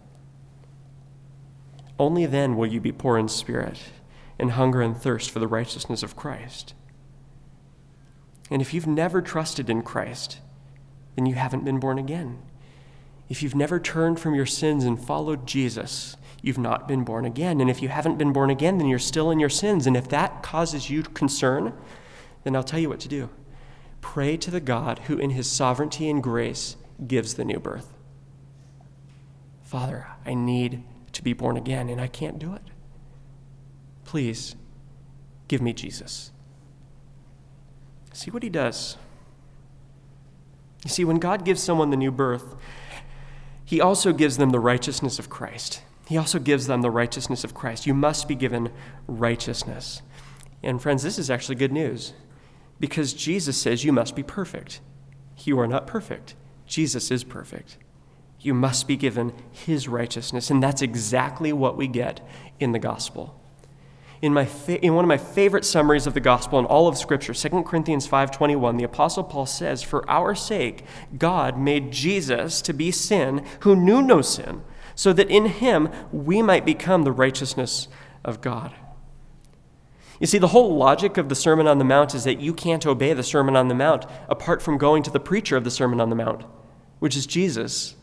Only 1.98 2.26
then 2.26 2.56
will 2.56 2.68
you 2.68 2.82
be 2.82 2.92
poor 2.92 3.18
in 3.18 3.28
spirit 3.28 3.80
and 4.38 4.52
hunger 4.52 4.82
and 4.82 4.98
thirst 4.98 5.32
for 5.32 5.40
the 5.40 5.48
righteousness 5.48 6.04
of 6.04 6.16
Christ. 6.16 6.74
And 8.52 8.62
if 8.62 8.74
you've 8.74 8.88
never 8.88 9.22
trusted 9.22 9.70
in 9.70 9.82
Christ, 9.82 10.40
then 11.16 11.26
you 11.26 11.36
haven't 11.36 11.66
been 11.66 11.80
born 11.80 11.98
again. 11.98 12.42
If 13.30 13.42
you've 13.42 13.56
never 13.56 13.80
turned 13.80 14.20
from 14.20 14.36
your 14.36 14.46
sins 14.46 14.84
and 14.84 15.04
followed 15.04 15.48
Jesus, 15.48 16.16
you've 16.42 16.58
not 16.60 16.88
been 16.88 17.04
born 17.04 17.26
again. 17.26 17.60
And 17.60 17.70
if 17.70 17.82
you 17.82 17.90
haven't 17.90 18.18
been 18.18 18.34
born 18.34 18.50
again, 18.50 18.78
then 18.78 18.88
you're 18.88 19.00
still 19.00 19.32
in 19.32 19.40
your 19.40 19.50
sins. 19.50 19.88
And 19.88 19.98
if 19.98 20.08
that 20.10 20.44
causes 20.44 20.90
you 20.90 21.02
concern, 21.02 21.74
then 22.44 22.56
I'll 22.56 22.64
tell 22.64 22.80
you 22.80 22.90
what 22.90 23.00
to 23.00 23.08
do. 23.08 23.30
Pray 24.02 24.38
to 24.38 24.52
the 24.52 24.60
God 24.60 25.00
who, 25.08 25.18
in 25.18 25.32
his 25.32 25.50
sovereignty 25.50 26.08
and 26.10 26.22
grace, 26.22 26.76
gives 27.08 27.34
the 27.34 27.46
new 27.46 27.60
birth. 27.60 27.94
Father, 29.64 30.08
I 30.24 30.36
need 30.36 30.84
to 31.16 31.24
be 31.24 31.34
born 31.34 31.58
again, 31.58 31.90
and 31.90 32.00
I 32.00 32.08
can't 32.08 32.38
do 32.38 32.54
it. 32.54 32.62
Please 34.04 34.56
give 35.48 35.62
me 35.62 35.74
Jesus. 35.74 36.32
See 38.14 38.32
what 38.32 38.44
he 38.44 38.50
does. 38.50 38.98
You 40.84 40.90
see, 40.90 41.04
when 41.04 41.18
God 41.18 41.44
gives 41.44 41.64
someone 41.64 41.90
the 41.90 41.98
new 41.98 42.12
birth, 42.12 42.56
he 43.64 43.82
also 43.82 44.14
gives 44.14 44.38
them 44.38 44.52
the 44.52 44.60
righteousness 44.60 45.18
of 45.18 45.30
Christ. 45.30 45.82
He 46.08 46.18
also 46.18 46.38
gives 46.38 46.68
them 46.68 46.82
the 46.82 46.92
righteousness 46.92 47.44
of 47.44 47.56
Christ. 47.56 47.88
You 47.88 47.96
must 47.96 48.28
be 48.28 48.36
given 48.36 48.72
righteousness. 49.08 50.02
And 50.62 50.82
friends, 50.82 51.02
this 51.02 51.18
is 51.18 51.32
actually 51.32 51.56
good 51.56 51.72
news 51.72 52.14
because 52.80 53.14
Jesus 53.14 53.58
says 53.58 53.84
you 53.84 53.92
must 53.92 54.16
be 54.16 54.24
perfect. 54.24 54.82
You 55.44 55.60
are 55.60 55.68
not 55.68 55.88
perfect. 55.88 56.36
Jesus 56.68 57.10
is 57.10 57.24
perfect. 57.24 57.78
You 58.46 58.54
must 58.54 58.88
be 58.88 58.96
given 58.96 59.34
his 59.52 59.88
righteousness, 59.88 60.52
and 60.52 60.62
that's 60.62 60.84
exactly 60.84 61.52
what 61.52 61.76
we 61.76 61.88
get 61.88 62.22
in 62.60 62.74
the 62.74 62.80
gospel. 62.80 63.42
In, 64.22 64.36
my 64.36 64.46
fa- 64.46 64.80
in 64.86 64.94
one 64.94 65.04
of 65.04 65.10
my 65.10 65.18
favorite 65.18 65.66
summaries 65.66 66.06
of 66.06 66.14
the 66.14 66.20
gospel 66.20 66.60
in 66.60 66.66
all 66.66 66.88
of 66.88 66.96
scripture 66.98 67.34
2 67.34 67.64
corinthians 67.64 68.08
5.21 68.08 68.78
the 68.78 68.86
apostle 68.86 69.24
paul 69.24 69.46
says 69.46 69.84
for 69.84 70.10
our 70.10 70.34
sake 70.34 70.86
god 71.18 71.60
made 71.60 71.92
jesus 71.92 72.62
to 72.62 72.74
be 72.74 72.92
sin 72.92 73.46
who 73.60 73.76
knew 73.76 74.02
no 74.02 74.22
sin 74.22 74.64
so 74.96 75.12
that 75.12 75.30
in 75.30 75.48
him 75.48 75.90
we 76.14 76.42
might 76.42 76.66
become 76.66 77.04
the 77.04 77.12
righteousness 77.12 77.88
of 78.24 78.42
god 78.42 78.74
you 80.18 80.28
see, 80.28 80.38
the 80.38 80.48
whole 80.48 80.78
logic 80.78 81.18
of 81.18 81.28
the 81.28 81.36
Sermon 81.36 81.68
on 81.68 81.78
the 81.78 81.84
Mount 81.84 82.16
is 82.16 82.24
that 82.24 82.40
you 82.40 82.54
can't 82.54 82.86
obey 82.86 83.12
the 83.12 83.22
Sermon 83.22 83.58
on 83.58 83.68
the 83.68 83.76
Mount 83.76 84.06
apart 84.30 84.62
from 84.62 84.78
going 84.78 85.04
to 85.04 85.12
the 85.12 85.20
preacher 85.20 85.58
of 85.58 85.66
the 85.66 85.70
Sermon 85.70 86.00
on 86.00 86.10
the 86.10 86.16
Mount, 86.16 86.46
which 87.00 87.18
is 87.18 87.26
Jesus. 87.26 87.96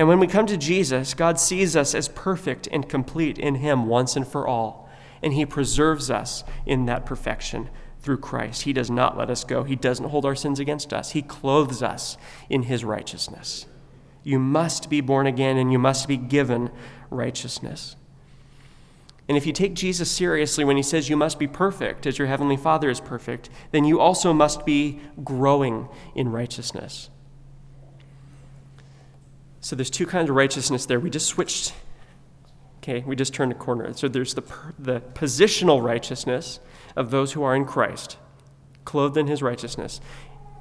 And 0.00 0.08
when 0.08 0.18
we 0.18 0.26
come 0.26 0.46
to 0.46 0.56
Jesus, 0.56 1.12
God 1.12 1.38
sees 1.38 1.76
us 1.76 1.94
as 1.94 2.08
perfect 2.08 2.66
and 2.72 2.88
complete 2.88 3.38
in 3.38 3.56
Him 3.56 3.84
once 3.84 4.16
and 4.16 4.26
for 4.26 4.48
all. 4.48 4.88
And 5.22 5.34
He 5.34 5.44
preserves 5.44 6.10
us 6.10 6.42
in 6.64 6.86
that 6.86 7.04
perfection 7.04 7.68
through 8.00 8.16
Christ. 8.16 8.62
He 8.62 8.72
does 8.72 8.90
not 8.90 9.18
let 9.18 9.28
us 9.28 9.44
go, 9.44 9.62
He 9.62 9.76
doesn't 9.76 10.08
hold 10.08 10.24
our 10.24 10.34
sins 10.34 10.58
against 10.58 10.94
us. 10.94 11.10
He 11.10 11.20
clothes 11.20 11.82
us 11.82 12.16
in 12.48 12.62
His 12.62 12.82
righteousness. 12.82 13.66
You 14.24 14.38
must 14.38 14.88
be 14.88 15.02
born 15.02 15.26
again 15.26 15.58
and 15.58 15.70
you 15.70 15.78
must 15.78 16.08
be 16.08 16.16
given 16.16 16.70
righteousness. 17.10 17.94
And 19.28 19.36
if 19.36 19.46
you 19.46 19.52
take 19.52 19.74
Jesus 19.74 20.10
seriously 20.10 20.64
when 20.64 20.78
he 20.78 20.82
says 20.82 21.10
you 21.10 21.16
must 21.18 21.38
be 21.38 21.46
perfect 21.46 22.06
as 22.06 22.18
your 22.18 22.26
heavenly 22.26 22.56
Father 22.56 22.88
is 22.88 23.00
perfect, 23.00 23.50
then 23.70 23.84
you 23.84 24.00
also 24.00 24.32
must 24.32 24.64
be 24.64 25.00
growing 25.22 25.90
in 26.14 26.32
righteousness. 26.32 27.10
So 29.60 29.76
there's 29.76 29.90
two 29.90 30.06
kinds 30.06 30.30
of 30.30 30.36
righteousness 30.36 30.86
there. 30.86 30.98
We 30.98 31.10
just 31.10 31.26
switched. 31.26 31.74
Okay, 32.78 33.04
we 33.06 33.14
just 33.14 33.34
turned 33.34 33.52
a 33.52 33.54
corner. 33.54 33.92
So 33.92 34.08
there's 34.08 34.34
the, 34.34 34.42
the 34.78 35.00
positional 35.00 35.82
righteousness 35.82 36.60
of 36.96 37.10
those 37.10 37.32
who 37.32 37.42
are 37.42 37.54
in 37.54 37.66
Christ, 37.66 38.16
clothed 38.86 39.18
in 39.18 39.26
his 39.26 39.42
righteousness. 39.42 40.00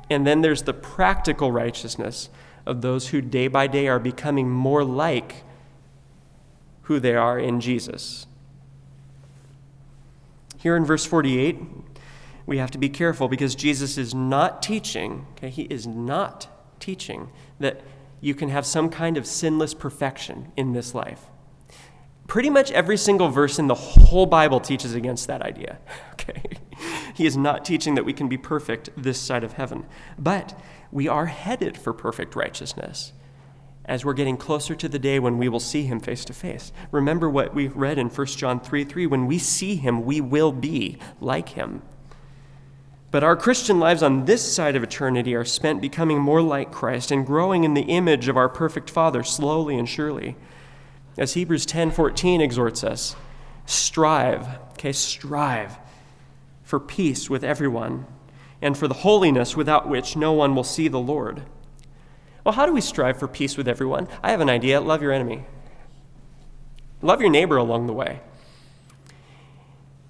And 0.10 0.28
then 0.28 0.42
there's 0.42 0.64
the 0.64 0.74
practical 0.74 1.52
righteousness 1.52 2.30
of 2.66 2.82
those 2.82 3.10
who 3.10 3.22
day 3.22 3.48
by 3.48 3.68
day 3.68 3.88
are 3.88 4.00
becoming 4.00 4.50
more 4.50 4.84
like 4.84 5.44
who 6.84 7.00
they 7.00 7.16
are 7.16 7.40
in 7.40 7.62
Jesus. 7.62 8.28
Here 10.58 10.76
in 10.76 10.84
verse 10.84 11.06
48, 11.06 11.58
we 12.46 12.58
have 12.58 12.72
to 12.72 12.78
be 12.78 12.90
careful 12.90 13.28
because 13.30 13.56
Jesus 13.56 13.98
is 13.98 14.14
not 14.14 14.62
teaching, 14.62 15.26
okay, 15.34 15.50
he 15.50 15.64
is 15.64 15.88
not 15.88 16.48
teaching 16.80 17.30
that 17.60 17.82
you 18.22 18.36
can 18.36 18.50
have 18.50 18.66
some 18.66 18.90
kind 18.90 19.18
of 19.18 19.26
sinless 19.26 19.74
perfection 19.74 20.52
in 20.58 20.74
this 20.74 20.94
life. 20.94 21.26
Pretty 22.28 22.50
much 22.50 22.72
every 22.72 22.98
single 22.98 23.30
verse 23.30 23.58
in 23.58 23.68
the 23.68 23.76
whole 23.76 24.26
Bible 24.26 24.60
teaches 24.60 24.94
against 24.94 25.28
that 25.28 25.42
idea. 25.42 25.80
Okay? 26.20 26.44
He 27.16 27.26
is 27.26 27.36
not 27.36 27.66
teaching 27.66 27.96
that 27.96 28.06
we 28.06 28.14
can 28.14 28.28
be 28.28 28.38
perfect 28.38 28.90
this 28.96 29.18
side 29.20 29.44
of 29.44 29.54
heaven, 29.54 29.86
but 30.18 30.60
we 30.92 31.08
are 31.08 31.26
headed 31.26 31.78
for 31.78 31.92
perfect 31.92 32.36
righteousness 32.36 33.14
as 33.90 34.06
we're 34.06 34.14
getting 34.14 34.38
closer 34.38 34.76
to 34.76 34.88
the 34.88 35.00
day 35.00 35.18
when 35.18 35.40
we 35.40 35.50
will 35.50 35.60
see 35.60 35.84
him 35.84 36.00
face 36.00 36.24
to 36.26 36.34
face. 36.34 36.72
Remember 36.92 37.28
what 37.30 37.56
we 37.56 37.68
read 37.68 37.98
in 37.98 38.10
1 38.10 38.28
John 38.28 38.60
3 38.60 38.84
3 38.84 39.08
when 39.08 39.26
we 39.26 39.40
see 39.40 39.76
him, 39.76 40.06
we 40.06 40.22
will 40.22 40.52
be 40.52 40.98
like 41.20 41.50
him. 41.50 41.82
But 43.12 43.24
our 43.24 43.36
Christian 43.36 43.80
lives 43.80 44.04
on 44.04 44.26
this 44.26 44.54
side 44.54 44.76
of 44.76 44.84
eternity 44.84 45.34
are 45.34 45.46
spent 45.46 45.82
becoming 45.82 46.20
more 46.20 46.42
like 46.42 46.72
Christ 46.72 47.12
and 47.12 47.26
growing 47.26 47.64
in 47.64 47.74
the 47.74 47.82
image 47.82 48.28
of 48.28 48.38
our 48.38 48.50
perfect 48.50 48.90
Father 48.90 49.24
slowly 49.24 49.78
and 49.78 49.90
surely. 49.90 50.36
As 51.18 51.34
Hebrews 51.34 51.66
10:14 51.66 52.40
exhorts 52.40 52.84
us, 52.84 53.16
strive, 53.66 54.48
okay, 54.74 54.92
strive 54.92 55.78
for 56.64 56.80
peace 56.80 57.30
with 57.30 57.44
everyone 57.44 58.06
and 58.62 58.78
for 58.78 58.88
the 58.88 58.94
holiness 58.94 59.58
without 59.58 59.90
which 59.90 60.16
no 60.16 60.32
one 60.32 60.54
will 60.54 60.64
see 60.64 60.88
the 60.88 61.00
Lord. 61.00 61.42
Well, 62.44 62.54
how 62.54 62.68
do 62.68 62.74
we 62.74 62.82
strive 62.82 63.18
for 63.18 63.28
peace 63.28 63.58
with 63.58 63.68
everyone? 63.68 64.08
I 64.22 64.32
have 64.32 64.42
an 64.42 64.50
idea 64.50 64.80
love 64.82 65.02
your 65.02 65.12
enemy, 65.12 65.46
love 67.02 67.22
your 67.22 67.32
neighbor 67.32 67.58
along 67.58 67.88
the 67.88 67.94
way. 67.94 68.22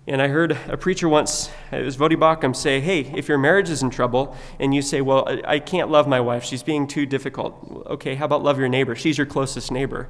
And 0.09 0.21
I 0.21 0.27
heard 0.27 0.57
a 0.67 0.75
preacher 0.75 1.07
once, 1.07 1.51
it 1.71 1.85
was 1.85 1.95
Voddie 1.95 2.17
Baucham, 2.17 2.55
say, 2.55 2.81
Hey, 2.81 3.01
if 3.15 3.29
your 3.29 3.37
marriage 3.37 3.69
is 3.69 3.83
in 3.83 3.89
trouble 3.89 4.35
and 4.59 4.73
you 4.73 4.81
say, 4.81 5.01
Well, 5.01 5.25
I 5.45 5.59
can't 5.59 5.89
love 5.89 6.07
my 6.07 6.19
wife, 6.19 6.43
she's 6.43 6.63
being 6.63 6.87
too 6.87 7.05
difficult. 7.05 7.85
Okay, 7.87 8.15
how 8.15 8.25
about 8.25 8.43
love 8.43 8.57
your 8.57 8.69
neighbor? 8.69 8.95
She's 8.95 9.17
your 9.17 9.27
closest 9.27 9.71
neighbor. 9.71 10.09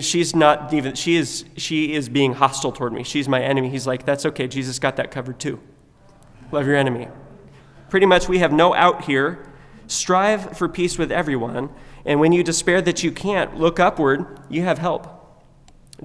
She's 0.00 0.36
not 0.36 0.74
even, 0.74 0.94
she 0.94 1.16
is, 1.16 1.46
she 1.56 1.94
is 1.94 2.10
being 2.10 2.34
hostile 2.34 2.72
toward 2.72 2.92
me. 2.92 3.02
She's 3.02 3.28
my 3.28 3.40
enemy. 3.40 3.70
He's 3.70 3.86
like, 3.86 4.04
That's 4.04 4.26
okay, 4.26 4.48
Jesus 4.48 4.78
got 4.78 4.96
that 4.96 5.10
covered 5.10 5.38
too. 5.38 5.60
Love 6.52 6.66
your 6.66 6.76
enemy. 6.76 7.08
Pretty 7.88 8.06
much, 8.06 8.28
we 8.28 8.40
have 8.40 8.52
no 8.52 8.74
out 8.74 9.04
here 9.04 9.46
Strive 9.90 10.56
for 10.56 10.68
peace 10.68 10.98
with 10.98 11.10
everyone, 11.10 11.68
and 12.04 12.20
when 12.20 12.30
you 12.30 12.44
despair 12.44 12.80
that 12.80 13.02
you 13.02 13.10
can't, 13.10 13.56
look 13.58 13.80
upward, 13.80 14.38
you 14.48 14.62
have 14.62 14.78
help. 14.78 15.08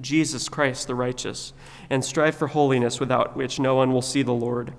Jesus 0.00 0.48
Christ, 0.48 0.88
the 0.88 0.96
righteous, 0.96 1.52
and 1.90 2.04
strive 2.04 2.34
for 2.34 2.48
holiness 2.48 3.00
without 3.00 3.36
which 3.36 3.58
no 3.60 3.74
one 3.74 3.92
will 3.92 4.02
see 4.02 4.22
the 4.22 4.32
Lord. 4.32 4.72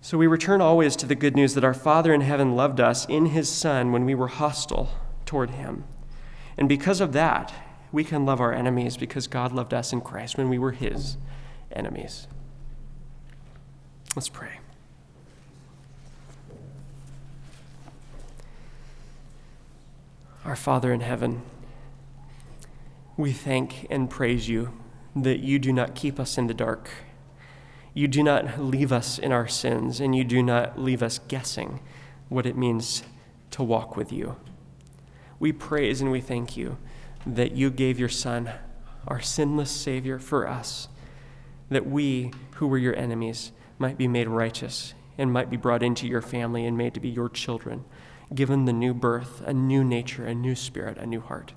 So 0.00 0.18
we 0.18 0.26
return 0.26 0.60
always 0.60 0.96
to 0.96 1.06
the 1.06 1.14
good 1.14 1.36
news 1.36 1.54
that 1.54 1.64
our 1.64 1.74
Father 1.74 2.12
in 2.12 2.22
heaven 2.22 2.56
loved 2.56 2.80
us 2.80 3.06
in 3.06 3.26
his 3.26 3.48
Son 3.48 3.92
when 3.92 4.04
we 4.04 4.16
were 4.16 4.28
hostile 4.28 4.90
toward 5.24 5.50
him. 5.50 5.84
And 6.58 6.68
because 6.68 7.00
of 7.00 7.12
that, 7.12 7.52
we 7.92 8.02
can 8.02 8.26
love 8.26 8.40
our 8.40 8.52
enemies 8.52 8.96
because 8.96 9.26
God 9.28 9.52
loved 9.52 9.72
us 9.72 9.92
in 9.92 10.00
Christ 10.00 10.36
when 10.36 10.48
we 10.48 10.58
were 10.58 10.72
his 10.72 11.18
enemies. 11.70 12.26
Let's 14.16 14.28
pray. 14.28 14.58
Our 20.44 20.56
Father 20.56 20.92
in 20.92 21.00
heaven, 21.00 21.42
we 23.16 23.32
thank 23.32 23.86
and 23.88 24.10
praise 24.10 24.48
you 24.48 24.72
that 25.14 25.40
you 25.40 25.58
do 25.58 25.72
not 25.72 25.94
keep 25.94 26.18
us 26.18 26.38
in 26.38 26.46
the 26.46 26.54
dark. 26.54 26.90
You 27.94 28.08
do 28.08 28.22
not 28.22 28.58
leave 28.58 28.92
us 28.92 29.18
in 29.18 29.32
our 29.32 29.46
sins, 29.46 30.00
and 30.00 30.14
you 30.16 30.24
do 30.24 30.42
not 30.42 30.78
leave 30.78 31.02
us 31.02 31.18
guessing 31.28 31.80
what 32.28 32.46
it 32.46 32.56
means 32.56 33.02
to 33.50 33.62
walk 33.62 33.96
with 33.96 34.12
you. 34.12 34.36
We 35.38 35.52
praise 35.52 36.00
and 36.00 36.10
we 36.10 36.20
thank 36.20 36.56
you 36.56 36.78
that 37.26 37.52
you 37.52 37.70
gave 37.70 37.98
your 37.98 38.08
Son, 38.08 38.50
our 39.06 39.20
sinless 39.20 39.70
Savior, 39.70 40.18
for 40.18 40.48
us, 40.48 40.88
that 41.68 41.86
we, 41.86 42.32
who 42.54 42.66
were 42.66 42.78
your 42.78 42.96
enemies, 42.96 43.52
might 43.78 43.98
be 43.98 44.08
made 44.08 44.28
righteous 44.28 44.94
and 45.18 45.32
might 45.32 45.50
be 45.50 45.56
brought 45.56 45.82
into 45.82 46.06
your 46.06 46.22
family 46.22 46.64
and 46.64 46.76
made 46.78 46.94
to 46.94 47.00
be 47.00 47.08
your 47.08 47.28
children 47.28 47.84
given 48.34 48.64
the 48.64 48.72
new 48.72 48.94
birth, 48.94 49.42
a 49.44 49.52
new 49.52 49.84
nature, 49.84 50.24
a 50.24 50.34
new 50.34 50.54
spirit, 50.54 50.96
a 50.98 51.06
new 51.06 51.20
heart. 51.20 51.52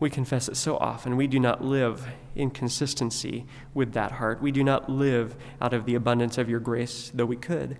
We 0.00 0.10
confess 0.10 0.48
it 0.48 0.56
so 0.56 0.76
often. 0.76 1.16
We 1.16 1.26
do 1.26 1.40
not 1.40 1.64
live 1.64 2.06
in 2.36 2.50
consistency 2.50 3.46
with 3.74 3.92
that 3.94 4.12
heart. 4.12 4.40
We 4.40 4.52
do 4.52 4.62
not 4.62 4.88
live 4.88 5.36
out 5.60 5.74
of 5.74 5.86
the 5.86 5.96
abundance 5.96 6.38
of 6.38 6.48
your 6.48 6.60
grace, 6.60 7.10
though 7.12 7.26
we 7.26 7.36
could 7.36 7.78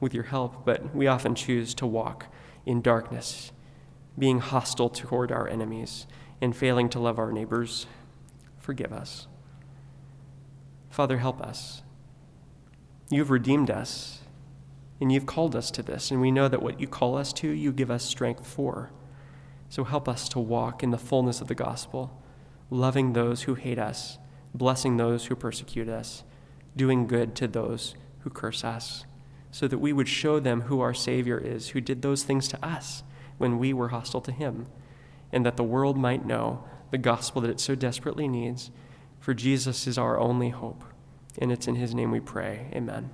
with 0.00 0.14
your 0.14 0.24
help, 0.24 0.64
but 0.64 0.94
we 0.94 1.06
often 1.06 1.34
choose 1.34 1.74
to 1.74 1.86
walk 1.86 2.26
in 2.64 2.80
darkness, 2.80 3.52
being 4.18 4.40
hostile 4.40 4.88
toward 4.88 5.30
our 5.30 5.46
enemies 5.46 6.06
and 6.40 6.56
failing 6.56 6.88
to 6.88 6.98
love 6.98 7.18
our 7.18 7.30
neighbors. 7.30 7.86
Forgive 8.58 8.92
us. 8.92 9.26
Father, 10.88 11.18
help 11.18 11.42
us. 11.42 11.82
You've 13.10 13.30
redeemed 13.30 13.70
us, 13.70 14.20
and 15.00 15.12
you've 15.12 15.26
called 15.26 15.54
us 15.54 15.70
to 15.72 15.82
this, 15.82 16.10
and 16.10 16.20
we 16.20 16.30
know 16.30 16.48
that 16.48 16.62
what 16.62 16.80
you 16.80 16.86
call 16.86 17.16
us 17.16 17.32
to, 17.34 17.50
you 17.50 17.72
give 17.72 17.90
us 17.90 18.04
strength 18.04 18.46
for. 18.46 18.90
So 19.70 19.84
help 19.84 20.08
us 20.08 20.28
to 20.30 20.38
walk 20.38 20.82
in 20.82 20.90
the 20.90 20.98
fullness 20.98 21.40
of 21.40 21.48
the 21.48 21.54
gospel, 21.54 22.22
loving 22.68 23.12
those 23.12 23.42
who 23.42 23.54
hate 23.54 23.78
us, 23.78 24.18
blessing 24.52 24.96
those 24.96 25.26
who 25.26 25.36
persecute 25.36 25.88
us, 25.88 26.24
doing 26.76 27.06
good 27.06 27.34
to 27.36 27.48
those 27.48 27.94
who 28.18 28.30
curse 28.30 28.64
us, 28.64 29.06
so 29.50 29.66
that 29.66 29.78
we 29.78 29.92
would 29.92 30.08
show 30.08 30.40
them 30.40 30.62
who 30.62 30.80
our 30.80 30.92
Savior 30.92 31.38
is, 31.38 31.70
who 31.70 31.80
did 31.80 32.02
those 32.02 32.24
things 32.24 32.48
to 32.48 32.64
us 32.64 33.02
when 33.38 33.58
we 33.58 33.72
were 33.72 33.88
hostile 33.88 34.20
to 34.20 34.32
him, 34.32 34.66
and 35.32 35.46
that 35.46 35.56
the 35.56 35.64
world 35.64 35.96
might 35.96 36.26
know 36.26 36.64
the 36.90 36.98
gospel 36.98 37.40
that 37.40 37.50
it 37.50 37.60
so 37.60 37.74
desperately 37.74 38.28
needs. 38.28 38.70
For 39.20 39.34
Jesus 39.34 39.86
is 39.86 39.96
our 39.96 40.18
only 40.18 40.50
hope. 40.50 40.82
And 41.38 41.52
it's 41.52 41.68
in 41.68 41.76
his 41.76 41.94
name 41.94 42.10
we 42.10 42.20
pray. 42.20 42.68
Amen. 42.74 43.10